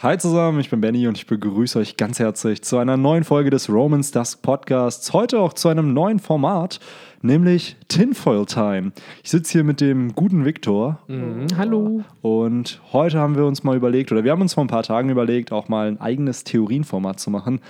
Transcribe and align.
Hi 0.00 0.16
zusammen, 0.16 0.60
ich 0.60 0.70
bin 0.70 0.80
Benny 0.80 1.08
und 1.08 1.18
ich 1.18 1.26
begrüße 1.26 1.76
euch 1.76 1.96
ganz 1.96 2.20
herzlich 2.20 2.62
zu 2.62 2.78
einer 2.78 2.96
neuen 2.96 3.24
Folge 3.24 3.50
des 3.50 3.68
Romans 3.68 4.12
Dusk 4.12 4.42
Podcasts. 4.42 5.12
Heute 5.12 5.40
auch 5.40 5.54
zu 5.54 5.68
einem 5.68 5.92
neuen 5.92 6.20
Format, 6.20 6.78
nämlich 7.20 7.74
Tinfoil 7.88 8.46
Time. 8.46 8.92
Ich 9.24 9.30
sitze 9.30 9.54
hier 9.54 9.64
mit 9.64 9.80
dem 9.80 10.14
guten 10.14 10.44
Viktor. 10.44 11.00
Mhm, 11.08 11.48
hallo. 11.56 12.04
Und 12.22 12.80
heute 12.92 13.18
haben 13.18 13.34
wir 13.34 13.44
uns 13.44 13.64
mal 13.64 13.76
überlegt, 13.76 14.12
oder 14.12 14.22
wir 14.22 14.30
haben 14.30 14.40
uns 14.40 14.54
vor 14.54 14.62
ein 14.62 14.68
paar 14.68 14.84
Tagen 14.84 15.10
überlegt, 15.10 15.50
auch 15.50 15.68
mal 15.68 15.88
ein 15.88 16.00
eigenes 16.00 16.44
Theorienformat 16.44 17.18
zu 17.18 17.30
machen. 17.30 17.60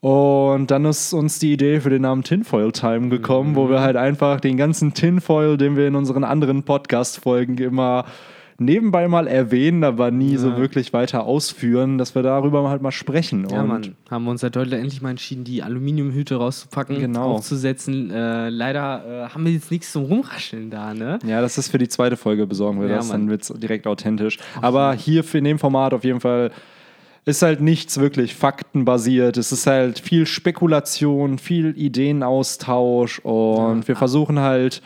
Und 0.00 0.70
dann 0.70 0.86
ist 0.86 1.12
uns 1.12 1.38
die 1.38 1.52
Idee 1.52 1.80
für 1.80 1.90
den 1.90 2.00
Namen 2.00 2.22
Tinfoil 2.22 2.72
Time 2.72 3.10
gekommen, 3.10 3.50
mhm. 3.50 3.56
wo 3.56 3.68
wir 3.68 3.82
halt 3.82 3.96
einfach 3.96 4.40
den 4.40 4.56
ganzen 4.56 4.94
Tinfoil, 4.94 5.58
den 5.58 5.76
wir 5.76 5.86
in 5.86 5.96
unseren 5.96 6.24
anderen 6.24 6.62
Podcast-Folgen 6.62 7.58
immer 7.58 8.06
nebenbei 8.58 9.08
mal 9.08 9.26
erwähnen, 9.26 9.84
aber 9.84 10.10
nie 10.10 10.32
ja. 10.32 10.38
so 10.38 10.56
wirklich 10.56 10.92
weiter 10.92 11.24
ausführen, 11.24 11.98
dass 11.98 12.14
wir 12.14 12.22
darüber 12.22 12.68
halt 12.68 12.82
mal 12.82 12.92
sprechen. 12.92 13.46
Ja, 13.50 13.62
Mann, 13.62 13.94
haben 14.10 14.24
wir 14.24 14.30
uns 14.30 14.40
seit 14.40 14.56
heute 14.56 14.76
endlich 14.76 15.02
mal 15.02 15.10
entschieden, 15.10 15.44
die 15.44 15.62
Aluminiumhüte 15.62 16.36
rauszupacken, 16.36 16.98
genau. 16.98 17.32
aufzusetzen. 17.34 18.10
Äh, 18.10 18.48
leider 18.48 19.26
äh, 19.26 19.28
haben 19.28 19.44
wir 19.44 19.52
jetzt 19.52 19.70
nichts 19.70 19.92
zum 19.92 20.04
Rumrascheln 20.04 20.70
da, 20.70 20.94
ne? 20.94 21.18
Ja, 21.26 21.40
das 21.40 21.58
ist 21.58 21.68
für 21.68 21.78
die 21.78 21.88
zweite 21.88 22.16
Folge 22.16 22.46
besorgen 22.46 22.80
wir 22.80 22.88
ja, 22.88 22.96
das, 22.96 23.08
Mann. 23.08 23.22
dann 23.22 23.30
wird 23.30 23.42
es 23.42 23.48
direkt 23.48 23.86
authentisch. 23.86 24.38
Auf 24.56 24.64
aber 24.64 24.94
hier 24.94 25.24
für 25.24 25.38
in 25.38 25.44
dem 25.44 25.58
Format 25.58 25.94
auf 25.94 26.04
jeden 26.04 26.20
Fall 26.20 26.50
ist 27.24 27.42
halt 27.42 27.60
nichts 27.60 27.98
wirklich 27.98 28.34
faktenbasiert. 28.34 29.36
Es 29.36 29.52
ist 29.52 29.66
halt 29.66 30.00
viel 30.00 30.26
Spekulation, 30.26 31.38
viel 31.38 31.76
Ideenaustausch 31.76 33.20
und 33.20 33.82
ja, 33.82 33.88
wir 33.88 33.96
versuchen 33.96 34.40
halt 34.40 34.82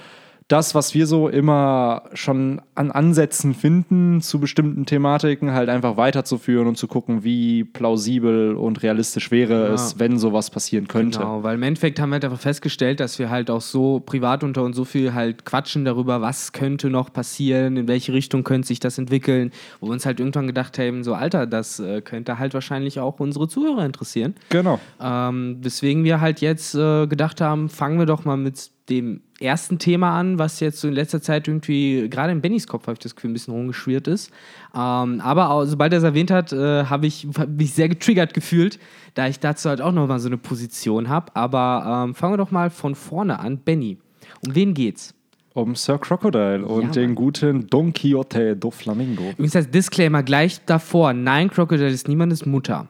das, 0.49 0.77
was 0.77 0.95
wir 0.95 1.09
so 1.09 1.29
immer 1.29 2.05
schon 2.15 2.61
an 2.77 2.93
Ansätzen 2.93 3.53
finden 3.53 4.21
zu 4.21 4.39
bestimmten 4.39 4.87
Thematiken, 4.87 5.53
halt 5.53 5.69
einfach 5.69 5.97
weiterzuführen 5.97 6.69
und 6.69 6.77
zu 6.77 6.87
gucken, 6.87 7.25
wie 7.25 7.65
plausibel 7.65 8.55
und 8.55 8.81
realistisch 8.85 9.33
wäre 9.33 9.69
ja. 9.69 9.75
es, 9.75 9.99
wenn 9.99 10.19
sowas 10.19 10.51
passieren 10.51 10.87
könnte. 10.87 11.19
Genau, 11.19 11.43
weil 11.43 11.57
im 11.57 11.63
Endeffekt 11.65 11.99
haben 11.99 12.11
wir 12.11 12.15
halt 12.15 12.25
einfach 12.27 12.39
festgestellt, 12.39 13.01
dass 13.01 13.19
wir 13.19 13.29
halt 13.29 13.51
auch 13.51 13.61
so 13.61 13.99
privat 13.99 14.45
unter 14.45 14.63
uns 14.63 14.77
so 14.77 14.85
viel 14.85 15.15
halt 15.15 15.45
quatschen 15.45 15.85
darüber, 15.85 16.21
was 16.21 16.53
könnte 16.53 16.91
noch 16.91 17.13
passieren, 17.13 17.77
in 17.77 17.89
welche 17.89 18.13
Richtung 18.13 18.45
könnte 18.45 18.69
sich 18.69 18.79
das 18.79 18.99
entwickeln, 18.99 19.51
wo 19.81 19.89
wir 19.89 19.93
uns 19.95 20.07
halt 20.07 20.21
irgendwann 20.21 20.47
gedacht 20.47 20.79
haben, 20.79 21.03
so 21.03 21.15
Alter, 21.15 21.49
das 21.49 21.81
äh, 21.81 22.03
könnte 22.03 22.39
halt 22.39 22.55
wahrscheinlich 22.55 23.01
auch 23.01 23.19
unsere 23.19 23.49
Zuhörer 23.49 23.85
interessieren. 23.85 24.37
Genau. 24.51 24.79
Ähm, 25.01 25.59
weswegen 25.61 26.05
wir 26.05 26.21
halt 26.21 26.41
jetzt 26.41 26.77
äh, 26.77 27.09
gedacht 27.09 27.41
haben, 27.41 27.69
fangen 27.69 27.99
wir 27.99 28.07
doch 28.07 28.25
mal 28.25 28.37
mit 28.37 28.76
dem 28.89 29.21
ersten 29.41 29.79
Thema 29.79 30.19
an, 30.19 30.39
was 30.39 30.61
jetzt 30.61 30.81
so 30.81 30.89
in 30.89 30.95
letzter 30.95 31.21
Zeit 31.21 31.49
irgendwie, 31.49 32.09
gerade 32.09 32.33
in 32.33 32.41
Bennys 32.41 32.67
Kopf 32.67 32.85
habe 32.85 32.95
ich 32.95 32.99
das 33.01 33.15
Gefühl, 33.15 33.31
ein 33.31 33.33
bisschen 33.33 33.53
rumgeschwirrt 33.53 34.07
ist. 34.09 34.31
Ähm, 34.75 35.21
aber 35.21 35.51
auch, 35.51 35.65
sobald 35.65 35.93
er 35.93 35.99
es 35.99 36.05
erwähnt 36.05 36.31
hat, 36.31 36.53
äh, 36.53 36.85
habe 36.85 37.07
ich 37.07 37.27
mich 37.49 37.75
sehr 37.75 37.89
getriggert 37.89 38.33
gefühlt, 38.33 38.79
da 39.15 39.27
ich 39.27 39.41
dazu 39.41 39.69
halt 39.69 39.81
auch 39.81 39.93
nochmal 39.93 40.21
so 40.21 40.29
eine 40.29 40.39
Position 40.39 41.09
habe. 41.09 41.35
Aber 41.35 42.05
ähm, 42.07 42.15
fangen 42.15 42.35
wir 42.35 42.39
doch 42.39 42.51
mal 42.51 42.71
von 42.71 42.95
vorne 42.95 43.41
an. 43.41 43.59
Benny, 43.59 43.99
um 44.47 44.55
wen 44.55 44.75
geht's? 44.75 45.15
Um 45.53 45.75
Sir 45.75 45.99
Crocodile 45.99 46.67
und 46.67 46.83
ja, 46.83 46.91
den 46.91 47.15
guten 47.15 47.67
Don 47.69 47.93
Quixote 47.93 48.57
do 48.57 48.71
Flamingo. 48.71 49.31
Übrigens 49.31 49.57
als 49.57 49.71
Disclaimer 49.71 50.23
gleich 50.23 50.61
davor: 50.67 51.15
Nein, 51.15 51.51
Crocodile 51.51 51.89
ist 51.89 52.09
niemandes 52.09 52.45
Mutter. 52.45 52.87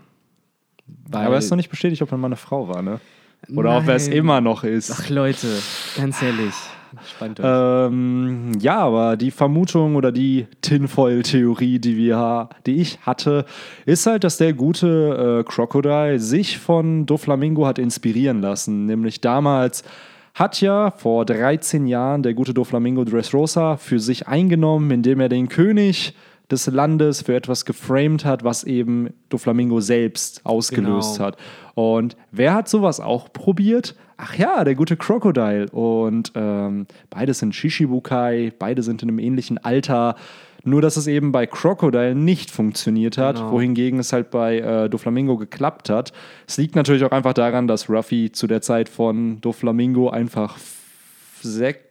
aber 1.13 1.37
es 1.37 1.45
ist 1.45 1.51
noch 1.51 1.57
nicht 1.57 1.71
bestätigt, 1.71 2.03
ob 2.03 2.11
er 2.11 2.19
mal 2.19 2.27
eine 2.27 2.37
Frau 2.37 2.69
war, 2.69 2.83
ne? 2.83 3.01
Oder 3.55 3.71
Nein. 3.71 3.83
ob 3.83 3.89
er 3.89 3.95
es 3.95 4.09
immer 4.09 4.41
noch 4.41 4.65
ist. 4.65 4.91
Ach 4.91 5.09
Leute, 5.09 5.49
ganz 5.97 6.23
ehrlich. 6.23 6.55
Spannend. 7.05 7.41
Ähm, 7.43 8.53
ja, 8.61 8.79
aber 8.79 9.17
die 9.17 9.31
Vermutung 9.31 9.97
oder 9.97 10.13
die 10.13 10.47
Tinfoil-Theorie, 10.63 11.79
die 11.79 11.97
wir, 11.97 12.49
die 12.65 12.77
ich 12.77 12.99
hatte, 13.03 13.45
ist 13.85 14.07
halt, 14.07 14.25
dass 14.25 14.39
der 14.39 14.55
gute 14.55 15.45
äh, 15.47 15.51
Crocodile 15.51 16.19
sich 16.19 16.59
von 16.59 17.05
Doflamingo 17.07 17.67
hat 17.67 17.79
inspirieren 17.79 18.41
lassen. 18.41 18.87
Nämlich 18.87 19.21
damals 19.21 19.85
hat 20.35 20.61
ja 20.61 20.91
vor 20.91 21.25
13 21.25 21.87
Jahren 21.87 22.23
der 22.23 22.35
gute 22.35 22.55
Doflamingo 22.55 23.05
Dressrosa 23.05 23.77
für 23.77 23.99
sich 23.99 24.29
eingenommen, 24.29 24.91
indem 24.91 25.21
er 25.21 25.29
den 25.29 25.49
König 25.49 26.15
des 26.51 26.67
Landes 26.67 27.23
für 27.23 27.35
etwas 27.35 27.65
geframed 27.65 28.25
hat, 28.25 28.45
was 28.45 28.65
eben 28.65 29.11
Doflamingo 29.29 29.81
selbst 29.81 30.41
ausgelöst 30.45 31.17
genau. 31.17 31.27
hat. 31.27 31.37
Und 31.75 32.17
wer 32.31 32.55
hat 32.55 32.69
sowas 32.69 33.01
auch 33.01 33.33
probiert? 33.33 33.97
Ach 34.17 34.35
ja, 34.37 34.65
der 34.65 34.75
gute 34.75 34.97
Crocodile. 34.97 35.69
Und 35.71 36.33
ähm, 36.35 36.87
beide 37.11 37.35
sind 37.35 37.55
Shishibukai, 37.55 38.53
beide 38.59 38.83
sind 38.83 39.03
in 39.03 39.09
einem 39.09 39.19
ähnlichen 39.19 39.59
Alter. 39.59 40.15
Nur, 40.63 40.83
dass 40.83 40.97
es 40.97 41.07
eben 41.07 41.33
bei 41.33 41.47
Crocodile 41.47 42.15
nicht 42.15 42.51
funktioniert 42.51 43.19
hat, 43.19 43.37
genau. 43.37 43.53
wohingegen 43.53 43.99
es 44.01 44.13
halt 44.13 44.31
bei 44.31 44.59
äh, 44.59 44.89
Doflamingo 44.89 45.37
geklappt 45.37 45.91
hat. 45.91 46.13
Es 46.47 46.57
liegt 46.57 46.75
natürlich 46.75 47.05
auch 47.05 47.13
einfach 47.13 47.35
daran, 47.35 47.69
dass 47.69 47.89
Ruffy 47.89 48.33
zu 48.33 48.47
der 48.47 48.63
Zeit 48.63 48.89
von 48.89 49.41
Doflamingo 49.41 50.11
einfach 50.11 50.57
sechs 51.41 51.86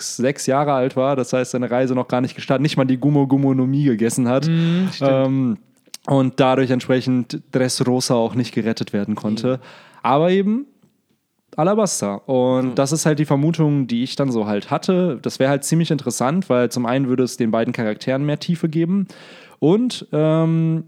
sechs 0.00 0.46
Jahre 0.46 0.72
alt 0.72 0.96
war, 0.96 1.16
das 1.16 1.32
heißt, 1.32 1.52
seine 1.52 1.70
Reise 1.70 1.94
noch 1.94 2.08
gar 2.08 2.20
nicht 2.20 2.34
gestartet, 2.34 2.62
nicht 2.62 2.76
mal 2.76 2.84
die 2.84 2.98
Gummo 2.98 3.26
Gummonomie 3.26 3.84
gegessen 3.84 4.28
hat. 4.28 4.46
Mm, 4.46 4.88
ähm, 5.00 5.58
und 6.06 6.38
dadurch 6.38 6.70
entsprechend 6.70 7.42
Dressrosa 7.52 8.14
auch 8.14 8.34
nicht 8.34 8.54
gerettet 8.54 8.92
werden 8.92 9.14
konnte. 9.16 9.56
Mhm. 9.56 9.60
Aber 10.02 10.30
eben 10.30 10.66
Alabasta. 11.56 12.16
Und 12.26 12.70
mhm. 12.70 12.74
das 12.74 12.92
ist 12.92 13.06
halt 13.06 13.18
die 13.18 13.24
Vermutung, 13.24 13.86
die 13.86 14.02
ich 14.02 14.14
dann 14.14 14.30
so 14.30 14.46
halt 14.46 14.70
hatte. 14.70 15.18
Das 15.22 15.38
wäre 15.38 15.50
halt 15.50 15.64
ziemlich 15.64 15.90
interessant, 15.90 16.48
weil 16.48 16.70
zum 16.70 16.86
einen 16.86 17.08
würde 17.08 17.24
es 17.24 17.36
den 17.36 17.50
beiden 17.50 17.72
Charakteren 17.72 18.24
mehr 18.24 18.38
Tiefe 18.38 18.68
geben 18.68 19.08
und 19.58 20.06
ähm, 20.12 20.84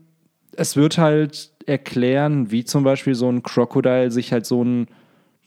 es 0.53 0.77
wird 0.77 0.99
halt 0.99 1.53
erklären, 1.67 2.51
wie 2.51 2.65
zum 2.65 2.85
Beispiel 2.85 3.15
so 3.15 3.29
ein 3.29 3.43
Crocodile 3.43 4.11
sich 4.11 4.33
halt 4.33 4.47
so 4.47 4.63
ein 4.63 4.89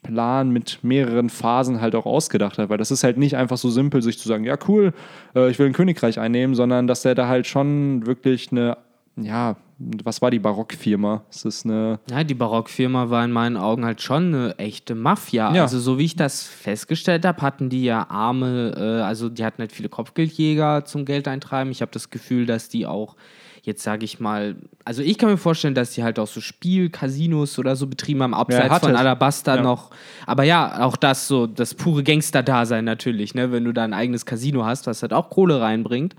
Plan 0.03 0.49
mit 0.49 0.79
mehreren 0.83 1.29
Phasen 1.29 1.81
halt 1.81 1.95
auch 1.95 2.05
ausgedacht 2.05 2.57
hat, 2.57 2.69
weil 2.69 2.77
das 2.77 2.91
ist 2.91 3.03
halt 3.03 3.17
nicht 3.17 3.35
einfach 3.35 3.57
so 3.57 3.69
simpel, 3.69 4.01
sich 4.01 4.19
zu 4.19 4.27
sagen, 4.27 4.43
ja 4.43 4.57
cool, 4.67 4.93
äh, 5.35 5.49
ich 5.49 5.59
will 5.59 5.67
ein 5.67 5.73
Königreich 5.73 6.19
einnehmen, 6.19 6.55
sondern 6.55 6.87
dass 6.87 7.03
der 7.03 7.15
da 7.15 7.27
halt 7.27 7.47
schon 7.47 8.05
wirklich 8.05 8.51
eine, 8.51 8.77
ja, 9.15 9.55
was 10.03 10.21
war 10.21 10.31
die 10.31 10.39
Barockfirma? 10.39 11.23
Ist 11.29 11.65
eine. 11.65 11.99
Ja, 12.09 12.23
die 12.23 12.33
Barockfirma 12.33 13.09
war 13.09 13.25
in 13.25 13.31
meinen 13.31 13.57
Augen 13.57 13.83
halt 13.83 14.01
schon 14.01 14.33
eine 14.33 14.59
echte 14.59 14.95
Mafia. 14.95 15.53
Ja. 15.53 15.63
Also, 15.63 15.79
so 15.79 15.97
wie 15.97 16.05
ich 16.05 16.15
das 16.15 16.43
festgestellt 16.43 17.25
habe, 17.25 17.41
hatten 17.41 17.69
die 17.69 17.83
ja 17.83 18.07
arme, 18.09 18.73
äh, 18.77 19.01
also 19.01 19.29
die 19.29 19.43
hatten 19.43 19.59
halt 19.59 19.71
viele 19.71 19.89
Kopfgeldjäger 19.89 20.85
zum 20.85 21.05
Geld 21.05 21.27
eintreiben. 21.27 21.71
Ich 21.71 21.81
habe 21.81 21.91
das 21.91 22.09
Gefühl, 22.09 22.45
dass 22.45 22.69
die 22.69 22.85
auch 22.85 23.15
jetzt 23.63 23.83
sage 23.83 24.05
ich 24.05 24.19
mal, 24.19 24.55
also 24.85 25.01
ich 25.03 25.17
kann 25.17 25.29
mir 25.29 25.37
vorstellen, 25.37 25.75
dass 25.75 25.91
die 25.91 26.03
halt 26.03 26.17
auch 26.17 26.27
so 26.27 26.41
Spiel, 26.41 26.89
Casinos 26.89 27.59
oder 27.59 27.75
so 27.75 27.87
betrieben 27.87 28.23
haben, 28.23 28.33
abseits 28.33 28.69
ja, 28.69 28.79
von 28.79 28.95
Alabasta 28.95 29.57
ja. 29.57 29.61
noch. 29.61 29.91
Aber 30.25 30.43
ja, 30.43 30.83
auch 30.83 30.97
das 30.97 31.27
so, 31.27 31.45
das 31.45 31.75
pure 31.75 32.03
Gangster-Dasein 32.03 32.83
natürlich, 32.83 33.35
ne? 33.35 33.51
wenn 33.51 33.63
du 33.63 33.71
da 33.71 33.83
ein 33.83 33.93
eigenes 33.93 34.25
Casino 34.25 34.65
hast, 34.65 34.87
was 34.87 35.03
halt 35.03 35.13
auch 35.13 35.29
Kohle 35.29 35.61
reinbringt. 35.61 36.15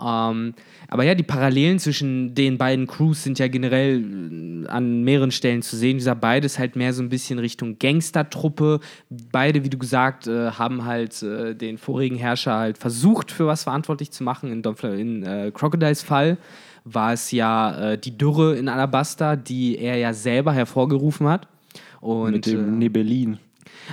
Ähm, 0.00 0.54
aber 0.88 1.04
ja, 1.04 1.14
die 1.14 1.22
Parallelen 1.22 1.78
zwischen 1.78 2.34
den 2.34 2.58
beiden 2.58 2.86
Crews 2.86 3.22
sind 3.22 3.38
ja 3.38 3.48
generell 3.48 4.64
äh, 4.64 4.68
an 4.68 5.04
mehreren 5.04 5.30
Stellen 5.30 5.62
zu 5.62 5.76
sehen. 5.76 5.98
Dieser 5.98 6.14
beides 6.14 6.58
halt 6.58 6.76
mehr 6.76 6.92
so 6.92 7.02
ein 7.02 7.08
bisschen 7.08 7.38
Richtung 7.38 7.78
Gangstertruppe. 7.78 8.80
Beide, 9.30 9.64
wie 9.64 9.70
du 9.70 9.78
gesagt, 9.78 10.26
äh, 10.26 10.50
haben 10.50 10.84
halt 10.84 11.22
äh, 11.22 11.54
den 11.54 11.78
vorigen 11.78 12.16
Herrscher 12.16 12.56
halt 12.56 12.78
versucht, 12.78 13.30
für 13.30 13.46
was 13.46 13.64
verantwortlich 13.64 14.10
zu 14.10 14.24
machen. 14.24 14.50
In, 14.50 14.62
in 14.98 15.22
äh, 15.22 15.52
Crocodiles 15.54 16.02
Fall 16.02 16.38
war 16.84 17.12
es 17.12 17.30
ja 17.30 17.92
äh, 17.92 17.98
die 17.98 18.16
Dürre 18.16 18.56
in 18.56 18.68
Alabasta, 18.68 19.36
die 19.36 19.78
er 19.78 19.96
ja 19.96 20.12
selber 20.12 20.52
hervorgerufen 20.52 21.28
hat. 21.28 21.48
Und, 22.00 22.32
Mit 22.32 22.46
dem 22.46 22.74
äh, 22.74 22.76
Nebelin. 22.78 23.38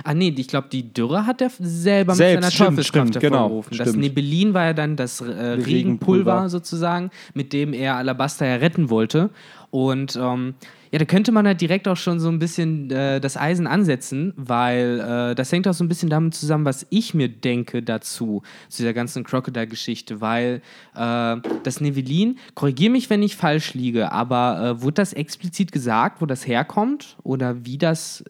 Ah 0.04 0.14
nee, 0.14 0.34
ich 0.36 0.48
glaube, 0.48 0.68
die 0.70 0.92
Dürre 0.92 1.26
hat 1.26 1.40
er 1.40 1.50
selber 1.58 2.14
Selbst, 2.14 2.44
mit 2.44 2.52
seiner 2.52 2.70
Teufelskraft 2.70 3.14
hervorgerufen. 3.14 3.70
Genau, 3.72 3.84
das 3.84 3.94
Nebelin 3.94 4.54
war 4.54 4.66
ja 4.66 4.72
dann 4.72 4.96
das 4.96 5.20
äh, 5.20 5.24
Regenpulver, 5.24 5.66
Regenpulver 5.66 6.48
sozusagen, 6.48 7.10
mit 7.34 7.52
dem 7.52 7.72
er 7.72 7.96
Alabaster 7.96 8.46
ja 8.46 8.56
retten 8.56 8.90
wollte. 8.90 9.30
Und 9.70 10.16
ähm, 10.16 10.54
ja, 10.92 10.98
da 10.98 11.06
könnte 11.06 11.32
man 11.32 11.46
halt 11.46 11.62
direkt 11.62 11.88
auch 11.88 11.96
schon 11.96 12.20
so 12.20 12.28
ein 12.28 12.38
bisschen 12.38 12.90
äh, 12.90 13.18
das 13.18 13.38
Eisen 13.38 13.66
ansetzen, 13.66 14.34
weil 14.36 15.00
äh, 15.00 15.34
das 15.34 15.50
hängt 15.50 15.66
auch 15.66 15.72
so 15.72 15.82
ein 15.82 15.88
bisschen 15.88 16.10
damit 16.10 16.34
zusammen, 16.34 16.66
was 16.66 16.86
ich 16.90 17.14
mir 17.14 17.30
denke 17.30 17.82
dazu, 17.82 18.42
zu 18.68 18.82
dieser 18.82 18.92
ganzen 18.92 19.24
Crocodile-Geschichte, 19.24 20.20
weil 20.20 20.60
äh, 20.94 21.36
das 21.62 21.80
Nevelin, 21.80 22.38
korrigiere 22.54 22.92
mich, 22.92 23.08
wenn 23.08 23.22
ich 23.22 23.36
falsch 23.36 23.72
liege, 23.72 24.12
aber 24.12 24.76
äh, 24.76 24.82
wurde 24.82 24.96
das 24.96 25.14
explizit 25.14 25.72
gesagt, 25.72 26.20
wo 26.20 26.26
das 26.26 26.46
herkommt 26.46 27.16
oder 27.22 27.64
wie 27.64 27.78
das 27.78 28.22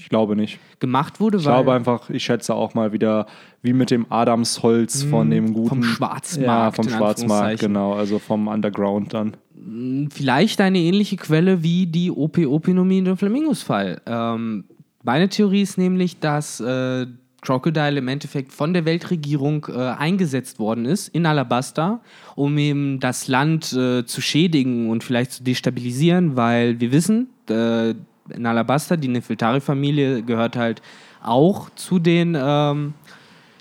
ich 0.00 0.08
glaube 0.08 0.34
nicht. 0.34 0.58
Gemacht 0.78 1.20
wurde, 1.20 1.38
Ich 1.38 1.44
glaube 1.44 1.72
einfach, 1.72 2.08
ich 2.08 2.24
schätze 2.24 2.54
auch 2.54 2.74
mal 2.74 2.92
wieder, 2.92 3.26
wie 3.62 3.74
mit 3.74 3.90
dem 3.90 4.10
Adamsholz 4.10 5.02
von 5.02 5.24
hm, 5.24 5.30
dem 5.30 5.52
guten. 5.52 5.68
Vom 5.68 5.82
Schwarzmarkt. 5.82 6.78
Ja, 6.78 6.82
vom 6.82 6.88
Schwarzmarkt, 6.88 7.60
genau. 7.60 7.92
Also 7.92 8.18
vom 8.18 8.48
Underground 8.48 9.12
dann. 9.12 9.36
Hm, 9.54 10.08
vielleicht 10.10 10.60
eine 10.60 10.78
ähnliche 10.78 11.16
Quelle 11.16 11.62
wie 11.62 11.86
die 11.86 12.10
OP-Opinomie 12.10 12.98
in 12.98 13.04
dem 13.04 13.16
Flamingos-Fall. 13.16 14.00
Ähm, 14.06 14.64
meine 15.02 15.28
Theorie 15.28 15.62
ist 15.62 15.76
nämlich, 15.76 16.18
dass 16.18 16.60
äh, 16.60 17.06
Crocodile 17.42 17.98
im 17.98 18.08
Endeffekt 18.08 18.52
von 18.52 18.72
der 18.72 18.84
Weltregierung 18.84 19.66
äh, 19.68 19.78
eingesetzt 19.78 20.58
worden 20.58 20.84
ist 20.84 21.08
in 21.08 21.26
Alabasta, 21.26 22.00
um 22.36 22.56
eben 22.58 23.00
das 23.00 23.28
Land 23.28 23.72
äh, 23.72 24.04
zu 24.04 24.20
schädigen 24.20 24.90
und 24.90 25.04
vielleicht 25.04 25.32
zu 25.32 25.42
destabilisieren, 25.42 26.36
weil 26.36 26.80
wir 26.80 26.92
wissen, 26.92 27.28
äh, 27.48 27.94
in 28.28 28.46
Alabasta, 28.46 28.96
die 28.96 29.08
Nefeltari-Familie 29.08 30.22
gehört 30.22 30.56
halt 30.56 30.82
auch 31.22 31.70
zu 31.70 31.98
den 31.98 32.36
ähm, 32.38 32.94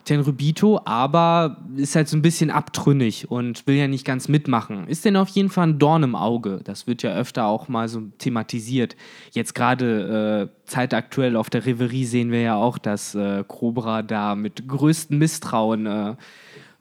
Tenrubito, 0.09 0.81
aber 0.85 1.57
ist 1.75 1.95
halt 1.95 2.07
so 2.07 2.17
ein 2.17 2.23
bisschen 2.23 2.49
abtrünnig 2.49 3.29
und 3.29 3.67
will 3.67 3.75
ja 3.75 3.87
nicht 3.87 4.05
ganz 4.05 4.27
mitmachen. 4.27 4.87
Ist 4.87 5.05
denn 5.05 5.15
auf 5.15 5.29
jeden 5.29 5.49
Fall 5.49 5.67
ein 5.67 5.79
Dorn 5.79 6.01
im 6.01 6.15
Auge. 6.15 6.61
Das 6.63 6.87
wird 6.87 7.03
ja 7.03 7.13
öfter 7.13 7.45
auch 7.45 7.67
mal 7.67 7.87
so 7.87 8.01
thematisiert. 8.17 8.95
Jetzt 9.31 9.53
gerade 9.53 10.49
äh, 10.51 10.67
zeitaktuell 10.67 11.35
auf 11.35 11.51
der 11.51 11.65
Reverie 11.65 12.05
sehen 12.05 12.31
wir 12.31 12.41
ja 12.41 12.55
auch, 12.55 12.79
dass 12.79 13.13
äh, 13.13 13.43
Cobra 13.47 14.01
da 14.01 14.33
mit 14.33 14.67
größtem 14.67 15.17
Misstrauen 15.17 15.85
äh, 15.85 16.15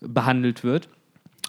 behandelt 0.01 0.65
wird. 0.65 0.89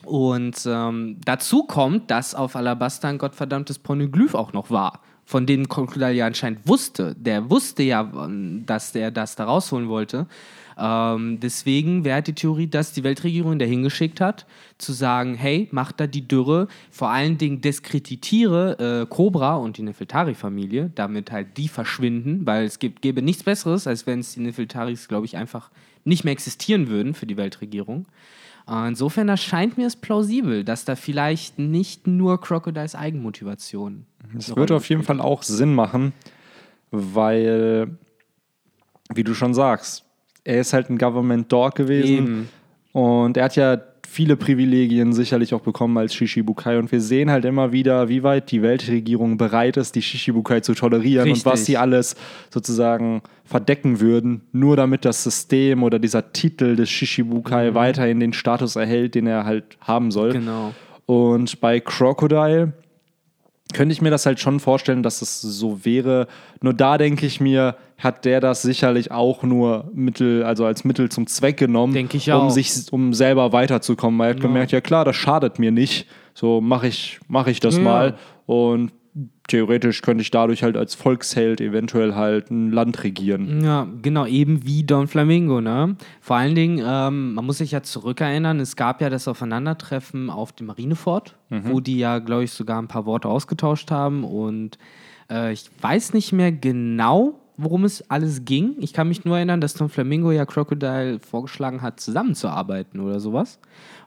Und 0.03 0.61
ähm, 0.65 1.17
dazu 1.23 1.63
kommt, 1.63 2.11
dass 2.11 2.35
auf 2.35 2.57
Alabasta 2.57 3.07
ein 3.07 3.17
gottverdammtes 3.17 3.79
Pornoglyph 3.79 4.33
auch 4.33 4.51
noch 4.51 4.69
war 4.69 4.99
von 5.29 5.45
denen 5.45 5.69
Crocodile 5.69 6.13
ja 6.13 6.25
anscheinend 6.25 6.67
wusste. 6.67 7.15
Der 7.15 7.51
wusste 7.51 7.83
ja, 7.83 8.11
dass 8.65 8.95
er 8.95 9.11
das 9.11 9.35
da 9.35 9.43
rausholen 9.43 9.87
wollte. 9.87 10.25
Ähm, 10.75 11.39
deswegen 11.39 12.03
wäre 12.03 12.15
halt 12.15 12.25
die 12.25 12.33
Theorie, 12.33 12.65
dass 12.65 12.93
die 12.93 13.03
Weltregierung 13.03 13.59
dahin 13.59 13.83
geschickt 13.83 14.21
hat, 14.21 14.47
zu 14.79 14.91
sagen, 14.91 15.35
hey, 15.35 15.67
mach 15.69 15.91
da 15.91 16.07
die 16.07 16.27
Dürre, 16.27 16.67
vor 16.89 17.11
allen 17.11 17.37
Dingen 17.37 17.61
diskreditiere 17.61 19.03
äh, 19.03 19.05
Cobra 19.05 19.57
und 19.57 19.77
die 19.77 19.83
Nefeltari-Familie, 19.83 20.89
damit 20.95 21.31
halt 21.31 21.57
die 21.57 21.67
verschwinden, 21.67 22.47
weil 22.47 22.65
es 22.65 22.79
gibt, 22.79 23.03
gäbe 23.03 23.21
nichts 23.21 23.43
Besseres, 23.43 23.85
als 23.85 24.07
wenn 24.07 24.21
es 24.21 24.33
die 24.33 24.39
Nefeltaris, 24.39 25.07
glaube 25.07 25.27
ich, 25.27 25.37
einfach 25.37 25.69
nicht 26.05 26.23
mehr 26.23 26.33
existieren 26.33 26.87
würden 26.87 27.13
für 27.13 27.27
die 27.27 27.37
Weltregierung. 27.37 28.07
Äh, 28.69 28.87
insofern 28.87 29.29
erscheint 29.29 29.77
mir 29.77 29.87
es 29.87 29.95
plausibel, 29.95 30.63
dass 30.63 30.85
da 30.85 30.95
vielleicht 30.95 31.57
nicht 31.59 32.07
nur 32.07 32.39
Crocodiles 32.39 32.95
Eigenmotivation. 32.95 34.05
Es 34.37 34.55
würde 34.55 34.75
auf 34.75 34.87
jeden 34.89 35.03
Fall 35.03 35.21
auch 35.21 35.43
Sinn 35.43 35.73
machen, 35.73 36.13
weil, 36.91 37.97
wie 39.13 39.23
du 39.23 39.33
schon 39.33 39.53
sagst, 39.53 40.05
er 40.43 40.61
ist 40.61 40.73
halt 40.73 40.89
ein 40.89 40.97
Government 40.97 41.51
Dog 41.51 41.75
gewesen. 41.75 42.17
Eben. 42.17 42.49
Und 42.91 43.37
er 43.37 43.45
hat 43.45 43.55
ja 43.55 43.81
viele 44.09 44.35
Privilegien 44.35 45.13
sicherlich 45.13 45.53
auch 45.53 45.61
bekommen 45.61 45.97
als 45.97 46.15
Shishibukai. 46.15 46.77
Und 46.77 46.91
wir 46.91 46.99
sehen 46.99 47.29
halt 47.29 47.45
immer 47.45 47.71
wieder, 47.71 48.09
wie 48.09 48.23
weit 48.23 48.51
die 48.51 48.61
Weltregierung 48.61 49.37
bereit 49.37 49.77
ist, 49.77 49.95
die 49.95 50.01
Shishibukai 50.01 50.61
zu 50.61 50.73
tolerieren 50.73 51.25
Richtig. 51.27 51.45
und 51.45 51.51
was 51.51 51.65
sie 51.65 51.77
alles 51.77 52.15
sozusagen 52.49 53.21
verdecken 53.45 53.99
würden, 53.99 54.41
nur 54.51 54.75
damit 54.75 55.05
das 55.05 55.23
System 55.23 55.83
oder 55.83 55.99
dieser 55.99 56.33
Titel 56.33 56.75
des 56.75 56.89
Shishibukai 56.89 57.71
mhm. 57.71 57.75
weiterhin 57.75 58.19
den 58.19 58.33
Status 58.33 58.75
erhält, 58.75 59.15
den 59.15 59.27
er 59.27 59.45
halt 59.45 59.77
haben 59.81 60.11
soll. 60.11 60.33
Genau. 60.33 60.73
Und 61.05 61.59
bei 61.61 61.79
Crocodile 61.79 62.73
könnte 63.73 63.93
ich 63.93 64.01
mir 64.01 64.09
das 64.09 64.25
halt 64.25 64.39
schon 64.39 64.59
vorstellen, 64.59 65.03
dass 65.03 65.21
es 65.21 65.41
so 65.41 65.85
wäre. 65.85 66.27
Nur 66.61 66.73
da 66.73 66.97
denke 66.97 67.25
ich 67.25 67.39
mir, 67.39 67.75
hat 67.97 68.25
der 68.25 68.39
das 68.39 68.61
sicherlich 68.61 69.11
auch 69.11 69.43
nur 69.43 69.89
Mittel, 69.93 70.43
also 70.43 70.65
als 70.65 70.83
Mittel 70.83 71.09
zum 71.09 71.27
Zweck 71.27 71.57
genommen, 71.57 71.93
denke 71.93 72.17
ich 72.17 72.31
auch. 72.31 72.43
um 72.43 72.49
sich, 72.49 72.91
um 72.91 73.13
selber 73.13 73.51
weiterzukommen. 73.51 74.19
Weil 74.19 74.27
er 74.27 74.35
hat 74.35 74.37
ja. 74.37 74.47
gemerkt, 74.47 74.71
ja 74.71 74.81
klar, 74.81 75.05
das 75.05 75.15
schadet 75.15 75.59
mir 75.59 75.71
nicht. 75.71 76.07
So 76.33 76.61
mache 76.61 76.87
ich, 76.87 77.19
mach 77.27 77.47
ich 77.47 77.59
das 77.59 77.77
ja. 77.77 77.83
mal. 77.83 78.17
Und 78.45 78.91
theoretisch 79.49 80.01
könnte 80.01 80.21
ich 80.21 80.31
dadurch 80.31 80.63
halt 80.63 80.77
als 80.77 80.95
Volksheld 80.95 81.59
eventuell 81.59 82.15
halt 82.15 82.49
ein 82.49 82.71
Land 82.71 83.03
regieren. 83.03 83.63
Ja, 83.63 83.87
genau, 84.01 84.25
eben 84.25 84.65
wie 84.65 84.83
Don 84.83 85.07
Flamingo, 85.07 85.59
ne? 85.59 85.97
Vor 86.21 86.37
allen 86.37 86.55
Dingen, 86.55 86.83
ähm, 86.85 87.33
man 87.33 87.45
muss 87.45 87.57
sich 87.57 87.71
ja 87.71 87.83
zurückerinnern, 87.83 88.59
es 88.59 88.75
gab 88.75 89.01
ja 89.01 89.09
das 89.09 89.27
Aufeinandertreffen 89.27 90.29
auf 90.29 90.53
dem 90.53 90.67
Marinefort, 90.67 91.35
mhm. 91.49 91.63
wo 91.65 91.79
die 91.79 91.99
ja, 91.99 92.19
glaube 92.19 92.45
ich, 92.45 92.51
sogar 92.51 92.81
ein 92.81 92.87
paar 92.87 93.05
Worte 93.05 93.27
ausgetauscht 93.27 93.91
haben 93.91 94.23
und 94.23 94.77
äh, 95.29 95.51
ich 95.51 95.69
weiß 95.81 96.13
nicht 96.13 96.31
mehr 96.31 96.51
genau, 96.51 97.39
worum 97.57 97.83
es 97.83 98.09
alles 98.09 98.45
ging. 98.45 98.75
Ich 98.79 98.93
kann 98.93 99.09
mich 99.09 99.25
nur 99.25 99.35
erinnern, 99.35 99.59
dass 99.59 99.73
Don 99.73 99.89
Flamingo 99.89 100.31
ja 100.31 100.45
Crocodile 100.45 101.19
vorgeschlagen 101.19 101.81
hat, 101.81 101.99
zusammenzuarbeiten 101.99 102.99
oder 103.01 103.19
sowas. 103.19 103.59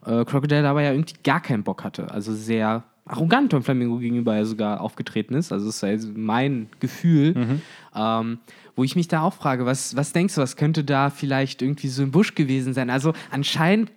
Äh, 0.06 0.24
Crocodile 0.24 0.66
aber 0.66 0.82
ja 0.82 0.92
irgendwie 0.92 1.16
gar 1.22 1.40
keinen 1.40 1.62
Bock 1.62 1.84
hatte. 1.84 2.10
Also 2.10 2.32
sehr 2.32 2.84
arrogant 3.06 3.50
Tom 3.50 3.62
Flamingo 3.62 3.98
gegenüber 3.98 4.36
ja 4.36 4.44
sogar 4.44 4.80
aufgetreten 4.80 5.34
ist. 5.34 5.52
Also 5.52 5.66
das 5.66 5.82
ist 5.82 6.16
mein 6.16 6.68
Gefühl. 6.80 7.34
Mhm. 7.34 7.62
Ähm, 7.94 8.38
wo 8.76 8.84
ich 8.84 8.96
mich 8.96 9.08
da 9.08 9.22
auch 9.22 9.34
frage, 9.34 9.66
was, 9.66 9.96
was 9.96 10.12
denkst 10.12 10.36
du, 10.36 10.40
was 10.40 10.56
könnte 10.56 10.84
da 10.84 11.10
vielleicht 11.10 11.62
irgendwie 11.62 11.88
so 11.88 12.02
im 12.02 12.10
Busch 12.10 12.34
gewesen 12.34 12.72
sein? 12.74 12.90
Also 12.90 13.12
anscheinend 13.30 13.90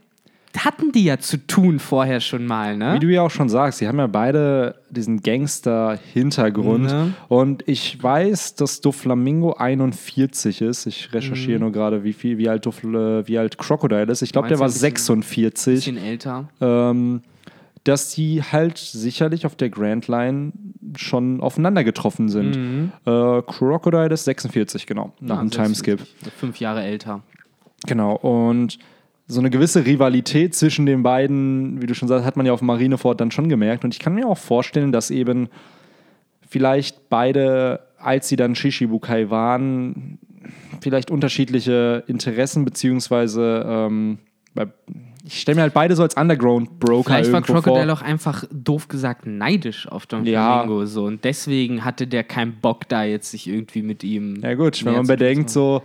hatten 0.57 0.91
die 0.91 1.03
ja 1.03 1.19
zu 1.19 1.37
tun 1.37 1.79
vorher 1.79 2.21
schon 2.21 2.45
mal, 2.45 2.77
ne? 2.77 2.95
Wie 2.95 2.99
du 2.99 3.07
ja 3.07 3.21
auch 3.21 3.31
schon 3.31 3.49
sagst, 3.49 3.79
sie 3.79 3.87
haben 3.87 3.97
ja 3.97 4.07
beide 4.07 4.75
diesen 4.89 5.21
Gangster-Hintergrund. 5.21 6.85
Ne? 6.85 7.13
Und 7.27 7.67
ich 7.67 8.01
weiß, 8.01 8.55
dass 8.55 8.79
Doflamingo 8.79 9.53
41 9.53 10.61
ist. 10.61 10.85
Ich 10.85 11.13
recherchiere 11.13 11.57
mhm. 11.57 11.63
nur 11.63 11.71
gerade, 11.73 12.03
wie 12.03 12.13
viel, 12.13 12.37
wie 12.37 12.47
alt, 12.47 12.65
Dofl, 12.65 13.23
wie 13.27 13.37
alt 13.37 13.57
Crocodile 13.57 14.11
ist. 14.11 14.21
Ich 14.21 14.31
glaube, 14.31 14.47
der 14.47 14.59
war 14.59 14.69
46. 14.69 15.75
Bisschen 15.75 15.97
älter. 15.97 16.47
Ähm, 16.61 17.21
dass 17.85 18.13
die 18.13 18.41
halt 18.41 18.77
sicherlich 18.77 19.45
auf 19.45 19.55
der 19.55 19.69
Grand 19.69 20.07
Line 20.07 20.51
schon 20.97 21.39
aufeinander 21.39 21.83
getroffen 21.83 22.29
sind. 22.29 22.55
Mhm. 22.57 22.91
Äh, 23.05 23.41
Crocodile 23.43 24.13
ist 24.13 24.25
46, 24.25 24.87
genau, 24.87 25.13
nach 25.21 25.39
dem 25.39 25.51
Timeskip. 25.51 26.01
Fünf 26.37 26.59
Jahre 26.59 26.83
älter. 26.83 27.21
Genau, 27.85 28.15
und 28.15 28.79
so 29.27 29.39
eine 29.39 29.51
gewisse 29.51 29.85
Rivalität 29.85 30.55
zwischen 30.55 30.85
den 30.85 31.03
beiden, 31.03 31.81
wie 31.81 31.85
du 31.85 31.93
schon 31.95 32.07
sagst, 32.07 32.25
hat 32.25 32.37
man 32.37 32.45
ja 32.45 32.53
auf 32.53 32.61
Marineford 32.61 33.21
dann 33.21 33.31
schon 33.31 33.49
gemerkt. 33.49 33.83
Und 33.83 33.93
ich 33.93 33.99
kann 33.99 34.15
mir 34.15 34.27
auch 34.27 34.37
vorstellen, 34.37 34.91
dass 34.91 35.11
eben 35.11 35.49
vielleicht 36.47 37.09
beide, 37.09 37.81
als 37.97 38.29
sie 38.29 38.35
dann 38.35 38.55
Shishibukai 38.55 39.29
waren, 39.29 40.19
vielleicht 40.81 41.11
unterschiedliche 41.11 42.03
Interessen 42.07 42.65
beziehungsweise 42.65 43.63
ähm, 43.67 44.19
ich 45.25 45.41
stelle 45.41 45.55
mir 45.55 45.61
halt 45.63 45.73
beide 45.73 45.95
so 45.95 46.03
als 46.03 46.15
Underground-Broker 46.15 47.03
Vielleicht 47.09 47.31
war 47.31 47.41
Crocodile 47.41 47.85
vor. 47.85 47.93
auch 47.93 48.01
einfach, 48.01 48.43
doof 48.51 48.87
gesagt, 48.87 49.25
neidisch 49.25 49.87
auf 49.87 50.05
Don 50.05 50.25
ja. 50.25 50.59
Flamingo. 50.59 50.85
So. 50.85 51.05
Und 51.05 51.23
deswegen 51.23 51.83
hatte 51.83 52.05
der 52.05 52.23
keinen 52.23 52.53
Bock 52.61 52.87
da 52.87 53.03
jetzt 53.03 53.31
sich 53.31 53.47
irgendwie 53.47 53.81
mit 53.81 54.03
ihm. 54.03 54.41
Ja, 54.41 54.53
gut, 54.53 54.85
wenn 54.85 54.93
man 54.93 55.07
bedenkt, 55.07 55.49
so 55.49 55.81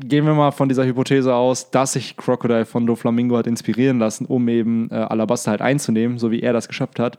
gehen 0.00 0.24
wir 0.24 0.34
mal 0.34 0.50
von 0.50 0.68
dieser 0.68 0.84
Hypothese 0.84 1.34
aus, 1.34 1.70
dass 1.70 1.92
sich 1.92 2.16
Crocodile 2.16 2.64
von 2.64 2.86
Do 2.86 2.96
Flamingo 2.96 3.36
hat 3.36 3.46
inspirieren 3.46 3.98
lassen, 3.98 4.26
um 4.26 4.48
eben 4.48 4.90
äh, 4.90 4.94
Alabasta 4.94 5.52
halt 5.52 5.60
einzunehmen, 5.60 6.18
so 6.18 6.30
wie 6.30 6.40
er 6.40 6.52
das 6.52 6.68
geschafft 6.68 6.98
hat. 6.98 7.18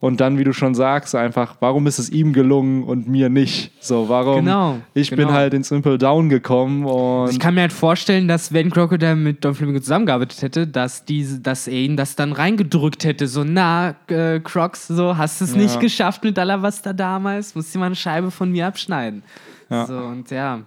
Und 0.00 0.22
dann, 0.22 0.38
wie 0.38 0.44
du 0.44 0.54
schon 0.54 0.74
sagst, 0.74 1.14
einfach, 1.14 1.56
warum 1.60 1.86
ist 1.86 1.98
es 1.98 2.08
ihm 2.08 2.32
gelungen 2.32 2.84
und 2.84 3.06
mir 3.06 3.28
nicht? 3.28 3.70
So, 3.80 4.08
warum? 4.08 4.36
Genau. 4.36 4.78
Ich 4.94 5.10
genau. 5.10 5.26
bin 5.26 5.34
halt 5.34 5.52
ins 5.52 5.68
Simple 5.68 5.98
Down 5.98 6.30
gekommen 6.30 6.86
und. 6.86 7.30
Ich 7.30 7.38
kann 7.38 7.54
mir 7.54 7.60
halt 7.60 7.72
vorstellen, 7.72 8.26
dass 8.26 8.50
wenn 8.54 8.70
Crocodile 8.70 9.14
mit 9.14 9.44
Don 9.44 9.54
Flamingo 9.54 9.78
zusammengearbeitet 9.80 10.40
hätte, 10.40 10.66
dass, 10.66 11.04
diese, 11.04 11.40
dass 11.40 11.68
er 11.68 11.74
ihn 11.74 11.98
das 11.98 12.16
dann 12.16 12.32
reingedrückt 12.32 13.04
hätte. 13.04 13.26
So, 13.26 13.44
na, 13.44 13.94
äh, 14.06 14.40
Crocs, 14.40 14.88
so, 14.88 15.18
hast 15.18 15.42
du 15.42 15.44
es 15.44 15.52
ja. 15.52 15.58
nicht 15.58 15.78
geschafft 15.80 16.24
mit 16.24 16.38
Alabasta 16.38 16.94
damals? 16.94 17.54
Musst 17.54 17.74
du 17.74 17.78
mal 17.78 17.86
eine 17.86 17.94
Scheibe 17.94 18.30
von 18.30 18.50
mir 18.50 18.68
abschneiden. 18.68 19.22
Ja. 19.68 19.84
So, 19.84 19.98
und 19.98 20.30
ja. 20.30 20.62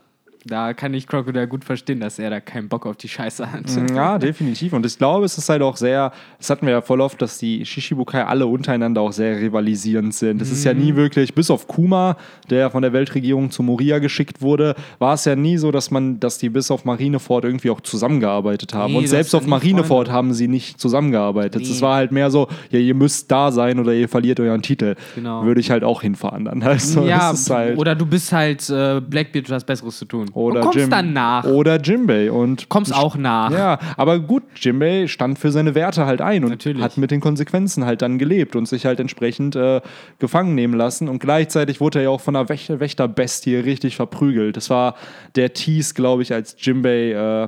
Da 0.45 0.73
kann 0.73 0.93
ich 0.93 1.07
Crocodile 1.07 1.47
gut 1.47 1.63
verstehen, 1.63 2.01
dass 2.01 2.19
er 2.19 2.29
da 2.29 2.41
keinen 2.41 2.67
Bock 2.67 2.85
auf 2.85 2.97
die 2.97 3.07
Scheiße 3.07 3.49
hat. 3.49 3.63
Mm, 3.75 3.95
ja, 3.95 4.17
definitiv. 4.17 4.73
Und 4.73 4.85
ich 4.85 4.97
glaube, 4.97 5.25
es 5.25 5.37
ist 5.37 5.47
halt 5.47 5.61
auch 5.61 5.77
sehr, 5.77 6.11
das 6.37 6.49
hatten 6.49 6.65
wir 6.65 6.73
ja 6.73 6.81
voll 6.81 6.99
oft, 6.99 7.21
dass 7.21 7.37
die 7.37 7.65
Shishibukai 7.65 8.25
alle 8.25 8.45
untereinander 8.45 8.99
auch 9.01 9.13
sehr 9.13 9.39
rivalisierend 9.39 10.13
sind. 10.13 10.41
Es 10.41 10.49
mhm. 10.49 10.53
ist 10.53 10.63
ja 10.65 10.73
nie 10.73 10.91
mhm. 10.91 10.97
wirklich, 10.97 11.33
bis 11.33 11.49
auf 11.49 11.67
Kuma, 11.67 12.17
der 12.49 12.69
von 12.71 12.81
der 12.81 12.91
Weltregierung 12.91 13.51
zu 13.51 13.63
Moria 13.63 13.99
geschickt 13.99 14.41
wurde, 14.41 14.75
war 14.99 15.13
es 15.13 15.23
ja 15.23 15.35
nie 15.37 15.57
so, 15.57 15.71
dass 15.71 15.91
man, 15.91 16.19
dass 16.19 16.39
die 16.39 16.49
bis 16.49 16.71
auf 16.71 16.83
Marineford 16.83 17.45
irgendwie 17.45 17.69
auch 17.69 17.79
zusammengearbeitet 17.79 18.73
haben. 18.73 18.93
Nee, 18.93 18.99
Und 18.99 19.07
selbst 19.07 19.33
auf 19.35 19.47
Marineford 19.47 20.11
haben 20.11 20.33
sie 20.33 20.49
nicht 20.49 20.77
zusammengearbeitet. 20.79 21.61
Es 21.61 21.75
nee. 21.75 21.81
war 21.81 21.95
halt 21.95 22.11
mehr 22.11 22.29
so, 22.29 22.49
ja, 22.69 22.79
ihr 22.79 22.95
müsst 22.95 23.31
da 23.31 23.51
sein 23.53 23.79
oder 23.79 23.93
ihr 23.93 24.09
verliert 24.09 24.41
euren 24.41 24.61
Titel. 24.61 24.95
Genau. 25.15 25.45
Würde 25.45 25.61
ich 25.61 25.71
halt 25.71 25.85
auch 25.85 26.01
hinfahren 26.01 26.45
dann. 26.45 26.63
Also, 26.73 27.05
ja, 27.05 27.31
halt 27.49 27.77
oder 27.77 27.93
du 27.93 28.05
bist 28.05 28.31
halt 28.31 28.67
äh, 28.69 28.99
Blackbeard, 28.99 29.47
was 29.51 29.63
Besseres 29.63 29.99
zu 29.99 30.05
tun. 30.05 30.32
Oder 30.33 30.57
und 30.57 30.61
kommst 30.63 30.79
Jim, 30.79 30.89
dann 30.89 31.13
nach. 31.13 31.45
Oder 31.45 31.79
Jimbei. 31.79 32.31
Und 32.31 32.69
kommst 32.69 32.93
auch 32.93 33.15
nach. 33.15 33.51
Ja, 33.51 33.79
aber 33.97 34.19
gut, 34.19 34.43
Jimbei 34.55 35.07
stand 35.07 35.39
für 35.39 35.51
seine 35.51 35.75
Werte 35.75 36.05
halt 36.05 36.21
ein 36.21 36.43
und 36.43 36.49
Natürlich. 36.49 36.81
hat 36.81 36.97
mit 36.97 37.11
den 37.11 37.21
Konsequenzen 37.21 37.85
halt 37.85 38.01
dann 38.01 38.17
gelebt 38.17 38.55
und 38.55 38.67
sich 38.67 38.85
halt 38.85 38.99
entsprechend 38.99 39.55
äh, 39.55 39.81
gefangen 40.19 40.55
nehmen 40.55 40.73
lassen. 40.73 41.07
Und 41.07 41.19
gleichzeitig 41.19 41.79
wurde 41.79 41.99
er 41.99 42.03
ja 42.03 42.09
auch 42.09 42.21
von 42.21 42.35
einer 42.35 42.49
Wächter 42.49 42.79
Wächterbestie 42.79 43.55
richtig 43.55 43.95
verprügelt. 43.95 44.57
Das 44.57 44.69
war 44.69 44.95
der 45.35 45.53
Tease, 45.53 45.93
glaube 45.93 46.23
ich, 46.23 46.33
als 46.33 46.55
Jimbei. 46.59 47.11
Äh, 47.11 47.47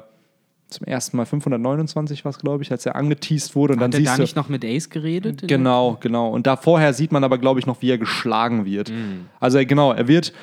zum 0.68 0.88
ersten 0.88 1.15
Mal 1.15 1.25
529 1.25 2.25
war 2.25 2.32
es, 2.32 2.39
glaube 2.39 2.63
ich, 2.63 2.72
als 2.72 2.86
er 2.86 2.96
angeteased 2.96 3.56
wurde. 3.56 3.74
Und 3.74 3.82
Hat 3.82 3.94
dann 3.94 4.04
er 4.04 4.15
da 4.15 4.18
nicht 4.18 4.36
noch 4.36 4.50
mit 4.50 4.65
Ace 4.65 4.89
geredet? 4.89 5.48
Genau, 5.48 5.98
genau. 6.00 6.30
Und 6.30 6.48
da 6.48 6.58
vorher 6.58 6.94
sieht 6.94 7.12
man 7.12 7.24
aber, 7.24 7.38
glaube 7.38 7.60
ich, 7.60 7.65
noch, 7.65 7.82
wie 7.82 7.92
er 7.92 7.98
geschlagen 7.98 8.65
wird. 8.65 8.89
Mhm. 8.89 9.27
Also 9.39 9.60
genau, 9.65 9.94
er 9.94 10.08
wird 10.08 10.34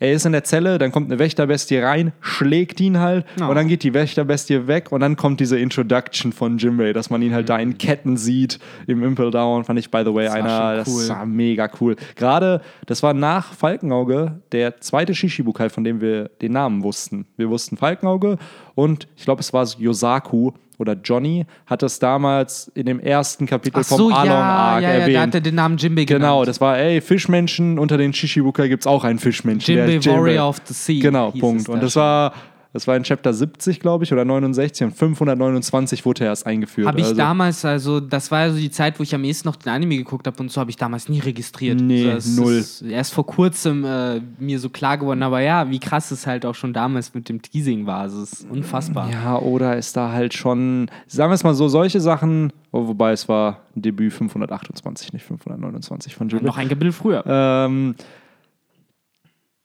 er 0.00 0.12
ist 0.12 0.26
in 0.26 0.32
der 0.32 0.44
Zelle, 0.44 0.78
dann 0.78 0.92
kommt 0.92 1.10
eine 1.10 1.18
Wächterbestie 1.18 1.78
rein, 1.78 2.12
schlägt 2.20 2.80
ihn 2.80 3.00
halt 3.00 3.26
oh. 3.40 3.46
und 3.46 3.56
dann 3.56 3.66
geht 3.66 3.82
die 3.82 3.94
Wächterbestie 3.94 4.68
weg 4.68 4.92
und 4.92 5.00
dann 5.00 5.16
kommt 5.16 5.40
diese 5.40 5.58
Introduction 5.58 6.32
von 6.32 6.58
Jimbei, 6.58 6.92
dass 6.92 7.10
man 7.10 7.20
ihn 7.20 7.34
halt 7.34 7.46
mhm. 7.46 7.48
da 7.48 7.58
in 7.58 7.78
Ketten 7.78 8.16
sieht 8.16 8.60
im 8.86 9.02
Impel 9.02 9.30
Down. 9.30 9.64
Fand 9.64 9.78
ich, 9.78 9.90
by 9.90 10.02
the 10.04 10.14
way, 10.14 10.26
das 10.26 10.34
einer, 10.34 10.76
das 10.76 10.88
cool. 10.88 11.08
war 11.08 11.26
mega 11.26 11.68
cool. 11.80 11.96
Gerade, 12.14 12.60
das 12.86 13.02
war 13.02 13.12
nach 13.12 13.52
Falkenauge 13.52 14.40
der 14.52 14.80
zweite 14.80 15.14
Shishibukai, 15.14 15.68
von 15.68 15.82
dem 15.82 16.00
wir 16.00 16.28
den 16.40 16.52
Namen 16.52 16.84
wussten. 16.84 17.26
Wir 17.36 17.50
wussten 17.50 17.76
Falkenauge 17.76 18.38
und 18.76 19.08
ich 19.16 19.24
glaube, 19.24 19.40
es 19.40 19.52
war 19.52 19.66
Yosaku 19.78 20.52
oder 20.78 20.94
Johnny 20.94 21.46
hat 21.66 21.82
das 21.82 21.98
damals 21.98 22.70
in 22.74 22.86
dem 22.86 23.00
ersten 23.00 23.46
Kapitel 23.46 23.82
so, 23.84 23.96
vom 23.96 24.12
Along 24.12 24.32
Arc 24.32 24.82
ja, 24.82 24.88
ja, 24.88 24.94
erwähnt. 24.94 25.14
Ja, 25.14 25.20
da 25.20 25.26
hat 25.26 25.34
er 25.34 25.40
den 25.40 25.54
Namen 25.56 25.76
Jimbei 25.76 26.04
genannt. 26.04 26.22
Genau, 26.22 26.44
das 26.44 26.60
war, 26.60 26.78
ey, 26.78 27.00
Fischmenschen, 27.00 27.78
unter 27.78 27.98
den 27.98 28.12
Shishibukai 28.12 28.68
gibt 28.68 28.84
es 28.84 28.86
auch 28.86 29.04
einen 29.04 29.18
Fischmenschen. 29.18 29.74
Jimbei 29.74 30.04
Warrior 30.10 30.48
of 30.48 30.60
the 30.64 30.74
Sea. 30.74 31.00
Genau, 31.00 31.32
Punkt. 31.32 31.68
Und 31.68 31.82
das 31.82 31.96
war 31.96 32.32
das 32.72 32.86
war 32.86 32.96
in 32.96 33.02
Chapter 33.02 33.32
70, 33.32 33.80
glaube 33.80 34.04
ich, 34.04 34.12
oder 34.12 34.24
69 34.24 34.86
und 34.86 34.92
529 34.92 36.04
wurde 36.04 36.24
er 36.24 36.30
erst 36.30 36.46
eingeführt. 36.46 36.86
Habe 36.86 37.00
ich 37.00 37.06
also, 37.06 37.16
damals, 37.16 37.64
also 37.64 37.98
das 37.98 38.30
war 38.30 38.40
ja 38.40 38.50
so 38.50 38.58
die 38.58 38.70
Zeit, 38.70 38.98
wo 38.98 39.02
ich 39.02 39.14
am 39.14 39.24
ehesten 39.24 39.48
noch 39.48 39.56
den 39.56 39.72
Anime 39.72 39.96
geguckt 39.96 40.26
habe 40.26 40.36
und 40.40 40.50
so 40.50 40.60
habe 40.60 40.70
ich 40.70 40.76
damals 40.76 41.08
nie 41.08 41.20
registriert. 41.20 41.80
Nee, 41.80 42.10
also 42.10 42.42
null. 42.42 42.54
Ist 42.54 42.82
erst 42.82 43.14
vor 43.14 43.26
kurzem 43.26 43.84
äh, 43.84 44.20
mir 44.38 44.58
so 44.58 44.68
klar 44.68 44.98
geworden, 44.98 45.22
aber 45.22 45.40
ja, 45.40 45.70
wie 45.70 45.78
krass 45.78 46.10
es 46.10 46.26
halt 46.26 46.44
auch 46.44 46.54
schon 46.54 46.74
damals 46.74 47.14
mit 47.14 47.28
dem 47.30 47.40
Teasing 47.40 47.86
war. 47.86 48.00
Also 48.00 48.22
es 48.22 48.32
ist 48.34 48.50
unfassbar. 48.50 49.10
Ja, 49.10 49.38
oder 49.38 49.76
ist 49.76 49.96
da 49.96 50.12
halt 50.12 50.34
schon, 50.34 50.90
sagen 51.06 51.30
wir 51.30 51.34
es 51.34 51.44
mal 51.44 51.54
so, 51.54 51.68
solche 51.68 52.00
Sachen, 52.00 52.52
oh, 52.72 52.86
wobei 52.86 53.12
es 53.12 53.28
war 53.28 53.62
Debüt 53.74 54.12
528, 54.12 55.14
nicht 55.14 55.24
529 55.24 56.14
von 56.14 56.28
Jimmy. 56.28 56.42
noch 56.42 56.58
ein 56.58 56.68
Gebild 56.68 56.94
früher. 56.94 57.24
Ähm, 57.26 57.94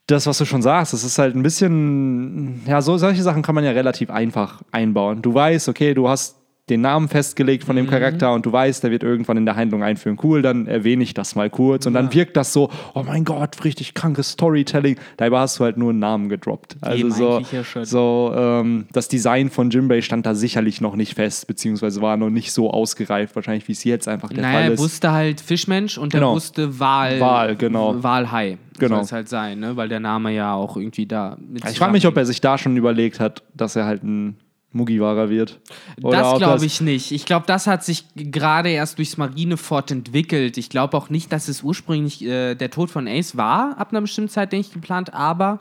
das, 0.07 0.27
was 0.27 0.38
du 0.38 0.45
schon 0.45 0.62
sagst, 0.62 0.93
das 0.93 1.03
ist 1.03 1.17
halt 1.17 1.36
ein 1.36 1.43
bisschen, 1.43 2.62
ja, 2.67 2.81
so, 2.81 2.98
solche 2.98 3.24
Sachen 3.24 3.41
kann 3.41 3.55
man 3.55 3.63
ja 3.63 3.72
relativ 3.72 4.10
einfach 4.10 4.62
einbauen. 4.72 5.22
Du 5.22 5.33
weißt, 5.33 5.69
okay, 5.69 5.93
du 5.93 6.10
hast 6.10 6.43
den 6.70 6.79
Namen 6.79 7.10
festgelegt 7.10 7.65
von 7.65 7.75
dem 7.75 7.88
mhm. 7.88 7.89
Charakter 7.89 8.34
und 8.34 8.46
du 8.46 8.51
weißt, 8.51 8.84
der 8.86 8.91
wird 8.91 9.03
irgendwann 9.03 9.36
in 9.36 9.46
der 9.46 9.58
Handlung 9.58 9.84
einführen. 9.84 10.17
Cool, 10.24 10.41
dann 10.41 10.65
erwähne 10.65 11.03
ich 11.03 11.13
das 11.13 11.36
mal 11.36 11.50
kurz 11.50 11.86
und 11.86 11.93
ja. 11.93 12.01
dann 12.01 12.13
wirkt 12.13 12.38
das 12.38 12.53
so, 12.53 12.70
oh 12.93 13.03
mein 13.03 13.25
Gott, 13.25 13.65
richtig 13.65 13.93
krankes 13.93 14.32
Storytelling. 14.32 14.98
Dabei 15.17 15.39
hast 15.39 15.60
du 15.60 15.65
halt 15.65 15.75
nur 15.75 15.89
einen 15.89 16.00
Namen 16.00 16.29
gedroppt. 16.29 16.77
Also 16.79 16.98
Eben 16.98 17.12
so, 17.12 17.41
ja 17.51 17.84
so 17.84 18.34
ähm, 18.34 18.86
das 18.93 19.10
Design 19.10 19.50
von 19.50 19.72
Jimbei 19.72 20.01
stand 20.01 20.25
da 20.25 20.36
sicherlich 20.36 20.79
noch 20.79 20.96
nicht 20.96 21.15
fest, 21.15 21.48
beziehungsweise 21.48 22.01
war 22.01 22.15
noch 22.15 22.29
nicht 22.29 22.53
so 22.53 22.72
ausgereift, 22.72 23.36
wahrscheinlich 23.36 23.67
wie 23.67 23.74
es 23.74 23.84
jetzt 23.84 24.08
einfach 24.08 24.29
der 24.29 24.43
naja, 24.43 24.60
Fall 24.60 24.72
ist. 24.72 24.79
Er 24.79 24.84
wusste 24.84 25.12
halt 25.12 25.41
Fischmensch 25.41 25.98
und 25.98 26.13
genau. 26.13 26.32
er 26.32 26.36
wusste 26.36 26.79
Wal, 26.79 27.20
Wal, 27.20 27.55
genau. 27.58 28.01
Walhai. 28.01 28.58
Genau. 28.79 28.96
Soll 28.96 29.03
es 29.03 29.12
halt 29.12 29.29
sein, 29.29 29.60
ne? 29.60 29.75
weil 29.75 29.89
der 29.89 30.00
Name 30.00 30.32
ja 30.32 30.53
auch 30.53 30.77
irgendwie 30.77 31.05
da. 31.05 31.38
ich 31.53 31.77
frage 31.77 31.91
mich, 31.91 32.08
ob 32.08 32.17
er 32.17 32.25
sich 32.25 32.41
da 32.41 32.58
schon 32.58 32.75
überlegt 32.77 33.20
hat, 33.20 33.43
dass 33.53 33.75
er 33.75 33.86
halt 33.86 34.03
ein 34.03 34.38
Mugiwara 34.74 35.30
wird. 35.30 35.60
Oder 36.01 36.20
das 36.20 36.38
glaube 36.38 36.65
ich 36.65 36.82
nicht. 36.82 37.12
Ich 37.12 37.25
glaube, 37.25 37.46
das 37.48 37.68
hat 37.68 37.84
sich 37.84 38.06
gerade 38.15 38.70
erst 38.70 38.98
durchs 38.98 39.18
Marinefort 39.18 39.92
entwickelt. 39.92 40.58
Ich 40.58 40.70
glaube 40.70 40.98
auch 40.98 41.10
nicht, 41.10 41.32
dass 41.32 41.48
es 41.48 41.63
ursprünglich 41.63 42.24
äh, 42.25 42.56
der 42.56 42.72
Tod 42.72 42.89
von 42.89 43.08
Ace 43.08 43.38
war, 43.38 43.77
ab 43.77 43.92
einer 43.92 44.01
bestimmten 44.01 44.30
Zeit, 44.30 44.51
denke 44.51 44.68
ich, 44.68 44.74
geplant, 44.74 45.13
aber 45.13 45.60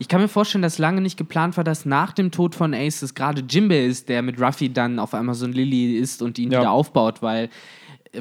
ich 0.00 0.06
kann 0.06 0.20
mir 0.20 0.28
vorstellen, 0.28 0.62
dass 0.62 0.78
lange 0.78 1.00
nicht 1.00 1.16
geplant 1.16 1.56
war, 1.56 1.64
dass 1.64 1.84
nach 1.84 2.12
dem 2.12 2.30
Tod 2.30 2.54
von 2.54 2.72
Ace 2.72 3.02
es 3.02 3.14
gerade 3.14 3.42
Jimbe 3.48 3.76
ist, 3.76 4.08
der 4.08 4.22
mit 4.22 4.40
Ruffy 4.40 4.72
dann 4.72 4.98
auf 4.98 5.12
einmal 5.12 5.34
so 5.34 5.44
ein 5.44 5.52
Lilly 5.52 5.96
ist 5.96 6.22
und 6.22 6.38
ihn 6.38 6.52
ja. 6.52 6.60
wieder 6.60 6.70
aufbaut, 6.70 7.20
weil 7.20 7.48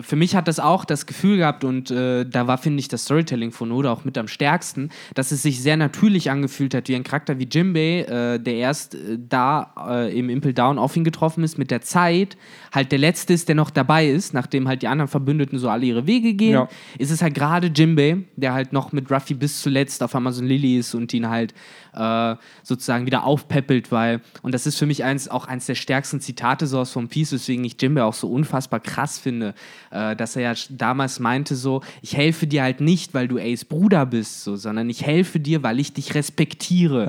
für 0.01 0.15
mich 0.15 0.36
hat 0.36 0.48
das 0.48 0.60
auch 0.60 0.86
das 0.86 1.06
Gefühl 1.06 1.38
gehabt 1.38 1.63
und 1.63 1.91
äh, 1.91 2.25
da 2.25 2.48
war, 2.48 2.58
finde 2.58 2.79
ich, 2.79 2.88
das 2.88 3.06
Storytelling 3.06 3.51
von 3.51 3.72
Oda 3.72 3.91
auch 3.91 4.06
mit 4.06 4.17
am 4.17 4.27
stärksten, 4.27 4.89
dass 5.13 5.32
es 5.32 5.41
sich 5.41 5.62
sehr 5.62 5.77
natürlich 5.77 6.29
angefühlt 6.29 6.74
hat, 6.74 6.88
wie 6.88 6.96
ein 6.96 7.03
Charakter 7.03 7.39
wie 7.39 7.48
Jimbei, 7.50 8.01
äh, 8.01 8.39
der 8.39 8.56
erst 8.56 8.96
äh, 8.96 9.17
da 9.17 9.74
äh, 9.89 10.17
im 10.17 10.29
Impel 10.29 10.53
Down 10.53 10.77
auf 10.77 10.96
ihn 10.96 11.03
getroffen 11.03 11.44
ist, 11.44 11.58
mit 11.58 11.72
der 11.72 11.82
Zeit 11.82 12.38
halt 12.74 12.91
der 12.91 13.00
Letzte 13.00 13.34
ist, 13.34 13.48
der 13.48 13.56
noch 13.56 13.70
dabei 13.70 14.08
ist, 14.08 14.34
nachdem 14.34 14.67
halt 14.67 14.82
die 14.82 14.88
anderen 14.88 15.08
Verbündeten 15.08 15.60
so 15.60 15.70
alle 15.70 15.86
ihre 15.86 16.08
Wege 16.08 16.34
gehen, 16.34 16.53
ja. 16.53 16.70
ist 16.98 17.12
es 17.12 17.22
halt 17.22 17.34
gerade 17.34 17.67
Jimbei, 17.67 18.25
der 18.36 18.53
halt 18.53 18.74
noch 18.74 18.91
mit 18.91 19.10
Ruffy 19.12 19.34
bis 19.34 19.62
zuletzt 19.62 20.03
auf 20.03 20.15
Amazon 20.15 20.46
Lily 20.46 20.77
ist 20.77 20.94
und 20.96 21.13
ihn 21.13 21.29
halt 21.29 21.53
äh, 21.98 22.36
sozusagen 22.63 23.06
wieder 23.06 23.24
aufpeppelt, 23.24 23.92
weil, 23.92 24.22
und 24.42 24.54
das 24.54 24.68
ist 24.68 24.77
für 24.77 24.86
mich 24.86 25.04
eins, 25.04 25.27
auch 25.27 25.48
eins 25.48 25.66
der 25.66 25.75
stärksten 25.75 26.22
Zitate 26.22 26.68
so 26.68 26.80
aus 26.80 26.96
One 26.96 27.08
Piece, 27.08 27.32
weswegen 27.32 27.66
ich 27.66 27.82
Jimbei 27.82 28.04
auch 28.04 28.13
so 28.13 28.30
unfassbar 28.30 28.80
krass 28.80 29.18
finde, 29.20 29.54
äh, 29.92 30.16
dass 30.16 30.36
er 30.36 30.54
ja 30.54 30.54
damals 30.70 31.20
meinte 31.20 31.56
so, 31.56 31.82
ich 32.01 32.16
helfe 32.16 32.48
dir 32.48 32.63
halt 32.63 32.82
nicht, 32.82 33.13
weil 33.13 33.27
du 33.27 33.38
Ace 33.39 33.66
Bruder 33.66 34.06
bist, 34.06 34.44
so, 34.44 34.56
sondern 34.56 34.89
ich 34.89 35.06
helfe 35.06 35.39
dir, 35.39 35.63
weil 35.63 35.80
ich 35.80 35.94
dich 35.94 36.13
respektiere. 36.13 37.06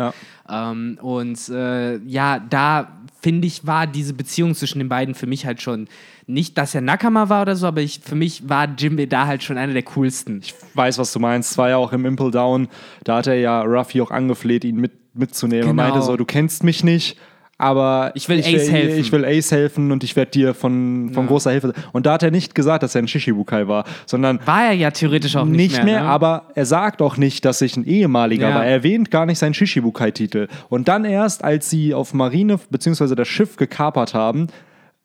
Ja. 0.49 0.71
Ähm, 0.71 0.99
und 1.03 1.49
äh, 1.51 1.99
ja, 1.99 2.39
da 2.39 2.98
finde 3.21 3.47
ich, 3.47 3.67
war 3.67 3.87
diese 3.87 4.15
Beziehung 4.15 4.55
zwischen 4.55 4.79
den 4.79 4.89
beiden 4.89 5.15
für 5.15 5.27
mich 5.27 5.47
halt 5.47 5.61
schon 5.61 5.89
nicht, 6.27 6.57
dass 6.59 6.75
er 6.75 6.81
Nakama 6.81 7.29
war 7.29 7.43
oder 7.43 7.57
so, 7.57 7.67
aber 7.67 7.81
ich, 7.81 8.01
für 8.05 8.15
mich 8.15 8.49
war 8.49 8.69
Jimbe 8.77 9.07
da 9.07 9.27
halt 9.27 9.43
schon 9.43 9.59
einer 9.59 9.73
der 9.73 9.83
coolsten. 9.83 10.41
Ich 10.43 10.55
weiß, 10.75 10.99
was 10.99 11.13
du 11.13 11.19
meinst. 11.19 11.53
Es 11.53 11.59
war 11.59 11.71
ja 11.71 11.77
auch 11.79 11.93
im 11.93 12.05
Impel 12.05 12.31
Down, 12.31 12.69
da 13.05 13.17
hat 13.17 13.27
er 13.27 13.35
ja 13.35 13.63
Ruffy 13.63 14.01
auch 14.01 14.11
angefleht, 14.11 14.65
ihn 14.65 14.77
mit, 14.77 14.93
mitzunehmen 15.15 15.63
genau. 15.63 15.71
und 15.71 15.77
meinte 15.77 16.03
so, 16.03 16.17
du 16.17 16.25
kennst 16.25 16.65
mich 16.65 16.85
nicht, 16.85 17.17
aber 17.59 18.13
ich 18.15 18.29
will 18.29 18.39
ich 18.39 18.47
Ace 18.47 18.69
will, 18.69 18.73
helfen. 18.73 19.01
Ich 19.01 19.13
will 19.13 19.25
Ace 19.25 19.51
helfen 19.51 19.91
und 19.91 20.05
ich 20.05 20.15
werde 20.15 20.31
dir 20.31 20.55
von, 20.55 21.11
von 21.13 21.25
ja. 21.25 21.29
großer 21.29 21.51
Hilfe. 21.51 21.73
Und 21.93 22.07
da 22.07 22.13
hat 22.13 22.23
er 22.23 22.31
nicht 22.31 22.55
gesagt, 22.55 22.85
dass 22.85 22.95
er 22.95 23.03
ein 23.03 23.09
Shishibukai 23.09 23.67
war, 23.67 23.85
sondern. 24.07 24.39
War 24.47 24.67
er 24.67 24.73
ja 24.73 24.93
theoretisch 24.93 25.35
auch 25.35 25.45
nicht, 25.45 25.57
nicht 25.57 25.85
mehr. 25.85 25.85
mehr 25.85 26.03
ne? 26.03 26.09
Aber 26.09 26.45
er 26.55 26.67
sagt 26.67 27.03
auch 27.03 27.17
nicht, 27.17 27.45
dass 27.45 27.61
ich 27.61 27.77
ein 27.77 27.85
ehemaliger 27.85 28.51
ja. 28.51 28.55
war. 28.55 28.65
Er 28.65 28.71
erwähnt 28.71 29.11
gar 29.11 29.27
nicht 29.27 29.41
seinen 29.41 29.55
Shishibukai-Titel. 29.55 30.47
Und 30.69 30.87
dann 30.87 31.05
erst, 31.05 31.43
als 31.43 31.69
sie 31.69 31.95
auf 31.95 32.15
Marine 32.15 32.61
bzw. 32.71 33.17
das 33.17 33.27
Schiff 33.27 33.57
gekapert 33.57 34.15
haben, 34.15 34.47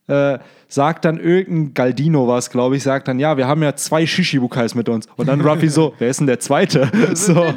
äh, 0.08 0.38
sagt 0.68 1.06
dann 1.06 1.20
irgendein 1.20 1.74
Galdino 1.74 2.28
was, 2.28 2.52
glaube 2.52 2.76
ich, 2.76 2.84
sagt 2.84 3.08
dann, 3.08 3.18
ja, 3.18 3.36
wir 3.36 3.48
haben 3.48 3.64
ja 3.64 3.76
zwei 3.76 4.06
Shishibukais 4.06 4.76
mit 4.76 4.90
uns. 4.90 5.08
Und 5.16 5.28
dann 5.28 5.42
Ruffy 5.48 5.70
so, 5.70 5.96
wer 5.98 6.10
ist 6.10 6.20
denn 6.20 6.28
der 6.28 6.40
Zweite? 6.40 6.92
so. 7.14 7.52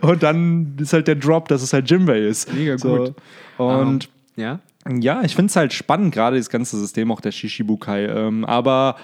Und 0.00 0.22
dann 0.22 0.76
ist 0.80 0.92
halt 0.92 1.06
der 1.06 1.14
Drop, 1.14 1.46
dass 1.46 1.62
es 1.62 1.72
halt 1.72 1.88
Jimbei 1.88 2.18
ist. 2.18 2.52
Mega 2.52 2.76
so. 2.76 2.96
gut. 2.96 3.14
Und 3.58 4.08
ja? 4.36 4.60
Ja, 4.88 5.22
ich 5.22 5.34
finde 5.34 5.50
es 5.50 5.56
halt 5.56 5.72
spannend, 5.72 6.12
gerade 6.12 6.36
das 6.36 6.50
ganze 6.50 6.78
System 6.78 7.12
auch 7.12 7.20
der 7.20 7.32
Shishibukai. 7.32 8.06
Ähm, 8.06 8.44
aber 8.44 8.96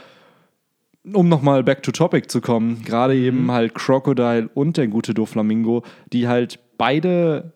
um 1.13 1.29
nochmal 1.29 1.63
back 1.63 1.83
to 1.83 1.93
topic 1.93 2.29
zu 2.29 2.41
kommen, 2.41 2.83
gerade 2.85 3.15
mhm. 3.15 3.25
eben 3.25 3.53
halt 3.53 3.75
Crocodile 3.75 4.51
und 4.55 4.77
der 4.77 4.89
gute 4.89 5.15
Doflamingo, 5.15 5.83
die 6.13 6.29
halt 6.29 6.59
beide, 6.77 7.53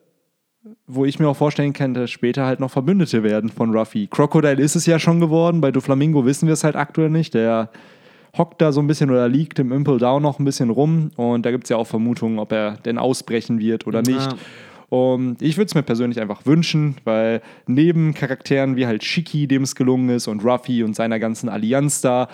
wo 0.87 1.05
ich 1.05 1.19
mir 1.19 1.27
auch 1.27 1.37
vorstellen 1.37 1.73
könnte, 1.73 2.07
später 2.07 2.45
halt 2.45 2.59
noch 2.59 2.71
Verbündete 2.71 3.23
werden 3.23 3.49
von 3.49 3.75
Ruffy. 3.75 4.07
Crocodile 4.07 4.61
ist 4.61 4.75
es 4.75 4.85
ja 4.85 4.99
schon 4.99 5.19
geworden, 5.19 5.61
bei 5.61 5.71
Doflamingo 5.71 6.25
wissen 6.25 6.47
wir 6.47 6.53
es 6.53 6.63
halt 6.63 6.75
aktuell 6.75 7.09
nicht. 7.09 7.33
Der 7.33 7.69
hockt 8.37 8.61
da 8.61 8.71
so 8.71 8.81
ein 8.81 8.87
bisschen 8.87 9.11
oder 9.11 9.27
liegt 9.29 9.59
im 9.59 9.71
Impel 9.71 9.99
Down 9.99 10.23
noch 10.23 10.39
ein 10.39 10.45
bisschen 10.45 10.69
rum 10.69 11.11
und 11.17 11.45
da 11.45 11.51
gibt 11.51 11.65
es 11.65 11.69
ja 11.69 11.77
auch 11.77 11.85
Vermutungen, 11.85 12.39
ob 12.39 12.51
er 12.51 12.77
denn 12.77 12.97
ausbrechen 12.97 13.59
wird 13.59 13.85
oder 13.85 14.01
nicht. 14.01 14.31
Ja. 14.31 14.37
Und 14.93 15.41
ich 15.41 15.57
würde 15.57 15.65
es 15.65 15.73
mir 15.73 15.81
persönlich 15.81 16.21
einfach 16.21 16.45
wünschen, 16.45 16.97
weil 17.03 17.41
neben 17.65 18.13
Charakteren 18.13 18.75
wie 18.75 18.85
halt 18.85 19.03
Shiki, 19.03 19.47
dem 19.47 19.63
es 19.63 19.73
gelungen 19.73 20.09
ist, 20.09 20.27
und 20.27 20.45
Ruffy 20.45 20.83
und 20.83 20.95
seiner 20.95 21.17
ganzen 21.17 21.49
Allianz 21.49 22.01
da, 22.01 22.27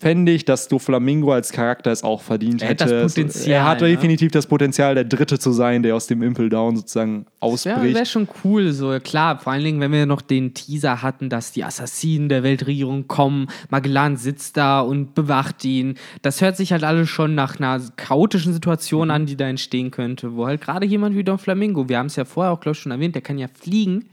fände 0.00 0.30
ich, 0.30 0.44
dass 0.44 0.68
Doflamingo 0.68 1.32
als 1.32 1.50
Charakter 1.50 1.90
es 1.90 2.04
auch 2.04 2.20
verdient 2.20 2.62
er 2.62 2.68
hätte. 2.68 2.84
Das 2.86 3.14
Potenzial, 3.14 3.52
er 3.52 3.64
hat 3.64 3.80
ne? 3.80 3.88
definitiv 3.88 4.30
das 4.30 4.46
Potenzial, 4.46 4.94
der 4.94 5.04
Dritte 5.04 5.38
zu 5.38 5.50
sein, 5.50 5.82
der 5.82 5.96
aus 5.96 6.06
dem 6.06 6.22
Impel 6.22 6.48
Down 6.48 6.76
sozusagen 6.76 7.26
ausbricht. 7.40 7.76
Das 7.76 7.94
wäre 7.94 8.06
schon 8.06 8.28
cool, 8.44 8.72
so 8.72 8.96
klar. 9.00 9.40
Vor 9.40 9.52
allen 9.52 9.64
Dingen, 9.64 9.80
wenn 9.80 9.90
wir 9.90 10.06
noch 10.06 10.22
den 10.22 10.54
Teaser 10.54 11.02
hatten, 11.02 11.28
dass 11.28 11.52
die 11.52 11.64
Assassinen 11.64 12.28
der 12.28 12.44
Weltregierung 12.44 13.08
kommen, 13.08 13.48
Magellan 13.70 14.16
sitzt 14.16 14.56
da 14.56 14.80
und 14.80 15.14
bewacht 15.14 15.64
ihn. 15.64 15.96
Das 16.22 16.40
hört 16.40 16.56
sich 16.56 16.72
halt 16.72 16.84
alles 16.84 17.08
schon 17.08 17.34
nach 17.34 17.58
einer 17.58 17.80
chaotischen 17.96 18.52
Situation 18.52 19.10
an, 19.10 19.26
die 19.26 19.36
da 19.36 19.48
entstehen 19.48 19.90
könnte, 19.90 20.36
wo 20.36 20.46
halt 20.46 20.60
gerade 20.60 20.86
jemand 20.86 21.16
wie 21.16 21.24
Doflamingo, 21.24 21.88
wir 21.88 21.98
haben 21.98 22.06
es 22.06 22.16
ja 22.16 22.24
vorher 22.24 22.52
auch, 22.52 22.60
glaube 22.60 22.76
ich, 22.76 22.82
schon 22.82 22.92
erwähnt, 22.92 23.16
der 23.16 23.22
kann 23.22 23.38
ja 23.38 23.48
fliegen 23.48 24.04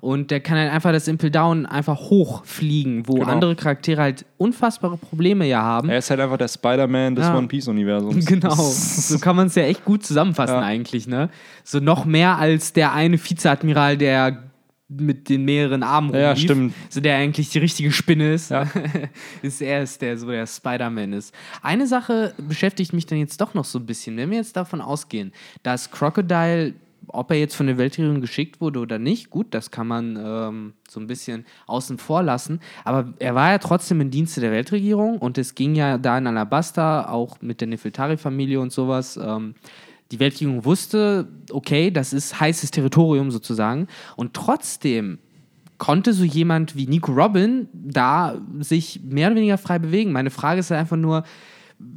und 0.00 0.30
der 0.30 0.40
kann 0.40 0.58
halt 0.58 0.72
einfach 0.72 0.92
das 0.92 1.08
Impel 1.08 1.30
Down 1.30 1.66
einfach 1.66 1.98
hochfliegen, 1.98 3.06
wo 3.08 3.14
genau. 3.14 3.28
andere 3.28 3.56
Charaktere 3.56 4.00
halt 4.00 4.24
unfassbare 4.38 4.96
Probleme 4.96 5.46
ja 5.46 5.62
haben. 5.62 5.88
Er 5.88 5.98
ist 5.98 6.10
halt 6.10 6.20
einfach 6.20 6.36
der 6.36 6.48
Spider-Man 6.48 7.14
des 7.14 7.26
ja. 7.26 7.36
One 7.36 7.48
Piece-Universums. 7.48 8.24
Genau. 8.34 8.54
so 8.54 9.18
kann 9.18 9.36
man 9.36 9.48
es 9.48 9.54
ja 9.54 9.64
echt 9.64 9.84
gut 9.84 10.04
zusammenfassen, 10.04 10.54
ja. 10.54 10.60
eigentlich, 10.60 11.06
ne? 11.06 11.28
So 11.62 11.78
noch 11.78 12.04
mehr 12.04 12.38
als 12.38 12.72
der 12.72 12.92
eine 12.92 13.22
Vizeadmiral, 13.22 13.96
der 13.96 14.44
mit 14.88 15.28
den 15.28 15.44
mehreren 15.44 15.82
Armen 15.82 16.10
rumlief, 16.10 16.22
ja, 16.22 16.36
stimmt. 16.36 16.74
so 16.90 17.00
der 17.00 17.16
eigentlich 17.16 17.50
die 17.50 17.58
richtige 17.58 17.90
Spinne 17.90 18.34
ist, 18.34 18.50
ja. 18.50 18.66
ist 19.42 19.62
er 19.62 19.82
ist 19.82 20.02
der 20.02 20.16
so 20.18 20.28
der 20.28 20.46
Spider-Man 20.46 21.14
ist. 21.14 21.34
Eine 21.62 21.86
Sache 21.86 22.34
beschäftigt 22.36 22.92
mich 22.92 23.06
dann 23.06 23.18
jetzt 23.18 23.40
doch 23.40 23.54
noch 23.54 23.64
so 23.64 23.78
ein 23.78 23.86
bisschen, 23.86 24.16
wenn 24.16 24.30
wir 24.30 24.38
jetzt 24.38 24.56
davon 24.56 24.80
ausgehen, 24.80 25.32
dass 25.62 25.90
Crocodile 25.90 26.74
ob 27.08 27.30
er 27.30 27.38
jetzt 27.38 27.54
von 27.54 27.66
der 27.66 27.78
Weltregierung 27.78 28.20
geschickt 28.20 28.60
wurde 28.60 28.80
oder 28.80 28.98
nicht, 28.98 29.30
gut, 29.30 29.48
das 29.50 29.70
kann 29.70 29.86
man 29.86 30.16
ähm, 30.16 30.72
so 30.88 31.00
ein 31.00 31.06
bisschen 31.06 31.44
außen 31.66 31.98
vor 31.98 32.22
lassen. 32.22 32.60
Aber 32.84 33.14
er 33.18 33.34
war 33.34 33.50
ja 33.50 33.58
trotzdem 33.58 34.00
im 34.00 34.10
Dienste 34.10 34.40
der 34.40 34.52
Weltregierung 34.52 35.18
und 35.18 35.38
es 35.38 35.54
ging 35.54 35.74
ja 35.74 35.98
da 35.98 36.18
in 36.18 36.26
Alabasta, 36.26 37.08
auch 37.08 37.40
mit 37.40 37.60
der 37.60 37.68
Nefeltari-Familie 37.68 38.60
und 38.60 38.72
sowas. 38.72 39.16
Ähm, 39.16 39.54
die 40.12 40.20
Weltregierung 40.20 40.64
wusste, 40.64 41.28
okay, 41.50 41.90
das 41.90 42.12
ist 42.12 42.38
heißes 42.38 42.70
Territorium 42.70 43.30
sozusagen. 43.30 43.88
Und 44.16 44.34
trotzdem 44.34 45.18
konnte 45.78 46.12
so 46.12 46.24
jemand 46.24 46.76
wie 46.76 46.86
Nico 46.86 47.12
Robin 47.12 47.68
da 47.72 48.40
sich 48.60 49.00
mehr 49.02 49.28
oder 49.28 49.36
weniger 49.36 49.58
frei 49.58 49.78
bewegen. 49.78 50.12
Meine 50.12 50.30
Frage 50.30 50.60
ist 50.60 50.70
einfach 50.70 50.96
nur, 50.96 51.24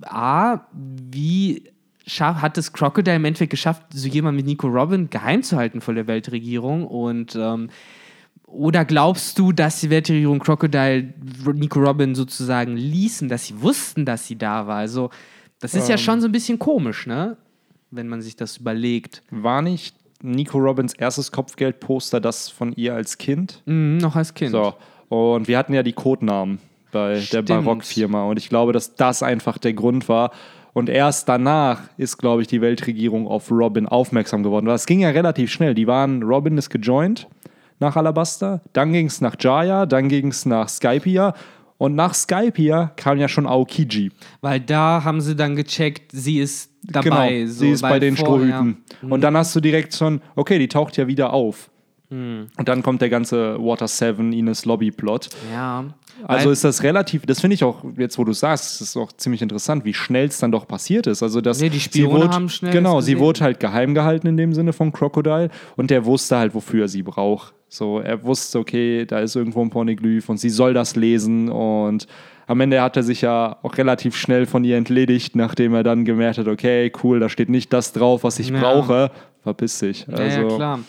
A, 0.04 0.62
wie 0.74 1.64
hat 2.08 2.58
es 2.58 2.74
Crocodile 2.74 3.18
im 3.18 3.26
Endeffekt 3.26 3.52
geschafft, 3.52 3.84
so 3.90 4.08
jemand 4.08 4.38
mit 4.38 4.46
Nico 4.46 4.68
Robin 4.68 5.10
geheim 5.10 5.44
zu 5.44 5.58
halten 5.58 5.82
vor 5.82 5.94
der 5.94 6.08
Weltregierung? 6.08 6.88
Und 6.88 7.36
ähm, 7.36 7.70
oder 8.48 8.86
glaubst 8.86 9.38
du, 9.38 9.52
dass 9.52 9.82
die 9.82 9.90
Weltregierung 9.90 10.40
Crocodile 10.40 11.14
Nico 11.54 11.80
Robin 11.80 12.16
sozusagen 12.16 12.78
ließen, 12.78 13.28
dass 13.28 13.48
sie 13.48 13.62
wussten, 13.62 14.06
dass 14.06 14.26
sie 14.26 14.38
da 14.38 14.68
war? 14.68 14.78
Also, 14.78 15.10
das 15.60 15.74
ist 15.76 15.86
ähm, 15.86 15.92
ja 15.92 15.98
schon 15.98 16.22
so 16.22 16.28
ein 16.28 16.32
bisschen 16.32 16.58
komisch, 16.58 17.08
ne? 17.08 17.38
Wenn 17.92 18.08
man 18.08 18.22
sich 18.22 18.36
das 18.36 18.58
überlegt. 18.58 19.22
War 19.32 19.62
nicht 19.62 19.96
Nico 20.22 20.58
Robins 20.58 20.94
erstes 20.94 21.32
Kopfgeldposter 21.32 22.20
das 22.20 22.50
von 22.50 22.74
ihr 22.74 22.96
als 22.96 23.18
Kind? 23.18 23.62
Mhm, 23.66 23.98
noch 23.98 24.16
als 24.16 24.34
Kind. 24.34 24.52
So. 24.52 24.76
Und 25.10 25.48
wir 25.48 25.58
hatten 25.58 25.74
ja 25.74 25.84
die 25.84 25.94
Codenamen 25.94 26.60
bei 26.92 27.20
Stimmt. 27.20 27.50
der 27.50 27.56
Barockfirma. 27.56 28.24
Und 28.24 28.38
ich 28.38 28.50
glaube, 28.50 28.74
dass 28.74 28.96
das 28.96 29.24
einfach 29.24 29.58
der 29.58 29.74
Grund 29.74 30.10
war. 30.10 30.32
Und 30.77 30.89
erst 30.89 31.27
danach 31.27 31.81
ist, 31.98 32.19
glaube 32.19 32.43
ich, 32.43 32.48
die 32.48 32.62
Weltregierung 32.62 33.27
auf 33.27 33.50
Robin 33.50 33.88
aufmerksam 33.88 34.43
geworden. 34.43 34.67
Das 34.67 34.86
ging 34.86 35.00
ja 35.00 35.10
relativ 35.10 35.51
schnell. 35.51 35.74
Die 35.74 35.88
waren, 35.88 36.22
Robin 36.22 36.55
ist 36.55 36.69
gejoint 36.69 37.27
nach 37.79 37.96
Alabaster, 37.96 38.62
dann 38.74 38.93
ging 38.93 39.07
es 39.07 39.19
nach 39.19 39.36
Jaya, 39.39 39.88
dann 39.88 40.07
ging 40.07 40.27
es 40.27 40.46
nach 40.46 40.69
Skypia 40.69 41.34
und 41.79 41.96
nach 41.96 42.13
Skypia 42.13 42.91
kam 42.96 43.17
ja 43.17 43.27
schon 43.27 43.48
Aokiji. 43.48 44.12
Weil 44.41 44.60
da 44.60 45.03
haben 45.03 45.19
sie 45.19 45.36
dann 45.36 45.55
gecheckt, 45.55 46.12
sie 46.12 46.38
ist 46.38 46.69
dabei. 46.84 47.39
Genau, 47.39 47.51
so, 47.51 47.60
sie 47.60 47.72
ist 47.72 47.81
bei 47.81 47.98
den 47.98 48.15
vorher. 48.15 48.46
Strohhüten. 48.48 48.84
Mhm. 49.01 49.12
Und 49.12 49.22
dann 49.22 49.36
hast 49.36 49.55
du 49.55 49.60
direkt 49.60 49.96
schon, 49.96 50.22
okay, 50.36 50.60
die 50.60 50.67
taucht 50.67 50.96
ja 50.96 51.07
wieder 51.07 51.34
auf. 51.34 51.72
Mhm. 52.10 52.48
Und 52.58 52.70
dann 52.70 52.84
kommt 52.84 53.02
der 53.02 53.10
ganze 53.10 53.58
Water 53.60 53.88
7 53.88 54.32
Ines 54.32 54.66
Lobby 54.66 54.92
Plot. 54.92 55.30
Ja. 55.52 55.86
Also 56.24 56.50
ist 56.50 56.64
das 56.64 56.82
relativ, 56.82 57.26
das 57.26 57.42
finde 57.42 57.56
ich 57.56 57.64
auch, 57.64 57.84
jetzt 57.96 58.18
wo 58.18 58.24
du 58.24 58.34
sagst, 58.34 58.82
ist 58.82 58.98
auch 58.98 59.12
ziemlich 59.12 59.42
interessant, 59.42 59.86
wie 59.86 59.94
schnell 59.94 60.28
es 60.28 60.40
dann 60.40 60.52
doch 60.52 60.68
passiert 60.68 61.06
ist. 61.06 61.22
Also 61.22 61.42
dass 61.42 61.62
nee, 61.62 61.70
die 61.70 61.80
Spione 61.80 62.12
wurde, 62.12 62.30
haben 62.30 62.50
schnell. 62.50 62.72
Genau, 62.72 63.02
sie 63.02 63.20
wurde 63.20 63.42
halt 63.42 63.60
geheim 63.60 63.94
gehalten 63.94 64.28
in 64.28 64.38
dem 64.38 64.54
Sinne 64.54 64.74
von 64.74 64.92
Crocodile 64.92 65.50
und 65.76 65.92
der 65.92 66.06
wusste 66.06 66.38
halt, 66.38 66.56
wofür 66.56 66.86
er 66.86 66.88
sie 66.88 67.04
braucht. 67.04 67.54
So, 67.70 68.00
er 68.00 68.24
wusste, 68.24 68.60
okay, 68.60 69.06
da 69.06 69.20
ist 69.20 69.36
irgendwo 69.36 69.62
ein 69.62 69.70
Pornoglyph 69.70 70.30
und 70.30 70.38
sie 70.38 70.50
soll 70.50 70.74
das 70.74 70.96
lesen 70.96 71.50
und 71.50 72.08
am 72.48 72.62
Ende 72.62 72.82
hat 72.82 72.96
er 72.96 73.04
sich 73.04 73.22
ja 73.22 73.58
auch 73.62 73.78
relativ 73.78 74.16
schnell 74.16 74.46
von 74.46 74.64
ihr 74.64 74.78
entledigt, 74.78 75.36
nachdem 75.36 75.74
er 75.74 75.84
dann 75.84 76.06
gemerkt 76.06 76.38
hat, 76.38 76.48
okay, 76.48 76.92
cool, 77.04 77.20
da 77.20 77.28
steht 77.28 77.50
nicht 77.50 77.74
das 77.74 77.92
drauf, 77.92 78.24
was 78.24 78.40
ich 78.40 78.50
ja. 78.50 78.60
brauche. 78.60 79.12
Verpiss 79.44 79.80
dich. 79.80 80.08
Also, 80.08 80.42
ja, 80.42 80.48
ja, 80.48 80.56
klar. 80.56 80.80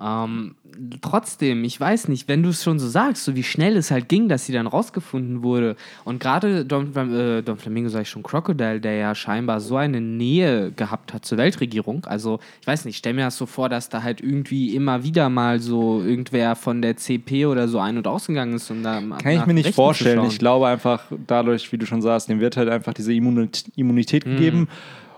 Ähm, 0.00 0.54
trotzdem, 1.02 1.64
ich 1.64 1.78
weiß 1.78 2.08
nicht, 2.08 2.26
wenn 2.26 2.42
du 2.42 2.48
es 2.48 2.62
schon 2.62 2.78
so 2.78 2.88
sagst, 2.88 3.24
so 3.24 3.36
wie 3.36 3.42
schnell 3.42 3.76
es 3.76 3.90
halt 3.90 4.08
ging, 4.08 4.28
dass 4.28 4.46
sie 4.46 4.52
dann 4.54 4.66
rausgefunden 4.66 5.42
wurde. 5.42 5.76
Und 6.04 6.18
gerade 6.18 6.64
Don, 6.64 6.96
äh, 6.96 7.42
Don 7.42 7.58
Flamingo, 7.58 7.90
sag 7.90 8.02
ich 8.02 8.08
schon, 8.08 8.22
Crocodile, 8.22 8.80
der 8.80 8.94
ja 8.94 9.14
scheinbar 9.14 9.60
so 9.60 9.76
eine 9.76 10.00
Nähe 10.00 10.72
gehabt 10.72 11.12
hat 11.12 11.26
zur 11.26 11.36
Weltregierung. 11.36 12.06
Also, 12.06 12.40
ich 12.62 12.66
weiß 12.66 12.86
nicht, 12.86 12.96
stell 12.96 13.12
mir 13.12 13.24
das 13.26 13.36
so 13.36 13.44
vor, 13.44 13.68
dass 13.68 13.90
da 13.90 14.02
halt 14.02 14.22
irgendwie 14.22 14.74
immer 14.74 15.04
wieder 15.04 15.28
mal 15.28 15.60
so 15.60 16.02
irgendwer 16.02 16.56
von 16.56 16.80
der 16.80 16.96
CP 16.96 17.44
oder 17.44 17.68
so 17.68 17.78
ein- 17.78 17.98
und 17.98 18.06
ausgegangen 18.06 18.54
ist. 18.54 18.70
Und 18.70 18.82
da 18.84 19.00
Kann 19.00 19.32
ich 19.32 19.46
mir 19.46 19.54
nicht 19.54 19.74
vorstellen. 19.74 20.24
Ich 20.24 20.38
glaube 20.38 20.68
einfach, 20.68 21.04
dadurch, 21.26 21.70
wie 21.70 21.76
du 21.76 21.84
schon 21.84 22.00
sagst, 22.00 22.30
dem 22.30 22.40
wird 22.40 22.56
halt 22.56 22.70
einfach 22.70 22.94
diese 22.94 23.12
Immunität, 23.12 24.26
mhm. 24.26 24.30
gegeben. 24.30 24.68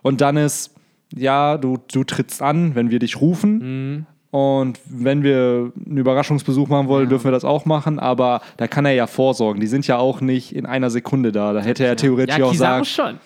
Und 0.02 0.20
dann 0.20 0.36
ist, 0.36 0.74
ja, 1.14 1.58
du, 1.58 1.78
du 1.92 2.02
trittst 2.02 2.42
an, 2.42 2.74
wenn 2.74 2.90
wir 2.90 2.98
dich 2.98 3.20
rufen. 3.20 3.58
Mhm. 3.58 4.06
Und 4.34 4.80
wenn 4.86 5.22
wir 5.22 5.70
einen 5.86 5.96
Überraschungsbesuch 5.96 6.66
machen 6.66 6.88
wollen, 6.88 7.04
ja. 7.04 7.10
dürfen 7.10 7.26
wir 7.26 7.30
das 7.30 7.44
auch 7.44 7.66
machen. 7.66 8.00
Aber 8.00 8.40
da 8.56 8.66
kann 8.66 8.84
er 8.84 8.90
ja 8.90 9.06
vorsorgen. 9.06 9.60
Die 9.60 9.68
sind 9.68 9.86
ja 9.86 9.98
auch 9.98 10.20
nicht 10.20 10.56
in 10.56 10.66
einer 10.66 10.90
Sekunde 10.90 11.30
da. 11.30 11.52
Da 11.52 11.60
hätte 11.60 11.86
er 11.86 11.94
theoretisch 11.94 12.38
ja, 12.38 12.44
auch 12.44 12.54
sagen. 12.54 12.84
schon. 12.84 13.20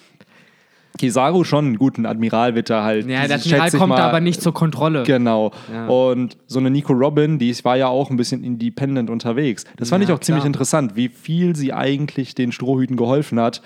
Kizaru 0.99 1.45
schon, 1.45 1.65
einen 1.65 1.79
guten 1.79 2.05
Admiral 2.05 2.55
wird 2.55 2.69
er 2.69 2.85
halt. 2.85 3.09
Ja, 3.09 3.27
der 3.27 3.37
Admiral 3.37 3.71
kommt 3.71 3.89
mal, 3.89 4.01
aber 4.03 4.21
nicht 4.21 4.43
zur 4.43 4.53
Kontrolle. 4.53 5.05
Genau. 5.05 5.53
Ja. 5.73 5.87
Und 5.87 6.37
so 6.47 6.59
eine 6.59 6.69
Nico 6.69 6.93
Robin, 6.93 7.39
die 7.39 7.57
war 7.65 7.79
ja 7.79 7.89
auch 7.89 8.11
ein 8.11 8.19
bisschen 8.19 8.45
independent 8.45 9.09
unterwegs. 9.09 9.65
Das 9.79 9.89
fand 9.89 10.03
ja, 10.03 10.11
ich 10.11 10.13
auch 10.13 10.19
klar. 10.19 10.27
ziemlich 10.27 10.45
interessant, 10.45 10.95
wie 10.95 11.09
viel 11.09 11.57
sie 11.57 11.73
eigentlich 11.73 12.35
den 12.35 12.53
Strohhüten 12.53 12.99
geholfen 12.99 13.41
hat 13.41 13.63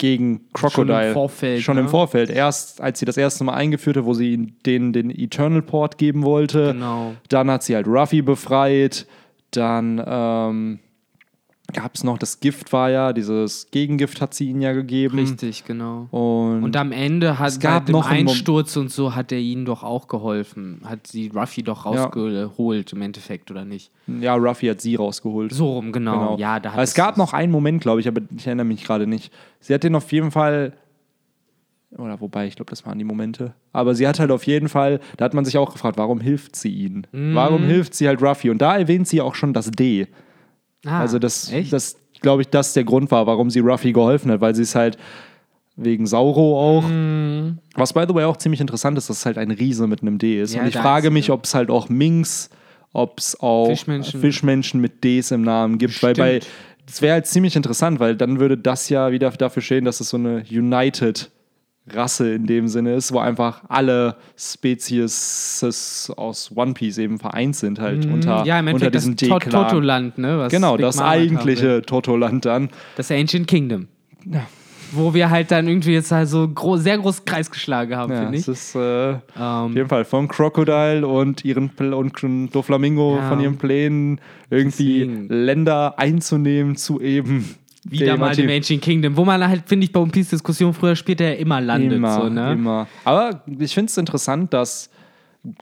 gegen 0.00 0.48
Crocodile. 0.54 0.96
Schon 0.96 1.06
im 1.06 1.12
Vorfeld. 1.12 1.62
Schon 1.62 1.74
ne? 1.76 1.82
im 1.82 1.88
Vorfeld. 1.88 2.30
Erst, 2.30 2.80
als 2.80 2.98
sie 2.98 3.04
das 3.04 3.18
erste 3.18 3.44
Mal 3.44 3.52
eingeführte, 3.52 4.06
wo 4.06 4.14
sie 4.14 4.54
den, 4.64 4.92
den 4.92 5.10
Eternal 5.10 5.62
Port 5.62 5.98
geben 5.98 6.24
wollte. 6.24 6.72
Genau. 6.72 7.14
Dann 7.28 7.50
hat 7.50 7.62
sie 7.62 7.76
halt 7.76 7.86
Ruffy 7.86 8.22
befreit. 8.22 9.06
Dann 9.50 10.02
ähm, 10.04 10.78
gab 11.70 11.94
es 11.94 12.04
noch, 12.04 12.18
das 12.18 12.40
Gift 12.40 12.72
war 12.72 12.90
ja, 12.90 13.12
dieses 13.12 13.70
Gegengift 13.70 14.20
hat 14.20 14.34
sie 14.34 14.48
ihnen 14.50 14.62
ja 14.62 14.72
gegeben. 14.72 15.18
Richtig, 15.18 15.64
genau. 15.64 16.08
Und, 16.10 16.64
und 16.64 16.76
am 16.76 16.92
Ende 16.92 17.38
hat 17.38 17.48
es 17.48 17.60
gab 17.60 17.88
noch 17.88 18.08
Einsturz 18.08 18.76
und 18.76 18.90
so 18.90 19.14
hat 19.14 19.32
er 19.32 19.38
ihnen 19.38 19.64
doch 19.64 19.82
auch 19.82 20.08
geholfen. 20.08 20.80
Hat 20.84 21.06
sie 21.06 21.28
Ruffy 21.34 21.62
doch 21.62 21.86
rausgeholt 21.86 22.92
ja. 22.92 22.96
im 22.96 23.02
Endeffekt, 23.02 23.50
oder 23.50 23.64
nicht? 23.64 23.90
Ja, 24.06 24.34
Ruffy 24.34 24.66
hat 24.68 24.80
sie 24.80 24.96
rausgeholt. 24.96 25.52
So 25.52 25.72
rum, 25.72 25.92
genau. 25.92 26.12
genau. 26.12 26.38
Ja, 26.38 26.60
da 26.60 26.72
hat 26.72 26.80
es 26.82 26.94
gab 26.94 27.16
noch 27.16 27.32
einen 27.32 27.52
Moment, 27.52 27.80
glaube 27.80 28.00
ich, 28.00 28.08
aber 28.08 28.20
ich 28.36 28.46
erinnere 28.46 28.66
mich 28.66 28.84
gerade 28.84 29.06
nicht. 29.06 29.32
Sie 29.60 29.74
hat 29.74 29.84
den 29.84 29.94
auf 29.94 30.10
jeden 30.12 30.30
Fall 30.30 30.74
oder 31.98 32.20
wobei, 32.20 32.46
ich 32.46 32.54
glaube, 32.54 32.70
das 32.70 32.86
waren 32.86 32.98
die 32.98 33.04
Momente. 33.04 33.54
Aber 33.72 33.94
sie 33.94 34.06
hat 34.06 34.20
halt 34.20 34.30
auf 34.30 34.46
jeden 34.46 34.68
Fall, 34.68 35.00
da 35.16 35.24
hat 35.24 35.34
man 35.34 35.44
sich 35.44 35.58
auch 35.58 35.72
gefragt, 35.72 35.98
warum 35.98 36.20
hilft 36.20 36.54
sie 36.54 36.72
ihnen? 36.72 37.06
Mm. 37.12 37.34
Warum 37.34 37.64
hilft 37.64 37.94
sie 37.94 38.06
halt 38.06 38.22
Ruffy? 38.22 38.50
Und 38.50 38.62
da 38.62 38.76
erwähnt 38.76 39.08
sie 39.08 39.20
auch 39.20 39.34
schon 39.34 39.52
das 39.52 39.70
D. 39.70 40.06
Ah, 40.86 41.00
also 41.00 41.18
das, 41.18 41.52
das 41.70 41.96
glaube 42.20 42.42
ich, 42.42 42.48
das 42.48 42.72
der 42.72 42.84
Grund 42.84 43.10
war, 43.10 43.26
warum 43.26 43.50
sie 43.50 43.60
Ruffy 43.60 43.92
geholfen 43.92 44.30
hat, 44.30 44.40
weil 44.40 44.54
sie 44.54 44.62
es 44.62 44.74
halt 44.74 44.98
wegen 45.76 46.06
Sauro 46.06 46.58
auch. 46.78 46.88
Mm. 46.88 47.58
Was 47.74 47.92
by 47.92 48.04
the 48.06 48.14
way 48.14 48.24
auch 48.24 48.36
ziemlich 48.36 48.60
interessant 48.60 48.98
ist, 48.98 49.08
dass 49.08 49.18
es 49.18 49.26
halt 49.26 49.38
ein 49.38 49.50
Riese 49.50 49.86
mit 49.86 50.02
einem 50.02 50.18
D 50.18 50.40
ist. 50.40 50.54
Ja, 50.54 50.62
Und 50.62 50.68
ich 50.68 50.76
frage 50.76 51.10
mich, 51.10 51.30
ob 51.30 51.44
es 51.44 51.54
halt 51.54 51.70
auch 51.70 51.88
Minx, 51.88 52.50
ob 52.92 53.18
es 53.18 53.38
auch 53.40 53.68
Fischmenschen. 53.68 54.20
Fischmenschen. 54.20 54.80
mit 54.80 55.02
Ds 55.04 55.30
im 55.30 55.42
Namen 55.42 55.78
gibt, 55.78 55.94
Stimmt. 55.94 56.18
weil 56.18 56.40
bei 56.40 56.46
das 56.86 57.02
wäre 57.02 57.14
halt 57.14 57.26
ziemlich 57.26 57.54
interessant, 57.54 58.00
weil 58.00 58.16
dann 58.16 58.40
würde 58.40 58.58
das 58.58 58.88
ja 58.88 59.12
wieder 59.12 59.30
dafür 59.30 59.62
stehen, 59.62 59.84
dass 59.84 60.00
es 60.00 60.08
so 60.08 60.16
eine 60.16 60.42
United 60.50 61.30
Rasse 61.94 62.34
in 62.34 62.46
dem 62.46 62.68
Sinne 62.68 62.94
ist, 62.94 63.12
wo 63.12 63.18
einfach 63.18 63.62
alle 63.68 64.16
Spezies 64.36 65.64
aus 66.16 66.50
One 66.54 66.74
Piece 66.74 66.98
eben 66.98 67.18
vereint 67.18 67.56
sind, 67.56 67.80
halt 67.80 68.06
mm, 68.06 68.14
unter, 68.14 68.44
ja, 68.44 68.60
unter 68.60 68.90
diesem 68.90 69.16
das 69.16 69.28
Tot 69.28 69.42
Totoland, 69.50 70.18
ne? 70.18 70.48
genau, 70.50 70.76
Big 70.76 70.86
das 70.86 70.96
Mama 70.96 71.10
eigentliche 71.10 71.82
Totoland 71.82 72.44
dann. 72.44 72.70
Das 72.96 73.10
Ancient 73.10 73.46
Kingdom. 73.46 73.88
Ja. 74.26 74.46
Wo 74.92 75.14
wir 75.14 75.30
halt 75.30 75.52
dann 75.52 75.68
irgendwie 75.68 75.92
jetzt 75.92 76.10
halt 76.10 76.28
so 76.28 76.48
gro 76.48 76.76
sehr 76.76 76.98
groß 76.98 77.24
Kreis 77.24 77.48
geschlagen 77.48 77.94
haben, 77.94 78.12
ja, 78.12 78.22
finde 78.22 78.38
ich. 78.38 78.46
Das 78.46 78.58
ist 78.58 78.74
äh, 78.74 78.78
um, 78.78 79.20
ähm. 79.36 79.42
auf 79.42 79.74
jeden 79.74 79.88
Fall 79.88 80.04
von 80.04 80.26
Crocodile 80.26 81.06
und 81.06 81.44
ihren 81.44 81.70
und 81.78 82.54
Doflamingo 82.54 83.16
ja. 83.16 83.28
von 83.28 83.40
ihren 83.40 83.56
Plänen 83.56 84.20
irgendwie 84.50 85.06
Deswegen. 85.06 85.28
Länder 85.28 85.98
einzunehmen 85.98 86.74
zu 86.74 87.00
eben 87.00 87.54
wieder 87.84 88.16
mal 88.16 88.34
dem 88.34 88.48
Ancient 88.48 88.82
Kingdom, 88.82 89.16
wo 89.16 89.24
man 89.24 89.46
halt, 89.46 89.62
finde 89.66 89.84
ich, 89.84 89.92
bei 89.92 90.00
One 90.00 90.10
Piece 90.10 90.30
Diskussion 90.30 90.74
früher 90.74 90.96
später 90.96 91.24
ja 91.24 91.34
immer 91.34 91.60
landet. 91.60 91.98
Immer, 91.98 92.14
so, 92.14 92.28
ne? 92.28 92.52
immer. 92.52 92.86
Aber 93.04 93.42
ich 93.46 93.74
finde 93.74 93.90
es 93.90 93.96
interessant, 93.96 94.52
dass, 94.52 94.90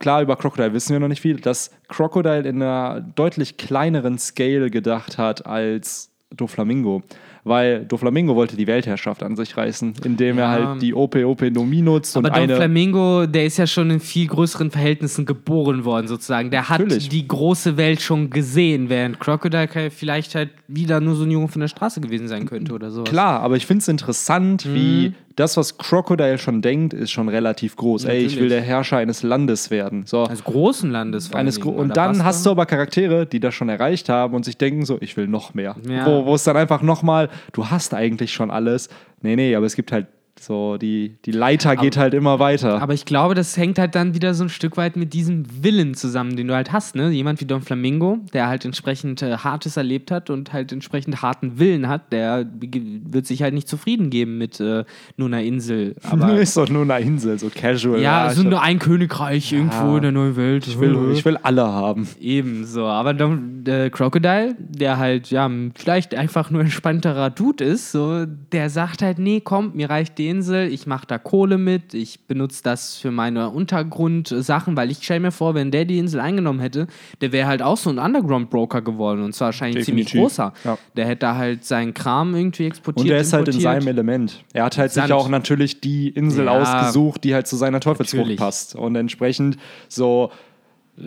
klar, 0.00 0.22
über 0.22 0.36
Crocodile 0.36 0.72
wissen 0.72 0.92
wir 0.92 1.00
noch 1.00 1.08
nicht 1.08 1.22
viel, 1.22 1.36
dass 1.36 1.70
Crocodile 1.88 2.48
in 2.48 2.62
einer 2.62 3.00
deutlich 3.00 3.56
kleineren 3.56 4.18
Scale 4.18 4.70
gedacht 4.70 5.18
hat 5.18 5.46
als 5.46 6.10
Doflamingo 6.34 7.02
weil 7.44 7.84
Doflamingo 7.84 8.34
wollte 8.34 8.56
die 8.56 8.66
Weltherrschaft 8.66 9.22
an 9.22 9.36
sich 9.36 9.56
reißen, 9.56 9.94
indem 10.04 10.38
ja. 10.38 10.44
er 10.44 10.50
halt 10.50 10.82
die 10.82 10.94
OP-OP-Nomie 10.94 11.82
nutzt. 11.82 12.16
Aber 12.16 12.28
und 12.40 12.50
Doflamingo, 12.50 13.26
der 13.26 13.46
ist 13.46 13.56
ja 13.56 13.66
schon 13.66 13.90
in 13.90 14.00
viel 14.00 14.26
größeren 14.26 14.70
Verhältnissen 14.70 15.26
geboren 15.26 15.84
worden, 15.84 16.08
sozusagen. 16.08 16.50
Der 16.50 16.68
hat 16.68 16.80
Natürlich. 16.80 17.08
die 17.08 17.26
große 17.26 17.76
Welt 17.76 18.00
schon 18.00 18.30
gesehen, 18.30 18.88
während 18.88 19.20
Crocodile 19.20 19.90
vielleicht 19.90 20.34
halt 20.34 20.50
wieder 20.66 21.00
nur 21.00 21.14
so 21.14 21.24
ein 21.24 21.30
Junge 21.30 21.48
von 21.48 21.60
der 21.60 21.68
Straße 21.68 22.00
gewesen 22.00 22.28
sein 22.28 22.46
könnte 22.46 22.72
oder 22.72 22.90
so. 22.90 23.04
Klar, 23.04 23.40
aber 23.40 23.56
ich 23.56 23.66
finde 23.66 23.82
es 23.82 23.88
interessant, 23.88 24.66
mhm. 24.66 24.74
wie 24.74 25.14
das, 25.38 25.56
was 25.56 25.78
Crocodile 25.78 26.38
schon 26.38 26.62
denkt, 26.62 26.92
ist 26.92 27.10
schon 27.10 27.28
relativ 27.28 27.76
groß. 27.76 28.04
Natürlich. 28.04 28.22
Ey, 28.24 28.26
ich 28.26 28.40
will 28.40 28.48
der 28.48 28.60
Herrscher 28.60 28.96
eines 28.96 29.22
Landes 29.22 29.70
werden. 29.70 30.04
So. 30.04 30.24
Eines 30.24 30.42
großen 30.42 30.90
Landes. 30.90 31.32
Eines 31.32 31.60
Gro 31.60 31.70
und 31.70 31.96
dann 31.96 32.24
hast 32.24 32.44
du 32.44 32.50
aber 32.50 32.66
Charaktere, 32.66 33.24
die 33.26 33.38
das 33.38 33.54
schon 33.54 33.68
erreicht 33.68 34.08
haben 34.08 34.34
und 34.34 34.44
sich 34.44 34.56
denken 34.58 34.84
so, 34.84 34.98
ich 35.00 35.16
will 35.16 35.28
noch 35.28 35.54
mehr. 35.54 35.76
Ja. 35.88 36.06
Wo, 36.06 36.26
wo 36.26 36.34
es 36.34 36.44
dann 36.44 36.56
einfach 36.56 36.82
nochmal, 36.82 37.28
du 37.52 37.66
hast 37.66 37.94
eigentlich 37.94 38.32
schon 38.32 38.50
alles. 38.50 38.88
Nee, 39.22 39.36
nee, 39.36 39.54
aber 39.54 39.66
es 39.66 39.76
gibt 39.76 39.92
halt 39.92 40.06
So, 40.40 40.76
die, 40.76 41.16
die 41.24 41.30
Leiter 41.30 41.76
geht 41.76 41.96
aber, 41.96 42.02
halt 42.02 42.14
immer 42.14 42.38
weiter. 42.38 42.80
Aber 42.80 42.94
ich 42.94 43.04
glaube, 43.04 43.34
das 43.34 43.56
hängt 43.56 43.78
halt 43.78 43.94
dann 43.94 44.14
wieder 44.14 44.34
so 44.34 44.44
ein 44.44 44.48
Stück 44.48 44.76
weit 44.76 44.96
mit 44.96 45.12
diesem 45.12 45.44
Willen 45.62 45.94
zusammen, 45.94 46.36
den 46.36 46.48
du 46.48 46.54
halt 46.54 46.72
hast. 46.72 46.94
Ne? 46.94 47.10
Jemand 47.10 47.40
wie 47.40 47.44
Don 47.44 47.62
Flamingo, 47.62 48.18
der 48.32 48.48
halt 48.48 48.64
entsprechend 48.64 49.22
äh, 49.22 49.38
Hartes 49.38 49.76
erlebt 49.76 50.10
hat 50.10 50.30
und 50.30 50.52
halt 50.52 50.72
entsprechend 50.72 51.22
harten 51.22 51.58
Willen 51.58 51.88
hat, 51.88 52.12
der 52.12 52.46
wird 52.60 53.26
sich 53.26 53.42
halt 53.42 53.54
nicht 53.54 53.68
zufrieden 53.68 54.10
geben 54.10 54.38
mit 54.38 54.60
äh, 54.60 54.84
nur 55.16 55.28
einer 55.28 55.42
Insel. 55.42 55.94
Aber 56.02 56.34
ist 56.38 56.56
doch 56.56 56.68
nur 56.68 56.82
eine 56.82 57.00
Insel, 57.04 57.38
so 57.38 57.50
casual. 57.54 58.00
Ja, 58.00 58.28
ja 58.28 58.34
so 58.34 58.42
nur 58.42 58.62
ein 58.62 58.78
Königreich 58.78 59.50
ja. 59.50 59.58
irgendwo 59.58 59.96
in 59.96 60.02
der 60.02 60.12
neuen 60.12 60.36
Welt. 60.36 60.66
Ich 60.66 60.78
will, 60.78 61.12
ich 61.12 61.24
will 61.24 61.36
alle 61.38 61.66
haben. 61.66 62.08
Ebenso. 62.20 62.86
Aber 62.86 63.14
Don, 63.14 63.64
der 63.64 63.90
Crocodile, 63.90 64.56
der 64.58 64.98
halt, 64.98 65.30
ja, 65.30 65.50
vielleicht 65.74 66.14
einfach 66.14 66.50
nur 66.50 66.60
entspannterer 66.60 67.30
Dude 67.30 67.64
ist, 67.64 67.92
so, 67.92 68.24
der 68.26 68.70
sagt 68.70 69.02
halt, 69.02 69.18
nee, 69.18 69.40
komm, 69.40 69.72
mir 69.74 69.90
reicht 69.90 70.18
die 70.28 70.30
Insel, 70.30 70.70
ich 70.72 70.86
mache 70.86 71.06
da 71.06 71.18
Kohle 71.18 71.58
mit, 71.58 71.94
ich 71.94 72.26
benutze 72.26 72.62
das 72.62 72.96
für 72.96 73.10
meine 73.10 73.50
Untergrundsachen, 73.50 74.76
weil 74.76 74.90
ich 74.90 75.02
stelle 75.02 75.20
mir 75.20 75.32
vor, 75.32 75.54
wenn 75.54 75.70
der 75.70 75.84
die 75.84 75.98
Insel 75.98 76.20
eingenommen 76.20 76.60
hätte, 76.60 76.86
der 77.20 77.32
wäre 77.32 77.48
halt 77.48 77.62
auch 77.62 77.76
so 77.76 77.90
ein 77.90 77.98
Underground-Broker 77.98 78.82
geworden 78.82 79.22
und 79.22 79.34
zwar 79.34 79.46
wahrscheinlich 79.46 79.86
Definitiv. 79.86 80.10
ziemlich 80.10 80.24
großer. 80.26 80.52
Ja. 80.64 80.78
Der 80.96 81.06
hätte 81.06 81.20
da 81.20 81.36
halt 81.36 81.64
seinen 81.64 81.94
Kram 81.94 82.34
irgendwie 82.34 82.66
exportiert. 82.66 83.06
Und 83.06 83.10
er 83.10 83.20
ist 83.20 83.32
importiert. 83.32 83.54
halt 83.54 83.56
in 83.56 83.62
seinem 83.62 83.88
Element. 83.88 84.44
Er 84.52 84.64
hat 84.64 84.76
halt 84.76 84.92
Sand. 84.92 85.06
sich 85.06 85.14
auch 85.14 85.28
natürlich 85.28 85.80
die 85.80 86.08
Insel 86.08 86.46
ja, 86.46 86.52
ausgesucht, 86.52 87.24
die 87.24 87.34
halt 87.34 87.46
zu 87.46 87.56
seiner 87.56 87.80
Teufelsfrucht 87.80 88.36
passt. 88.36 88.74
Und 88.74 88.96
entsprechend 88.96 89.56
so 89.88 90.30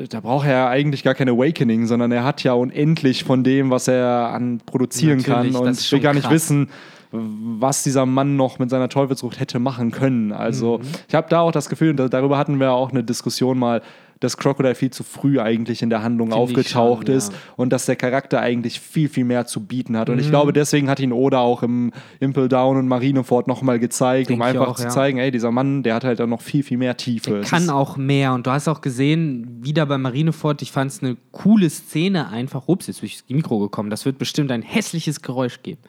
da 0.09 0.21
braucht 0.21 0.47
er 0.47 0.69
eigentlich 0.69 1.03
gar 1.03 1.13
kein 1.15 1.27
Awakening, 1.27 1.85
sondern 1.85 2.13
er 2.13 2.23
hat 2.23 2.43
ja 2.43 2.53
unendlich 2.53 3.25
von 3.25 3.43
dem, 3.43 3.71
was 3.71 3.89
er 3.89 4.29
an 4.33 4.61
produzieren 4.65 5.17
Natürlich, 5.17 5.53
kann. 5.53 5.67
Und 5.67 5.77
ich 5.79 5.91
will 5.91 5.99
gar 5.99 6.13
nicht 6.13 6.23
krass. 6.23 6.33
wissen, 6.33 6.69
was 7.11 7.83
dieser 7.83 8.05
Mann 8.05 8.35
noch 8.35 8.59
mit 8.59 8.69
seiner 8.69 8.89
Teufelsfrucht 8.89 9.39
hätte 9.39 9.59
machen 9.59 9.91
können. 9.91 10.31
Also 10.31 10.77
mhm. 10.77 10.87
ich 11.07 11.15
habe 11.15 11.27
da 11.29 11.41
auch 11.41 11.51
das 11.51 11.69
Gefühl, 11.69 11.93
darüber 11.93 12.37
hatten 12.37 12.59
wir 12.59 12.71
auch 12.71 12.91
eine 12.91 13.03
Diskussion 13.03 13.59
mal, 13.59 13.81
dass 14.21 14.37
Crocodile 14.37 14.75
viel 14.75 14.91
zu 14.91 15.03
früh 15.03 15.39
eigentlich 15.39 15.81
in 15.81 15.89
der 15.89 16.03
Handlung 16.03 16.29
Find 16.29 16.39
aufgetaucht 16.39 17.07
schon, 17.07 17.15
ist 17.15 17.33
ja. 17.33 17.39
und 17.57 17.73
dass 17.73 17.87
der 17.87 17.95
Charakter 17.95 18.39
eigentlich 18.39 18.79
viel, 18.79 19.09
viel 19.09 19.25
mehr 19.25 19.47
zu 19.47 19.65
bieten 19.65 19.97
hat. 19.97 20.09
Und 20.09 20.15
mhm. 20.15 20.21
ich 20.21 20.29
glaube, 20.29 20.53
deswegen 20.53 20.89
hat 20.89 20.99
ihn 20.99 21.11
Oda 21.11 21.39
auch 21.39 21.63
im 21.63 21.91
Impel 22.19 22.47
Down 22.47 22.77
und 22.77 22.87
Marineford 22.87 23.47
nochmal 23.47 23.79
gezeigt, 23.79 24.29
Denk 24.29 24.39
um 24.39 24.45
einfach 24.45 24.67
auch, 24.67 24.75
zu 24.75 24.83
ja. 24.83 24.89
zeigen, 24.89 25.17
ey, 25.17 25.31
dieser 25.31 25.51
Mann, 25.51 25.81
der 25.81 25.95
hat 25.95 26.03
halt 26.03 26.19
dann 26.19 26.29
noch 26.29 26.41
viel, 26.41 26.61
viel 26.61 26.77
mehr 26.77 26.95
Tiefe. 26.97 27.31
Der 27.31 27.41
kann 27.41 27.69
auch 27.71 27.97
mehr. 27.97 28.33
Und 28.33 28.45
du 28.45 28.51
hast 28.51 28.67
auch 28.67 28.81
gesehen, 28.81 29.59
wieder 29.63 29.87
bei 29.87 29.97
Marineford, 29.97 30.61
ich 30.61 30.71
fand 30.71 30.91
es 30.91 31.01
eine 31.01 31.17
coole 31.31 31.69
Szene 31.69 32.29
einfach. 32.29 32.67
Ups, 32.67 32.87
jetzt 32.87 33.01
bin 33.01 33.07
ich 33.07 33.23
ins 33.27 33.29
Mikro 33.29 33.57
gekommen. 33.57 33.89
Das 33.89 34.05
wird 34.05 34.19
bestimmt 34.19 34.51
ein 34.51 34.61
hässliches 34.61 35.23
Geräusch 35.23 35.63
geben. 35.63 35.81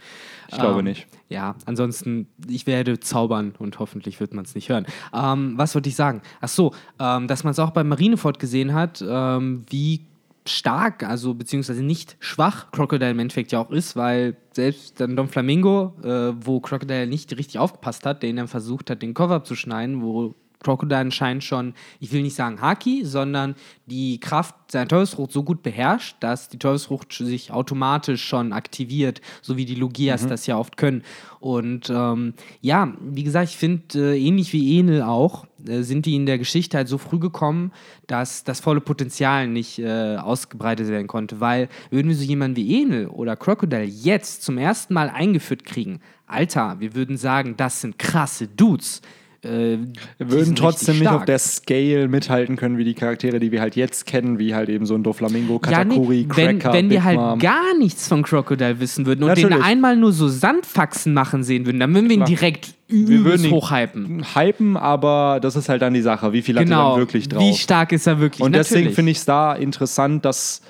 Ich 0.52 0.58
glaube 0.58 0.80
ähm, 0.80 0.84
nicht. 0.84 1.06
Ja, 1.28 1.56
ansonsten, 1.64 2.28
ich 2.46 2.66
werde 2.66 3.00
zaubern 3.00 3.54
und 3.58 3.78
hoffentlich 3.78 4.20
wird 4.20 4.34
man 4.34 4.44
es 4.44 4.54
nicht 4.54 4.68
hören. 4.68 4.86
Ähm, 5.14 5.54
was 5.56 5.74
wollte 5.74 5.88
ich 5.88 5.96
sagen? 5.96 6.20
Ach 6.40 6.48
so, 6.48 6.74
ähm, 7.00 7.26
dass 7.26 7.42
man 7.42 7.52
es 7.52 7.58
auch 7.58 7.70
bei 7.70 7.82
Marineford 7.82 8.38
gesehen 8.38 8.74
hat, 8.74 9.02
ähm, 9.06 9.64
wie 9.70 10.06
stark, 10.46 11.04
also 11.04 11.34
beziehungsweise 11.34 11.82
nicht 11.82 12.16
schwach 12.20 12.70
Crocodile 12.72 13.12
im 13.12 13.18
Endeffekt 13.20 13.52
ja 13.52 13.60
auch 13.60 13.70
ist, 13.70 13.96
weil 13.96 14.36
selbst 14.52 15.00
dann 15.00 15.16
Don 15.16 15.28
Flamingo, 15.28 15.94
äh, 16.02 16.32
wo 16.44 16.60
Crocodile 16.60 17.06
nicht 17.06 17.34
richtig 17.36 17.58
aufgepasst 17.58 18.04
hat, 18.04 18.22
den 18.22 18.36
dann 18.36 18.48
versucht 18.48 18.90
hat, 18.90 19.02
den 19.02 19.14
Cover 19.14 19.36
abzuschneiden, 19.36 20.02
wo 20.02 20.34
Crocodile 20.62 21.10
scheint 21.10 21.44
schon, 21.44 21.74
ich 22.00 22.12
will 22.12 22.22
nicht 22.22 22.34
sagen 22.34 22.60
Haki, 22.60 23.04
sondern 23.04 23.54
die 23.86 24.20
Kraft 24.20 24.54
seiner 24.70 24.88
Teufelsfrucht 24.88 25.32
so 25.32 25.42
gut 25.42 25.62
beherrscht, 25.62 26.16
dass 26.20 26.48
die 26.48 26.58
Teufelsfrucht 26.58 27.12
sich 27.12 27.52
automatisch 27.52 28.24
schon 28.24 28.52
aktiviert, 28.52 29.20
so 29.42 29.56
wie 29.56 29.64
die 29.64 29.74
Logias 29.74 30.24
mhm. 30.24 30.28
das 30.28 30.46
ja 30.46 30.56
oft 30.56 30.76
können. 30.76 31.02
Und 31.40 31.90
ähm, 31.90 32.34
ja, 32.60 32.92
wie 33.00 33.24
gesagt, 33.24 33.50
ich 33.50 33.56
finde, 33.56 34.14
äh, 34.14 34.18
ähnlich 34.18 34.52
wie 34.52 34.78
Enel 34.78 35.02
auch, 35.02 35.46
äh, 35.66 35.82
sind 35.82 36.06
die 36.06 36.14
in 36.14 36.26
der 36.26 36.38
Geschichte 36.38 36.76
halt 36.76 36.88
so 36.88 36.98
früh 36.98 37.18
gekommen, 37.18 37.72
dass 38.06 38.44
das 38.44 38.60
volle 38.60 38.80
Potenzial 38.80 39.48
nicht 39.48 39.78
äh, 39.78 40.16
ausgebreitet 40.16 40.88
werden 40.88 41.06
konnte. 41.06 41.40
Weil 41.40 41.68
würden 41.90 42.08
wir 42.08 42.16
so 42.16 42.24
jemanden 42.24 42.56
wie 42.56 42.82
Enel 42.82 43.08
oder 43.08 43.36
Crocodile 43.36 43.84
jetzt 43.84 44.42
zum 44.42 44.58
ersten 44.58 44.94
Mal 44.94 45.10
eingeführt 45.10 45.64
kriegen, 45.64 46.00
Alter, 46.26 46.76
wir 46.80 46.94
würden 46.94 47.16
sagen, 47.18 47.56
das 47.56 47.82
sind 47.82 47.98
krasse 47.98 48.48
Dudes 48.48 49.02
äh, 49.44 49.78
würden 50.18 50.54
trotzdem 50.54 51.00
nicht 51.00 51.08
auf 51.08 51.24
der 51.24 51.38
Scale 51.40 52.06
mithalten 52.06 52.54
können 52.54 52.78
wie 52.78 52.84
die 52.84 52.94
Charaktere, 52.94 53.40
die 53.40 53.50
wir 53.50 53.60
halt 53.60 53.74
jetzt 53.74 54.06
kennen, 54.06 54.38
wie 54.38 54.54
halt 54.54 54.68
eben 54.68 54.86
so 54.86 54.94
ein 54.94 55.02
Doflamingo, 55.02 55.58
Katakuri, 55.58 56.20
ja, 56.20 56.22
nee, 56.22 56.28
Cracker, 56.28 56.72
Wenn, 56.72 56.84
wenn 56.84 56.90
wir 56.90 57.02
halt 57.02 57.18
Mom. 57.18 57.38
gar 57.40 57.76
nichts 57.76 58.06
von 58.06 58.22
Crocodile 58.22 58.78
wissen 58.78 59.04
würden 59.04 59.24
und 59.24 59.30
Natürlich. 59.30 59.56
den 59.56 59.64
einmal 59.64 59.96
nur 59.96 60.12
so 60.12 60.28
Sandfaxen 60.28 61.12
machen 61.12 61.42
sehen 61.42 61.66
würden, 61.66 61.80
dann 61.80 61.92
würden 61.92 62.08
wir 62.08 62.16
ihn 62.18 62.24
direkt 62.24 62.74
wir 62.86 63.24
würden 63.24 63.46
ihn 63.46 63.50
hochhypen. 63.50 64.34
Hypen, 64.34 64.76
aber 64.76 65.40
das 65.40 65.56
ist 65.56 65.68
halt 65.68 65.80
dann 65.80 65.94
die 65.94 66.02
Sache. 66.02 66.32
Wie 66.32 66.42
viel 66.42 66.56
hat 66.56 66.64
genau. 66.64 66.88
er 66.88 66.90
dann 66.90 66.98
wirklich 67.00 67.28
drauf? 67.28 67.42
Wie 67.42 67.54
stark 67.54 67.90
ist 67.92 68.06
er 68.06 68.20
wirklich? 68.20 68.44
Und 68.44 68.54
deswegen 68.54 68.92
finde 68.92 69.12
ich 69.12 69.18
es 69.18 69.24
da 69.24 69.54
interessant, 69.54 70.24
dass 70.24 70.60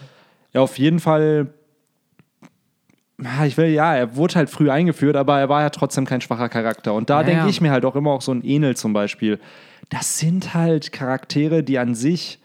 er 0.52 0.62
auf 0.62 0.78
jeden 0.78 1.00
Fall 1.00 1.48
ich 3.46 3.56
will, 3.56 3.66
ja, 3.66 3.94
er 3.94 4.16
wurde 4.16 4.37
halt 4.37 4.50
früh 4.50 4.70
eingeführt, 4.70 5.16
aber 5.16 5.38
er 5.38 5.48
war 5.48 5.62
ja 5.62 5.70
trotzdem 5.70 6.06
kein 6.06 6.20
schwacher 6.20 6.48
Charakter. 6.48 6.94
Und 6.94 7.11
da 7.11 7.20
ja, 7.20 7.26
denke 7.26 7.48
ich 7.48 7.61
mir 7.61 7.70
halt 7.70 7.85
auch 7.85 7.96
immer 7.96 8.11
auch 8.11 8.22
so 8.22 8.32
ein 8.32 8.44
Enel 8.44 8.76
zum 8.76 8.92
Beispiel. 8.92 9.38
Das 9.90 10.18
sind 10.18 10.54
halt 10.54 10.92
Charaktere, 10.92 11.62
die 11.62 11.78
an 11.78 11.94
sich 11.94 12.40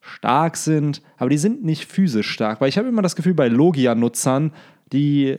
stark 0.00 0.56
sind, 0.56 1.02
aber 1.16 1.30
die 1.30 1.38
sind 1.38 1.64
nicht 1.64 1.84
physisch 1.90 2.28
stark. 2.28 2.60
Weil 2.60 2.68
ich 2.68 2.78
habe 2.78 2.88
immer 2.88 3.02
das 3.02 3.16
Gefühl, 3.16 3.34
bei 3.34 3.48
Logia-Nutzern, 3.48 4.52
die, 4.92 5.38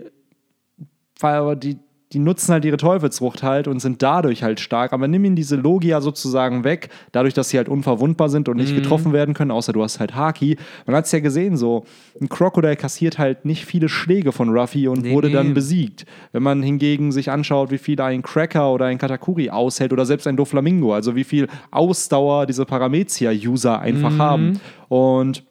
die, 1.56 1.80
die 2.14 2.20
nutzen 2.20 2.54
halt 2.54 2.64
ihre 2.64 2.78
Teufelsfrucht 2.78 3.42
halt 3.42 3.68
und 3.68 3.80
sind 3.80 4.04
dadurch 4.04 4.44
halt 4.44 4.60
stark. 4.60 4.94
Aber 4.94 5.08
nimm 5.08 5.26
ihnen 5.26 5.36
diese 5.36 5.56
Logia 5.56 6.00
sozusagen 6.00 6.64
weg, 6.64 6.90
dadurch, 7.12 7.34
dass 7.34 7.50
sie 7.50 7.58
halt 7.58 7.70
unverwundbar 7.70 8.30
sind 8.30 8.48
und 8.48 8.58
nicht 8.58 8.72
mhm. 8.72 8.78
getroffen 8.78 9.14
werden 9.14 9.34
können, 9.34 9.50
außer 9.52 9.74
du 9.74 9.82
hast 9.82 10.00
halt 10.00 10.16
Haki. 10.16 10.58
Man 10.86 10.96
hat 10.96 11.06
es 11.06 11.12
ja 11.12 11.20
gesehen, 11.20 11.58
so 11.58 11.86
ein 12.22 12.30
Crocodile 12.30 12.76
kassiert 12.76 13.18
halt 13.18 13.46
nicht 13.46 13.66
viele 13.66 13.90
Schläge 13.90 14.32
von 14.32 14.50
Ruffy 14.50 14.88
und 14.88 15.04
nee, 15.04 15.12
wurde 15.12 15.30
nee. 15.30 15.34
dann 15.34 15.54
besiegt. 15.56 16.06
Wenn 16.32 16.44
man 16.44 16.62
hingegen 16.62 17.12
sich 17.12 17.32
anschaut, 17.32 17.72
wie 17.72 17.80
viel 17.80 18.00
ein 18.00 18.22
Cracker 18.22 18.72
oder 18.72 18.86
ein 18.86 19.00
Katakuri 19.00 19.50
aushält 19.50 19.92
oder 19.92 20.06
selbst 20.06 20.28
ein 20.28 20.38
Doflamingo, 20.38 20.94
also 20.94 21.16
wie 21.16 21.24
viel 21.24 21.48
Ausdauer 21.72 22.46
diese 22.46 22.66
Paramezia-User 22.66 23.80
einfach 23.80 24.12
mhm. 24.12 24.22
haben. 24.22 24.62
Und 24.88 25.44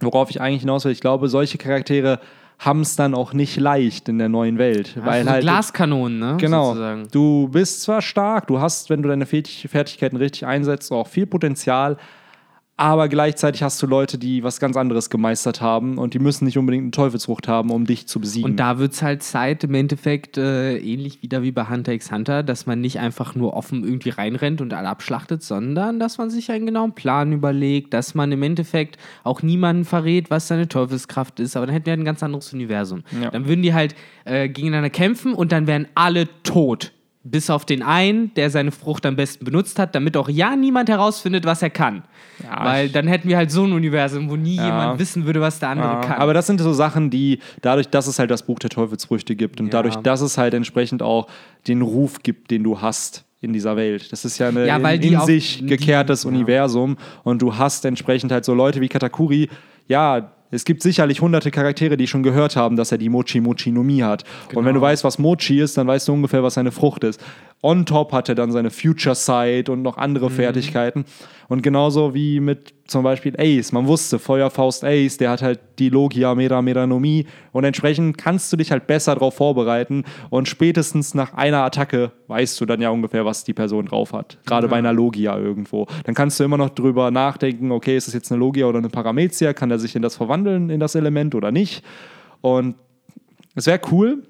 worauf 0.00 0.28
ich 0.28 0.40
eigentlich 0.40 0.60
hinaus 0.60 0.84
will, 0.84 0.92
ich 0.92 1.00
glaube, 1.00 1.28
solche 1.28 1.56
Charaktere 1.56 2.20
haben 2.58 2.80
es 2.80 2.96
dann 2.96 3.14
auch 3.14 3.32
nicht 3.32 3.56
leicht 3.56 4.08
in 4.08 4.18
der 4.18 4.28
neuen 4.28 4.58
Welt. 4.58 4.94
Ja, 4.96 5.04
weil 5.04 5.24
so 5.24 5.30
halt 5.30 5.42
Glaskanonen, 5.42 6.18
ne? 6.18 6.36
Genau. 6.38 6.68
Sozusagen. 6.68 7.08
Du 7.10 7.48
bist 7.48 7.82
zwar 7.82 8.00
stark, 8.00 8.46
du 8.46 8.60
hast, 8.60 8.90
wenn 8.90 9.02
du 9.02 9.08
deine 9.08 9.26
Fertigkeiten 9.26 10.16
richtig 10.16 10.46
einsetzt, 10.46 10.92
auch 10.92 11.08
viel 11.08 11.26
Potenzial, 11.26 11.96
aber 12.76 13.08
gleichzeitig 13.08 13.62
hast 13.62 13.80
du 13.82 13.86
Leute, 13.86 14.18
die 14.18 14.42
was 14.42 14.58
ganz 14.58 14.76
anderes 14.76 15.08
gemeistert 15.08 15.60
haben 15.60 15.96
und 15.96 16.14
die 16.14 16.18
müssen 16.18 16.44
nicht 16.44 16.58
unbedingt 16.58 16.82
eine 16.82 16.90
Teufelsfrucht 16.90 17.46
haben, 17.46 17.70
um 17.70 17.86
dich 17.86 18.08
zu 18.08 18.18
besiegen. 18.18 18.50
Und 18.50 18.56
da 18.56 18.78
wird 18.78 18.94
es 18.94 19.02
halt 19.02 19.22
Zeit, 19.22 19.62
im 19.62 19.74
Endeffekt 19.74 20.38
äh, 20.38 20.78
ähnlich 20.78 21.22
wieder 21.22 21.42
wie 21.42 21.52
bei 21.52 21.68
Hunter 21.68 21.92
x 21.92 22.10
Hunter, 22.10 22.42
dass 22.42 22.66
man 22.66 22.80
nicht 22.80 22.98
einfach 22.98 23.36
nur 23.36 23.54
offen 23.54 23.84
irgendwie 23.84 24.10
reinrennt 24.10 24.60
und 24.60 24.74
alle 24.74 24.88
abschlachtet, 24.88 25.44
sondern 25.44 26.00
dass 26.00 26.18
man 26.18 26.30
sich 26.30 26.50
einen 26.50 26.66
genauen 26.66 26.94
Plan 26.94 27.32
überlegt, 27.32 27.94
dass 27.94 28.16
man 28.16 28.32
im 28.32 28.42
Endeffekt 28.42 28.98
auch 29.22 29.42
niemanden 29.42 29.84
verrät, 29.84 30.30
was 30.30 30.48
seine 30.48 30.66
Teufelskraft 30.66 31.38
ist. 31.38 31.56
Aber 31.56 31.66
dann 31.66 31.74
hätten 31.74 31.86
wir 31.86 31.92
ein 31.92 32.04
ganz 32.04 32.24
anderes 32.24 32.52
Universum. 32.52 33.04
Ja. 33.22 33.30
Dann 33.30 33.46
würden 33.46 33.62
die 33.62 33.74
halt 33.74 33.94
äh, 34.24 34.48
gegeneinander 34.48 34.90
kämpfen 34.90 35.34
und 35.34 35.52
dann 35.52 35.68
wären 35.68 35.86
alle 35.94 36.28
tot. 36.42 36.93
Bis 37.26 37.48
auf 37.48 37.64
den 37.64 37.82
einen, 37.82 38.34
der 38.34 38.50
seine 38.50 38.70
Frucht 38.70 39.06
am 39.06 39.16
besten 39.16 39.46
benutzt 39.46 39.78
hat, 39.78 39.94
damit 39.94 40.16
auch 40.16 40.28
ja 40.28 40.54
niemand 40.56 40.90
herausfindet, 40.90 41.46
was 41.46 41.62
er 41.62 41.70
kann. 41.70 42.02
Ja, 42.42 42.64
Weil 42.64 42.90
dann 42.90 43.06
hätten 43.08 43.28
wir 43.28 43.38
halt 43.38 43.50
so 43.50 43.64
ein 43.64 43.72
Universum, 43.72 44.28
wo 44.28 44.36
nie 44.36 44.56
ja. 44.56 44.66
jemand 44.66 44.98
wissen 44.98 45.24
würde, 45.24 45.40
was 45.40 45.58
der 45.58 45.70
andere 45.70 45.88
ja. 45.88 46.00
kann. 46.00 46.18
Aber 46.18 46.34
das 46.34 46.46
sind 46.46 46.60
so 46.60 46.72
Sachen, 46.74 47.08
die 47.08 47.38
dadurch, 47.62 47.88
dass 47.88 48.06
es 48.06 48.18
halt 48.18 48.30
das 48.30 48.42
Buch 48.42 48.58
der 48.58 48.68
Teufelsfrüchte 48.68 49.36
gibt 49.36 49.60
und 49.60 49.72
dadurch, 49.72 49.96
dass 49.96 50.20
es 50.20 50.36
halt 50.36 50.52
entsprechend 50.52 51.02
auch 51.02 51.28
den 51.66 51.80
Ruf 51.80 52.22
gibt, 52.22 52.50
den 52.50 52.62
du 52.62 52.80
hast 52.80 53.24
in 53.40 53.52
dieser 53.52 53.76
Welt. 53.76 54.12
Das 54.12 54.24
ist 54.24 54.38
ja 54.38 54.48
ein 54.48 54.66
ja, 54.66 54.76
in, 54.76 55.02
in 55.02 55.20
sich 55.20 55.64
gekehrtes 55.66 56.22
die, 56.22 56.28
Universum 56.28 56.96
und 57.22 57.40
du 57.40 57.56
hast 57.56 57.84
entsprechend 57.84 58.32
halt 58.32 58.44
so 58.44 58.54
Leute 58.54 58.80
wie 58.80 58.88
Katakuri, 58.88 59.48
ja, 59.86 60.30
es 60.54 60.64
gibt 60.64 60.82
sicherlich 60.82 61.20
hunderte 61.20 61.50
Charaktere, 61.50 61.96
die 61.96 62.06
schon 62.06 62.22
gehört 62.22 62.56
haben, 62.56 62.76
dass 62.76 62.92
er 62.92 62.98
die 62.98 63.08
Mochi 63.08 63.40
Mochi 63.40 63.72
no 63.72 63.82
Mi 63.82 63.98
hat. 63.98 64.24
Genau. 64.48 64.60
Und 64.60 64.66
wenn 64.66 64.74
du 64.74 64.80
genau. 64.80 64.90
weißt, 64.90 65.04
was 65.04 65.18
Mochi 65.18 65.60
ist, 65.60 65.76
dann 65.76 65.86
weißt 65.86 66.08
du 66.08 66.12
ungefähr, 66.12 66.42
was 66.42 66.54
seine 66.54 66.72
Frucht 66.72 67.04
ist. 67.04 67.20
On 67.64 67.86
top 67.86 68.12
hat 68.12 68.28
er 68.28 68.34
dann 68.34 68.52
seine 68.52 68.70
Future 68.70 69.14
Sight 69.14 69.70
und 69.70 69.80
noch 69.80 69.96
andere 69.96 70.28
mhm. 70.28 70.34
Fertigkeiten. 70.34 71.06
Und 71.48 71.62
genauso 71.62 72.12
wie 72.12 72.38
mit 72.38 72.74
zum 72.86 73.02
Beispiel 73.04 73.34
Ace. 73.38 73.72
Man 73.72 73.86
wusste, 73.86 74.18
Feuerfaust 74.18 74.84
Ace, 74.84 75.16
der 75.16 75.30
hat 75.30 75.40
halt 75.40 75.60
die 75.78 75.88
Logia 75.88 76.34
Mera 76.34 76.60
Meranomie. 76.60 77.26
Und 77.52 77.64
entsprechend 77.64 78.18
kannst 78.18 78.52
du 78.52 78.58
dich 78.58 78.70
halt 78.70 78.86
besser 78.86 79.14
darauf 79.14 79.36
vorbereiten. 79.36 80.04
Und 80.28 80.46
spätestens 80.46 81.14
nach 81.14 81.32
einer 81.32 81.64
Attacke 81.64 82.12
weißt 82.26 82.60
du 82.60 82.66
dann 82.66 82.82
ja 82.82 82.90
ungefähr, 82.90 83.24
was 83.24 83.44
die 83.44 83.54
Person 83.54 83.86
drauf 83.86 84.12
hat. 84.12 84.36
Gerade 84.44 84.66
ja. 84.66 84.70
bei 84.70 84.76
einer 84.76 84.92
Logia 84.92 85.38
irgendwo. 85.38 85.86
Dann 86.04 86.14
kannst 86.14 86.38
du 86.38 86.44
immer 86.44 86.58
noch 86.58 86.68
drüber 86.68 87.10
nachdenken, 87.10 87.72
okay, 87.72 87.96
ist 87.96 88.08
das 88.08 88.12
jetzt 88.12 88.30
eine 88.30 88.40
Logia 88.40 88.66
oder 88.66 88.78
eine 88.78 88.90
Paramezia? 88.90 89.54
Kann 89.54 89.70
er 89.70 89.78
sich 89.78 89.96
in 89.96 90.02
das 90.02 90.16
verwandeln, 90.16 90.68
in 90.68 90.80
das 90.80 90.96
Element 90.96 91.34
oder 91.34 91.50
nicht? 91.50 91.82
Und 92.42 92.74
es 93.54 93.66
wäre 93.66 93.80
cool, 93.90 94.22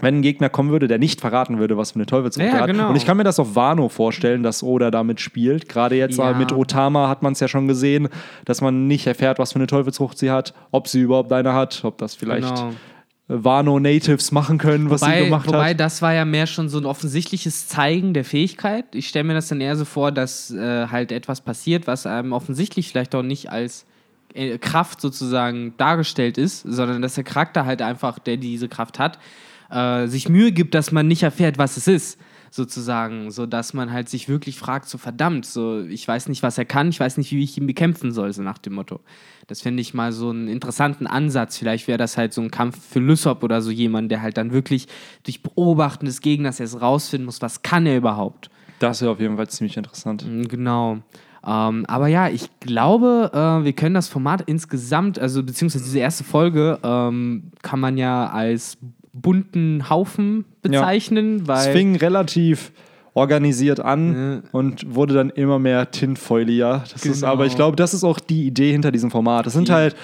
wenn 0.00 0.18
ein 0.18 0.22
Gegner 0.22 0.48
kommen 0.48 0.70
würde, 0.70 0.86
der 0.86 0.98
nicht 0.98 1.20
verraten 1.20 1.58
würde, 1.58 1.76
was 1.76 1.90
für 1.92 1.96
eine 1.96 2.06
Teufelsfrucht 2.06 2.46
Ja, 2.46 2.54
er 2.54 2.60
hat. 2.62 2.66
genau. 2.70 2.88
Und 2.90 2.96
ich 2.96 3.04
kann 3.04 3.16
mir 3.16 3.24
das 3.24 3.40
auf 3.40 3.56
Wano 3.56 3.88
vorstellen, 3.88 4.42
dass 4.44 4.62
Oda 4.62 4.90
damit 4.92 5.20
spielt. 5.20 5.68
Gerade 5.68 5.96
jetzt 5.96 6.18
Ja. 6.18 6.32
mit 6.34 6.52
Otama 6.52 7.08
hat 7.08 7.22
man 7.22 7.32
es 7.32 7.40
ja 7.40 7.48
schon 7.48 7.66
gesehen, 7.66 8.08
dass 8.44 8.60
man 8.60 8.86
nicht 8.86 9.06
erfährt, 9.08 9.38
was 9.40 9.52
für 9.52 9.58
eine 9.58 9.66
Teufelsfrucht 9.66 10.16
sie 10.18 10.30
hat, 10.30 10.54
ob 10.70 10.86
sie 10.86 11.00
überhaupt 11.00 11.32
eine 11.32 11.52
hat, 11.52 11.80
ob 11.84 11.98
das 11.98 12.14
vielleicht 12.14 12.48
Genau. 12.48 12.72
Wano 13.30 13.78
Natives 13.78 14.32
machen 14.32 14.56
können, 14.56 14.88
was 14.88 15.00
sie 15.02 15.06
Wobei, 15.08 15.24
gemacht 15.24 15.46
wobei 15.48 15.70
hat. 15.70 15.80
das 15.80 16.00
war 16.00 16.14
ja 16.14 16.24
mehr 16.24 16.46
schon 16.46 16.68
so 16.70 16.78
ein 16.78 16.86
offensichtliches 16.86 17.68
Zeigen 17.68 18.14
der 18.14 18.24
Fähigkeit. 18.24 18.86
Ich 18.94 19.08
stelle 19.08 19.24
mir 19.24 19.34
das 19.34 19.48
dann 19.48 19.60
eher 19.60 19.76
so 19.76 19.84
vor, 19.84 20.12
dass 20.12 20.50
äh, 20.50 20.86
halt 20.86 21.12
etwas 21.12 21.42
passiert, 21.42 21.86
was 21.86 22.06
einem 22.06 22.32
offensichtlich 22.32 22.88
vielleicht 22.88 23.14
auch 23.14 23.22
nicht 23.22 23.50
als 23.50 23.84
äh, 24.32 24.56
Kraft 24.56 25.00
sozusagen 25.02 25.74
dargestellt 25.76 26.38
ist, 26.38 26.62
sondern 26.62 27.02
dass 27.02 27.16
der 27.16 27.24
Charakter 27.24 27.66
halt 27.66 27.82
einfach, 27.82 28.18
der 28.18 28.38
diese 28.38 28.68
Kraft 28.68 28.98
hat, 28.98 29.18
äh, 29.70 30.06
sich 30.06 30.28
Mühe 30.28 30.52
gibt, 30.52 30.74
dass 30.74 30.92
man 30.92 31.06
nicht 31.08 31.22
erfährt, 31.22 31.58
was 31.58 31.76
es 31.76 31.86
ist. 31.88 32.18
Sozusagen, 32.50 33.30
so 33.30 33.44
dass 33.44 33.74
man 33.74 33.92
halt 33.92 34.08
sich 34.08 34.26
wirklich 34.28 34.58
fragt, 34.58 34.88
so 34.88 34.96
verdammt, 34.96 35.44
so 35.44 35.82
ich 35.82 36.08
weiß 36.08 36.28
nicht, 36.30 36.42
was 36.42 36.56
er 36.56 36.64
kann, 36.64 36.88
ich 36.88 36.98
weiß 36.98 37.18
nicht, 37.18 37.30
wie 37.30 37.42
ich 37.44 37.58
ihn 37.58 37.66
bekämpfen 37.66 38.10
soll, 38.10 38.32
so 38.32 38.40
nach 38.42 38.56
dem 38.56 38.72
Motto. 38.72 39.00
Das 39.48 39.60
finde 39.60 39.82
ich 39.82 39.92
mal 39.92 40.12
so 40.12 40.30
einen 40.30 40.48
interessanten 40.48 41.06
Ansatz. 41.06 41.58
Vielleicht 41.58 41.88
wäre 41.88 41.98
das 41.98 42.16
halt 42.16 42.32
so 42.32 42.40
ein 42.40 42.50
Kampf 42.50 42.78
für 42.82 43.00
Lysop 43.00 43.42
oder 43.42 43.60
so 43.60 43.70
jemand, 43.70 44.10
der 44.10 44.22
halt 44.22 44.38
dann 44.38 44.50
wirklich 44.52 44.88
durch 45.24 45.42
Beobachten 45.42 46.06
des 46.06 46.22
Gegners 46.22 46.58
erst 46.58 46.80
rausfinden 46.80 47.26
muss, 47.26 47.42
was 47.42 47.62
kann 47.62 47.84
er 47.84 47.98
überhaupt. 47.98 48.48
Das 48.78 49.02
wäre 49.02 49.10
auf 49.10 49.20
jeden 49.20 49.36
Fall 49.36 49.48
ziemlich 49.48 49.76
interessant. 49.76 50.24
Mm, 50.26 50.44
Genau. 50.44 50.98
Ähm, 51.46 51.86
aber 51.86 52.08
ja, 52.08 52.28
ich 52.28 52.48
glaube, 52.60 53.30
äh, 53.32 53.64
wir 53.64 53.72
können 53.72 53.94
das 53.94 54.08
Format 54.08 54.42
insgesamt, 54.46 55.18
also 55.18 55.42
beziehungsweise 55.42 55.84
diese 55.84 55.98
erste 56.00 56.24
Folge, 56.24 56.78
ähm, 56.82 57.52
kann 57.62 57.78
man 57.80 57.96
ja 57.96 58.28
als 58.28 58.76
bunten 59.20 59.88
Haufen 59.90 60.44
bezeichnen, 60.62 61.42
Es 61.42 61.48
weil. 61.48 61.72
fing 61.72 61.96
relativ 61.96 62.72
organisiert 63.14 63.80
an 63.80 64.42
und 64.52 64.94
wurde 64.94 65.14
dann 65.14 65.30
immer 65.30 65.58
mehr 65.58 65.90
tinfoilier. 65.90 66.84
Das 66.92 67.04
ist 67.04 67.20
Genau. 67.20 67.32
aber, 67.32 67.46
ich 67.46 67.56
glaube, 67.56 67.76
das 67.76 67.92
ist 67.94 68.04
auch 68.04 68.20
die 68.20 68.46
Idee 68.46 68.70
hinter 68.72 68.92
diesem 68.92 69.10
Format. 69.10 69.46
Das 69.46 69.54
sind 69.54 69.68
Ja. 69.68 69.74
halt, 69.76 69.96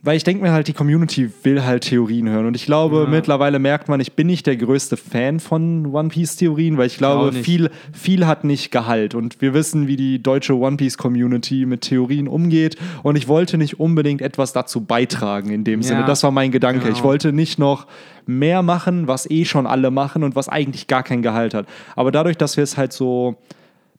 weil 0.00 0.16
ich 0.16 0.22
denke 0.22 0.42
mir 0.44 0.52
halt, 0.52 0.68
die 0.68 0.72
Community 0.72 1.28
will 1.42 1.64
halt 1.64 1.82
Theorien 1.84 2.28
hören. 2.28 2.46
Und 2.46 2.54
ich 2.54 2.66
glaube, 2.66 3.02
Ja. 3.02 3.06
mittlerweile 3.10 3.58
merkt 3.58 3.88
man, 3.88 3.98
ich 3.98 4.12
bin 4.12 4.28
nicht 4.28 4.46
der 4.46 4.56
größte 4.56 4.96
Fan 4.96 5.40
von 5.40 5.86
One 5.86 6.08
Piece-Theorien, 6.10 6.78
weil 6.78 6.86
ich 6.86 6.98
glaube, 6.98 7.32
viel, 7.32 7.70
viel 7.92 8.24
hat 8.26 8.44
nicht 8.44 8.70
Gehalt. 8.70 9.14
Und 9.16 9.40
wir 9.40 9.54
wissen, 9.54 9.88
wie 9.88 9.96
die 9.96 10.22
deutsche 10.22 10.56
One 10.56 10.76
Piece-Community 10.76 11.66
mit 11.66 11.80
Theorien 11.80 12.28
umgeht. 12.28 12.76
Und 13.02 13.16
ich 13.16 13.26
wollte 13.26 13.58
nicht 13.58 13.80
unbedingt 13.80 14.22
etwas 14.22 14.52
dazu 14.52 14.82
beitragen 14.82 15.50
in 15.50 15.64
dem 15.64 15.80
Ja. 15.80 15.88
Sinne. 15.88 16.04
Das 16.04 16.22
war 16.22 16.30
mein 16.30 16.52
Gedanke. 16.52 16.80
Genau. 16.84 16.92
Ich 16.96 17.02
wollte 17.02 17.32
nicht 17.32 17.58
noch 17.58 17.86
mehr 18.24 18.62
machen, 18.62 19.08
was 19.08 19.28
eh 19.28 19.44
schon 19.44 19.66
alle 19.66 19.90
machen 19.90 20.22
und 20.22 20.36
was 20.36 20.48
eigentlich 20.48 20.86
gar 20.86 21.02
kein 21.02 21.22
Gehalt 21.22 21.54
hat. 21.54 21.66
Aber 21.96 22.12
dadurch, 22.12 22.36
dass 22.36 22.56
wir 22.56 22.62
es 22.64 22.76
halt 22.76 22.92
so 22.92 23.36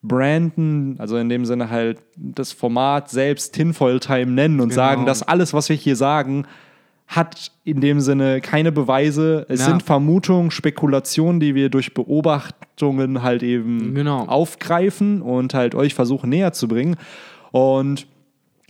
branden, 0.02 0.96
also 1.00 1.18
in 1.18 1.30
dem 1.30 1.46
Sinne 1.46 1.70
halt 1.70 2.00
das 2.16 2.52
Format 2.52 3.10
selbst 3.10 3.54
Tinfoil 3.54 4.00
Time 4.00 4.32
nennen 4.32 4.60
und 4.62 4.70
Genau. 4.70 4.76
sagen, 4.82 5.06
dass 5.06 5.24
alles, 5.24 5.54
was 5.54 5.70
wir 5.70 5.76
hier 5.76 5.96
sagen, 5.96 6.46
hat 7.08 7.52
in 7.64 7.82
dem 7.82 8.00
Sinne 8.02 8.40
keine 8.40 8.72
Beweise. 8.72 9.46
Es 9.50 9.62
Ja. 9.62 9.66
sind 9.68 9.84
Vermutungen, 9.84 10.52
Spekulationen, 10.52 11.40
die 11.40 11.56
wir 11.56 11.70
durch 11.70 11.94
Beobachtungen 11.94 13.24
halt 13.24 13.42
eben 13.44 13.96
Genau. 13.96 14.26
aufgreifen 14.26 15.22
und 15.22 15.54
halt 15.54 15.74
euch 15.76 15.96
versuchen 15.96 16.30
näher 16.30 16.54
zu 16.54 16.68
bringen. 16.68 16.96
Und 17.52 18.06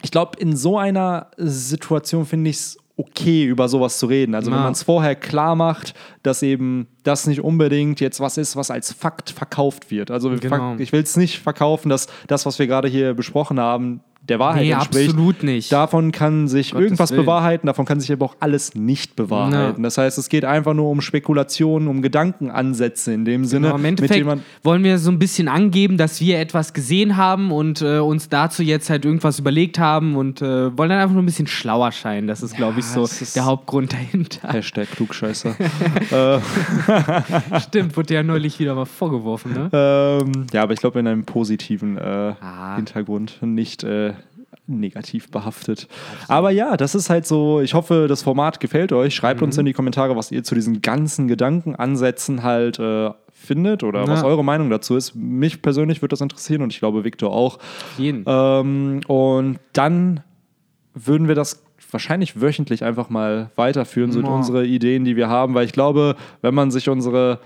ich 0.01 0.11
glaube, 0.11 0.39
in 0.39 0.55
so 0.55 0.77
einer 0.77 1.27
Situation 1.37 2.25
finde 2.25 2.49
ich 2.49 2.55
es 2.57 2.77
okay, 2.99 3.45
über 3.45 3.69
sowas 3.69 3.97
zu 3.97 4.07
reden. 4.07 4.35
Also 4.35 4.51
wenn 4.51 4.57
Ja. 4.57 4.63
man 4.63 4.73
es 4.73 4.83
vorher 4.83 5.15
klar 5.15 5.55
macht, 5.55 5.93
dass 6.21 6.43
eben 6.43 6.87
das 7.03 7.27
nicht 7.27 7.39
unbedingt 7.41 8.01
jetzt 8.01 8.19
was 8.19 8.37
ist, 8.37 8.57
was 8.57 8.69
als 8.71 8.91
Fakt 8.91 9.29
verkauft 9.29 9.89
wird. 9.89 10.11
Also 10.11 10.29
Genau. 10.31 10.75
ich 10.77 10.91
will 10.91 11.01
es 11.01 11.15
nicht 11.15 11.39
verkaufen, 11.39 11.87
dass 11.89 12.07
das, 12.27 12.45
was 12.45 12.59
wir 12.59 12.67
gerade 12.67 12.89
hier 12.89 13.13
besprochen 13.13 13.57
haben, 13.59 14.01
der 14.29 14.39
Wahrheit 14.39 14.61
Nee, 14.63 14.71
entspricht. 14.71 15.09
absolut 15.09 15.43
nicht. 15.43 15.71
Davon 15.71 16.11
kann 16.11 16.47
sich 16.47 16.71
Gottes 16.71 16.83
irgendwas 16.85 17.11
Willen. 17.11 17.21
bewahrheiten, 17.23 17.67
davon 17.67 17.85
kann 17.85 17.99
sich 17.99 18.11
aber 18.11 18.25
auch 18.25 18.35
alles 18.39 18.75
nicht 18.75 19.15
bewahrheiten. 19.15 19.81
Ja. 19.81 19.83
Das 19.83 19.97
heißt, 19.97 20.17
es 20.17 20.29
geht 20.29 20.45
einfach 20.45 20.73
nur 20.73 20.89
um 20.89 21.01
Spekulationen, 21.01 21.87
um 21.87 22.01
Gedankenansätze 22.01 23.13
in 23.13 23.25
dem 23.25 23.45
Sinne, 23.45 23.69
Aber 23.69 23.79
Im 23.79 23.85
Endeffekt 23.85 24.25
wollen 24.63 24.83
wir 24.83 24.97
so 24.99 25.11
ein 25.11 25.19
bisschen 25.19 25.47
angeben, 25.47 25.97
dass 25.97 26.21
wir 26.21 26.39
etwas 26.39 26.73
gesehen 26.73 27.17
haben 27.17 27.51
und 27.51 27.81
äh, 27.81 27.99
uns 27.99 28.29
dazu 28.29 28.63
jetzt 28.63 28.89
halt 28.89 29.05
irgendwas 29.05 29.39
überlegt 29.39 29.79
haben 29.79 30.15
und 30.15 30.41
äh, 30.41 30.77
wollen 30.77 30.89
dann 30.89 30.99
einfach 30.99 31.13
nur 31.13 31.23
ein 31.23 31.25
bisschen 31.27 31.47
schlauer 31.47 31.91
scheinen. 31.91 32.27
Das 32.27 32.41
ist, 32.43 32.55
glaube 32.55 32.79
ich, 32.79 32.85
so 32.85 33.07
der 33.35 33.45
Hauptgrund 33.45 33.93
dahinter. 33.93 34.49
Hashtag 34.53 34.91
Klugscheißer. 34.91 35.55
Stimmt, 37.61 37.95
wurde 37.97 38.13
ja 38.13 38.23
neulich 38.23 38.59
wieder 38.59 38.75
mal 38.75 38.85
vorgeworfen, 38.85 39.53
ne? 39.53 39.69
ähm, 39.73 40.45
ja, 40.53 40.63
aber 40.63 40.73
ich 40.73 40.79
glaube 40.79 40.99
in 40.99 41.07
einem 41.07 41.23
positiven 41.25 41.97
äh, 41.97 42.33
Ah. 42.41 42.75
Hintergrund, 42.75 43.37
nicht 43.41 43.83
äh, 43.83 44.13
negativ 44.69 45.29
behaftet. 45.31 45.87
Aber 46.27 46.51
ja, 46.51 46.77
das 46.77 46.95
ist 46.95 47.09
halt 47.09 47.25
so, 47.25 47.61
ich 47.61 47.73
hoffe, 47.73 48.05
das 48.07 48.21
Format 48.23 48.59
gefällt 48.59 48.91
euch. 48.93 49.15
Schreibt 49.15 49.41
Mhm. 49.41 49.45
uns 49.47 49.57
in 49.57 49.65
die 49.65 49.73
Kommentare, 49.73 50.15
was 50.15 50.31
ihr 50.31 50.43
zu 50.43 50.55
diesen 50.55 50.81
ganzen 50.81 51.27
Gedankenansätzen 51.27 52.43
halt 52.43 52.79
äh, 52.79 53.11
findet 53.33 53.83
oder 53.83 54.07
was 54.07 54.21
Ja. 54.21 54.27
eure 54.27 54.43
Meinung 54.43 54.69
dazu 54.69 54.95
ist. 54.95 55.15
Mich 55.15 55.61
persönlich 55.61 56.01
würde 56.01 56.13
das 56.13 56.21
interessieren 56.21 56.61
und 56.61 56.73
ich 56.73 56.79
glaube 56.79 57.03
Victor 57.03 57.31
auch. 57.31 57.57
Jeden. 57.97 58.23
Ähm, 58.27 59.01
und 59.07 59.59
dann 59.73 60.21
würden 60.93 61.27
wir 61.27 61.35
das 61.35 61.63
wahrscheinlich 61.91 62.39
wöchentlich 62.41 62.83
einfach 62.83 63.09
mal 63.09 63.49
weiterführen, 63.55 64.11
so 64.11 64.19
unsere 64.19 64.65
Ideen, 64.65 65.05
die 65.05 65.15
wir 65.15 65.27
haben, 65.29 65.53
weil 65.55 65.65
ich 65.65 65.71
glaube, 65.71 66.15
wenn 66.41 66.53
man 66.53 66.69
sich 66.69 66.87
unsere 66.89 67.39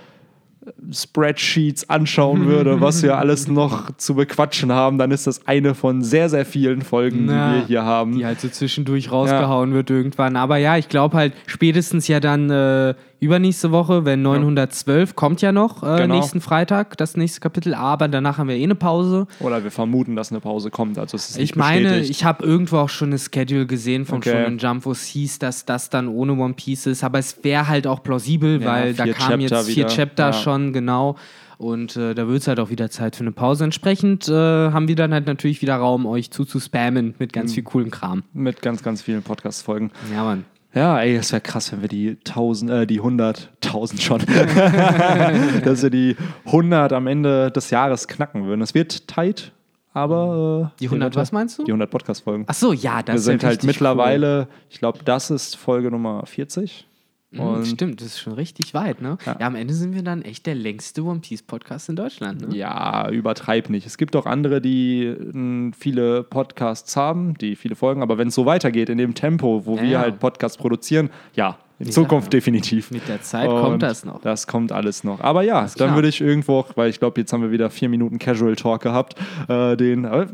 Spreadsheets 0.91 1.89
anschauen 1.89 2.45
würde, 2.45 2.81
was 2.81 3.03
wir 3.03 3.17
alles 3.19 3.47
noch 3.47 3.95
zu 3.97 4.15
bequatschen 4.15 4.71
haben, 4.71 4.97
dann 4.97 5.11
ist 5.11 5.27
das 5.27 5.47
eine 5.47 5.75
von 5.75 6.01
sehr, 6.01 6.29
sehr 6.29 6.45
vielen 6.45 6.81
Folgen, 6.81 7.25
Na, 7.25 7.53
die 7.53 7.59
wir 7.59 7.67
hier 7.67 7.83
haben. 7.83 8.17
Die 8.17 8.25
halt 8.25 8.39
so 8.39 8.49
zwischendurch 8.49 9.11
rausgehauen 9.11 9.73
wird 9.73 9.89
irgendwann. 9.89 10.35
Aber 10.35 10.57
ja, 10.57 10.77
ich 10.77 10.89
glaube 10.89 11.17
halt 11.17 11.33
spätestens 11.45 12.07
ja 12.07 12.19
dann 12.19 12.49
äh, 12.49 12.93
übernächste 13.23 13.71
Woche, 13.71 14.05
wenn 14.05 14.21
912 14.21 15.15
kommt 15.15 15.41
ja 15.41 15.51
noch, 15.51 15.83
äh, 15.83 15.97
Genau. 16.03 16.15
nächsten 16.15 16.41
Freitag, 16.41 16.97
das 16.97 17.15
nächste 17.17 17.39
Kapitel. 17.39 17.73
Aber 17.73 18.07
danach 18.07 18.37
haben 18.37 18.47
wir 18.49 18.55
eh 18.55 18.63
eine 18.63 18.75
Pause. 18.75 19.27
Oder 19.39 19.63
wir 19.63 19.71
vermuten, 19.71 20.15
dass 20.15 20.31
eine 20.31 20.39
Pause 20.41 20.69
kommt. 20.71 20.97
Also 20.97 21.15
es 21.15 21.29
ist 21.31 21.37
nicht 21.37 21.51
Ich 21.51 21.55
meine, 21.55 21.83
bestätigt. 21.89 22.09
ich 22.11 22.23
habe 22.25 22.43
irgendwo 22.45 22.77
auch 22.77 22.89
schon 22.89 23.09
eine 23.09 23.19
Schedule 23.19 23.65
gesehen 23.65 24.05
von 24.05 24.17
Okay. 24.17 24.31
Shonen 24.43 24.57
Jump, 24.57 24.85
wo 24.85 24.91
es 24.91 25.03
hieß, 25.05 25.39
dass 25.39 25.65
das 25.65 25.89
dann 25.89 26.07
ohne 26.07 26.33
One 26.33 26.53
Piece 26.53 26.85
ist. 26.87 27.03
Aber 27.03 27.19
es 27.19 27.43
wäre 27.43 27.67
halt 27.67 27.87
auch 27.87 28.03
plausibel, 28.03 28.61
Ja, 28.61 28.67
weil 28.67 28.93
da 28.93 29.05
kamen 29.07 29.41
jetzt 29.41 29.65
vier 29.67 29.85
wieder, 29.85 29.87
Chapter 29.87 30.25
ja. 30.27 30.33
schon, 30.33 30.73
genau. 30.73 31.15
Und 31.59 31.95
äh, 31.95 32.13
da 32.13 32.27
wird 32.27 32.41
es 32.41 32.47
halt 32.47 32.59
auch 32.59 32.71
wieder 32.71 32.89
Zeit 32.89 33.15
für 33.15 33.21
eine 33.23 33.31
Pause. 33.31 33.63
Entsprechend 33.63 34.27
äh, 34.27 34.33
haben 34.33 34.87
wir 34.89 34.95
dann 34.95 35.13
halt 35.13 35.27
natürlich 35.27 35.61
wieder 35.61 35.75
Raum, 35.77 36.05
euch 36.05 36.29
zuzuspammen 36.31 37.15
mit 37.19 37.29
Mhm. 37.31 37.39
ganz 37.39 37.53
viel 37.53 37.63
coolen 37.63 37.89
Kram. 37.91 38.23
mit 38.33 38.61
ganz, 38.61 38.83
ganz 38.83 39.01
vielen 39.01 39.21
Podcast-Folgen. 39.23 39.91
Ja, 40.13 40.23
Mann. 40.23 40.45
Ja, 40.73 40.99
ey, 40.99 41.15
es 41.15 41.31
wäre 41.31 41.41
krass, 41.41 41.71
wenn 41.71 41.81
wir 41.81 41.87
die 41.89 42.17
1000, 42.25 42.71
äh, 42.71 42.87
die 42.87 42.97
100, 42.97 43.51
1000 43.63 44.01
schon, 44.01 44.19
dass 45.63 45.83
wir 45.83 45.89
die 45.91 46.15
100 46.45 46.93
am 46.93 47.05
Ende 47.07 47.51
des 47.51 47.69
Jahres 47.69 48.07
knacken 48.07 48.45
würden. 48.45 48.61
Es 48.61 48.73
wird 48.73 49.07
tight, 49.07 49.51
aber. 49.93 50.71
Äh, 50.73 50.79
Die 50.79 50.85
100, 50.87 51.15
was 51.15 51.31
meinst 51.31 51.59
du? 51.59 51.63
Die 51.63 51.71
100 51.71 51.91
Podcast-Folgen. 51.91 52.45
Ach 52.47 52.55
so, 52.55 52.73
ja, 52.73 53.03
das 53.03 53.13
Wir 53.13 53.15
ist 53.19 53.25
ja 53.27 53.31
sind 53.33 53.43
halt 53.43 53.63
mittlerweile, 53.63 54.47
ich 54.69 54.79
glaube, 54.79 54.99
das 55.05 55.29
ist 55.29 55.55
Folge 55.55 55.91
Nummer 55.91 56.25
40. 56.25 56.87
Mhm, 57.33 57.39
Und 57.39 57.65
stimmt, 57.67 57.99
das 58.01 58.07
ist 58.07 58.19
schon 58.19 58.33
richtig 58.33 58.73
weit, 58.73 59.01
ne? 59.01 59.17
Ja. 59.25 59.37
Ja. 59.39 59.47
am 59.47 59.55
Ende 59.55 59.73
sind 59.73 59.93
wir 59.95 60.03
dann 60.03 60.21
echt 60.21 60.45
der 60.45 60.55
längste 60.55 61.03
One 61.03 61.19
Piece 61.19 61.41
Podcast 61.43 61.89
in 61.89 61.95
Deutschland, 61.95 62.47
ne? 62.49 62.55
Ja, 62.55 63.09
übertreib 63.09 63.69
nicht. 63.69 63.85
Es 63.87 63.97
gibt 63.97 64.15
auch 64.15 64.25
andere, 64.25 64.61
die 64.61 65.71
viele 65.77 66.23
Podcasts 66.23 66.95
haben, 66.95 67.33
die 67.37 67.55
viele 67.55 67.75
Folgen, 67.75 68.01
aber 68.01 68.17
wenn 68.17 68.27
es 68.29 68.35
so 68.35 68.45
weitergeht 68.45 68.89
in 68.89 68.97
dem 68.97 69.13
Tempo, 69.15 69.65
wo 69.65 69.75
Ja, 69.77 69.81
wir 69.81 69.89
ja. 69.89 69.99
halt 70.01 70.19
Podcasts 70.19 70.57
produzieren, 70.57 71.09
ja, 71.35 71.57
in 71.79 71.87
Ja. 71.87 71.91
Zukunft 71.91 72.31
definitiv. 72.31 72.91
Mit 72.91 73.07
der 73.07 73.21
Zeit 73.21 73.49
Und 73.49 73.59
kommt 73.61 73.81
das 73.83 74.05
noch. 74.05 74.21
Das 74.21 74.45
kommt 74.47 74.71
alles 74.71 75.03
noch. 75.03 75.19
Aber 75.21 75.41
ja, 75.41 75.61
dann 75.61 75.69
klar. 75.73 75.95
würde 75.95 76.07
ich 76.07 76.21
irgendwo, 76.21 76.65
weil 76.75 76.89
ich 76.89 76.99
glaube, 76.99 77.19
jetzt 77.19 77.33
haben 77.33 77.41
wir 77.41 77.51
wieder 77.51 77.69
vier 77.69 77.89
Minuten 77.89 78.19
Casual 78.19 78.55
Talk 78.55 78.81
gehabt, 78.83 79.15
äh, 79.47 79.75
den, 79.75 80.05
äh, 80.05 80.27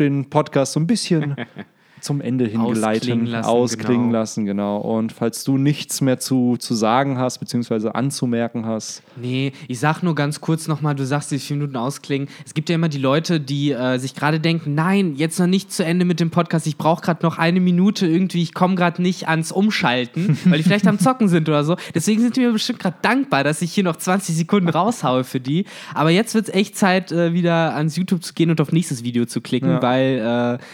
den 0.00 0.28
Podcast 0.28 0.72
so 0.72 0.80
ein 0.80 0.86
bisschen 0.88 1.36
zum 2.04 2.20
Ende 2.20 2.46
hingeleiten, 2.46 3.00
Ausklingen 3.00 3.26
lassen, 3.26 3.48
ausklingen 3.48 4.06
genau. 4.08 4.18
lassen, 4.18 4.44
genau. 4.44 4.76
Und 4.78 5.12
falls 5.12 5.42
du 5.44 5.58
nichts 5.58 6.00
mehr 6.00 6.18
zu, 6.18 6.56
zu 6.58 6.74
sagen 6.74 7.18
hast, 7.18 7.38
beziehungsweise 7.38 7.94
anzumerken 7.94 8.66
hast, 8.66 9.02
Nee, 9.16 9.52
ich 9.68 9.78
sag 9.78 10.02
nur 10.02 10.14
ganz 10.14 10.40
kurz 10.40 10.68
nochmal, 10.68 10.94
du 10.94 11.06
sagst 11.06 11.30
die 11.30 11.38
vier 11.38 11.56
Minuten 11.56 11.76
ausklingen. 11.76 12.28
Es 12.44 12.54
gibt 12.54 12.68
ja 12.68 12.74
immer 12.74 12.88
die 12.88 12.98
Leute, 12.98 13.40
die 13.40 13.72
äh, 13.72 13.98
sich 13.98 14.14
gerade 14.14 14.40
denken, 14.40 14.74
nein, 14.74 15.14
jetzt 15.16 15.38
noch 15.38 15.46
nicht 15.46 15.72
zu 15.72 15.84
Ende 15.84 16.04
mit 16.04 16.20
dem 16.20 16.30
Podcast, 16.30 16.66
ich 16.66 16.76
brauche 16.76 17.02
gerade 17.02 17.24
noch 17.24 17.38
eine 17.38 17.60
Minute 17.60 18.06
irgendwie, 18.06 18.42
ich 18.42 18.54
komme 18.54 18.74
gerade 18.74 19.00
nicht 19.00 19.28
ans 19.28 19.50
Umschalten, 19.52 20.38
weil 20.44 20.58
die 20.58 20.64
vielleicht 20.64 20.86
am 20.86 20.98
Zocken 20.98 21.28
sind 21.28 21.48
oder 21.48 21.64
so. 21.64 21.76
Deswegen 21.94 22.20
sind 22.20 22.36
die 22.36 22.40
mir 22.40 22.52
bestimmt 22.52 22.80
gerade 22.80 22.96
dankbar, 23.02 23.44
dass 23.44 23.62
ich 23.62 23.72
hier 23.72 23.84
noch 23.84 23.96
20 23.96 24.36
Sekunden 24.36 24.68
raushaue 24.68 25.24
für 25.24 25.40
die. 25.40 25.64
Aber 25.94 26.10
jetzt 26.10 26.34
wird 26.34 26.48
es 26.48 26.54
echt 26.54 26.76
Zeit, 26.76 27.12
äh, 27.12 27.32
wieder 27.32 27.74
ans 27.74 27.96
YouTube 27.96 28.22
zu 28.22 28.34
gehen 28.34 28.50
und 28.50 28.60
auf 28.60 28.72
nächstes 28.72 29.04
Video 29.04 29.24
zu 29.24 29.40
klicken, 29.40 29.70
Ja. 29.70 29.82
weil 29.82 30.58
äh, 30.60 30.64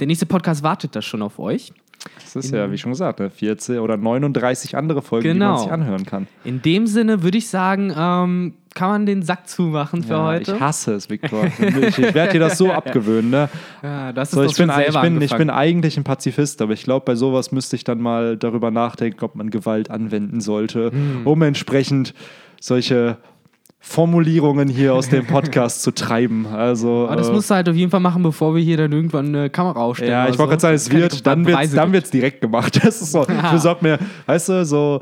der 0.00 0.06
nächste 0.06 0.26
Podcast 0.26 0.62
wartet 0.62 0.96
da 0.96 1.02
schon 1.02 1.22
auf 1.22 1.38
euch. 1.38 1.72
Das 2.22 2.34
ist 2.34 2.50
ja, 2.52 2.70
wie 2.72 2.78
schon 2.78 2.92
gesagt, 2.92 3.20
14 3.20 3.78
oder 3.78 3.98
39 3.98 4.74
andere 4.74 5.02
Folgen, 5.02 5.24
genau. 5.24 5.34
die 5.34 5.38
man 5.38 5.48
genau. 5.48 5.62
sich 5.62 5.72
anhören 5.72 6.06
kann. 6.06 6.26
In 6.44 6.62
dem 6.62 6.86
Sinne 6.86 7.22
würde 7.22 7.36
ich 7.36 7.48
sagen, 7.48 7.92
ähm, 7.94 8.54
kann 8.74 8.88
man 8.88 9.06
den 9.06 9.22
Sack 9.22 9.48
zumachen 9.48 10.02
für 10.02 10.14
ja, 10.14 10.24
heute? 10.24 10.54
Ich 10.54 10.60
hasse 10.60 10.94
es, 10.94 11.10
Viktor. 11.10 11.44
ich, 11.46 11.98
ich 11.98 12.14
werde 12.14 12.32
dir 12.32 12.40
das 12.40 12.56
so 12.56 12.72
abgewöhnen. 12.72 13.30
Ne? 13.30 13.50
Ja, 13.82 14.12
das 14.14 14.30
ist 14.30 14.34
so, 14.34 14.44
ich, 14.44 14.56
bin, 14.56 14.70
ich, 14.70 15.00
bin, 15.00 15.20
ich 15.20 15.36
bin 15.36 15.50
eigentlich 15.50 15.98
ein 15.98 16.04
Pazifist, 16.04 16.62
aber 16.62 16.72
ich 16.72 16.84
glaube, 16.84 17.04
bei 17.04 17.16
sowas 17.16 17.52
müsste 17.52 17.76
ich 17.76 17.84
dann 17.84 18.00
mal 18.00 18.38
darüber 18.38 18.70
nachdenken, 18.70 19.22
ob 19.22 19.34
man 19.34 19.50
Gewalt 19.50 19.90
anwenden 19.90 20.40
sollte, 20.40 20.92
hm. 20.92 21.26
um 21.26 21.42
entsprechend 21.42 22.14
solche 22.60 23.18
Formulierungen 23.82 24.68
hier 24.68 24.94
aus 24.94 25.08
dem 25.08 25.26
Podcast 25.26 25.82
zu 25.82 25.90
treiben. 25.90 26.46
Also, 26.46 27.06
Aber 27.08 27.16
das 27.16 27.30
äh, 27.30 27.32
musst 27.32 27.50
du 27.50 27.54
halt 27.54 27.68
auf 27.68 27.74
jeden 27.74 27.90
Fall 27.90 28.00
machen, 28.00 28.22
bevor 28.22 28.54
wir 28.54 28.62
hier 28.62 28.76
dann 28.76 28.92
irgendwann 28.92 29.34
eine 29.34 29.48
Kamera 29.48 29.80
aufstellen. 29.80 30.12
Ja, 30.12 30.28
ich 30.28 30.38
wollte 30.38 30.50
gerade 30.50 30.60
sagen, 30.60 30.74
es 30.74 30.90
wird, 30.90 31.26
dann 31.26 31.46
wird 31.46 31.58
es 31.60 31.72
dann 31.72 31.92
wird's 31.92 32.10
direkt 32.10 32.40
gemacht. 32.40 32.78
Das 32.90 33.00
ist 33.00 33.12
so, 33.12 33.24
ja. 33.24 33.52
besorg 33.52 33.82
mir, 33.82 33.98
weißt 34.26 34.48
du, 34.48 34.64
so. 34.64 35.00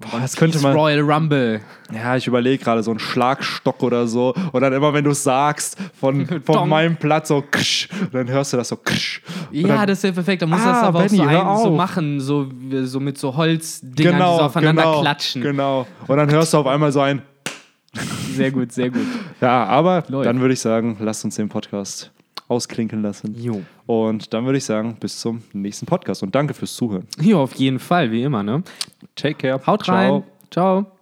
Boah, 0.00 0.20
das 0.20 0.36
könnte 0.36 0.58
man. 0.60 0.74
Royal 0.74 1.00
Rumble. 1.00 1.60
Ja, 1.92 2.16
ich 2.16 2.26
überlege 2.26 2.62
gerade 2.62 2.82
so 2.82 2.90
einen 2.90 2.98
Schlagstock 2.98 3.82
oder 3.82 4.06
so. 4.06 4.34
Und 4.52 4.60
dann 4.60 4.72
immer, 4.72 4.92
wenn 4.92 5.04
du 5.04 5.10
es 5.10 5.22
sagst, 5.22 5.76
von, 5.98 6.26
von 6.44 6.68
meinem 6.68 6.96
Platz 6.96 7.28
so 7.28 7.42
ksch, 7.42 7.88
und 8.00 8.14
dann 8.14 8.28
hörst 8.28 8.52
du 8.52 8.56
das 8.56 8.68
so 8.68 8.76
ksch. 8.76 9.22
Ja, 9.52 9.68
dann, 9.68 9.86
das 9.86 10.02
wäre 10.02 10.12
perfekt. 10.12 10.42
Dann 10.42 10.50
musst 10.50 10.64
du 10.64 10.68
ah, 10.68 10.72
das 10.72 10.82
aber 10.82 11.04
Benny, 11.04 11.36
auch 11.36 11.58
so, 11.58 11.64
so, 11.64 11.70
machen, 11.70 12.20
so, 12.20 12.46
so 12.82 13.00
mit 13.00 13.18
so 13.18 13.36
Holzdingern, 13.36 14.14
genau, 14.14 14.32
die 14.32 14.38
so 14.38 14.44
aufeinander 14.44 14.82
genau, 14.82 15.00
klatschen. 15.00 15.42
Genau. 15.42 15.86
Und 16.06 16.16
dann 16.16 16.30
hörst 16.32 16.52
du 16.52 16.58
auf 16.58 16.66
einmal 16.66 16.92
so 16.92 17.00
ein 17.00 17.22
sehr 18.34 18.50
gut, 18.50 18.72
sehr 18.72 18.90
gut. 18.90 19.06
Ja, 19.40 19.64
aber 19.64 20.04
Leute. 20.08 20.28
dann 20.28 20.40
würde 20.40 20.54
ich 20.54 20.60
sagen, 20.60 20.96
lasst 21.00 21.24
uns 21.24 21.36
den 21.36 21.48
Podcast 21.48 22.12
ausklinken 22.48 23.02
lassen. 23.02 23.34
Jo. 23.38 23.62
Und 23.86 24.32
dann 24.34 24.44
würde 24.44 24.58
ich 24.58 24.64
sagen, 24.64 24.96
bis 25.00 25.18
zum 25.20 25.42
nächsten 25.52 25.86
Podcast 25.86 26.22
und 26.22 26.34
danke 26.34 26.54
fürs 26.54 26.74
Zuhören. 26.74 27.06
Ja, 27.20 27.36
auf 27.36 27.54
jeden 27.54 27.78
Fall, 27.78 28.10
wie 28.10 28.22
immer, 28.22 28.42
ne? 28.42 28.62
Take 29.16 29.34
care. 29.34 29.66
Haut 29.66 29.88
rein. 29.88 30.22
Ciao. 30.50 30.82
Ciao. 30.82 30.93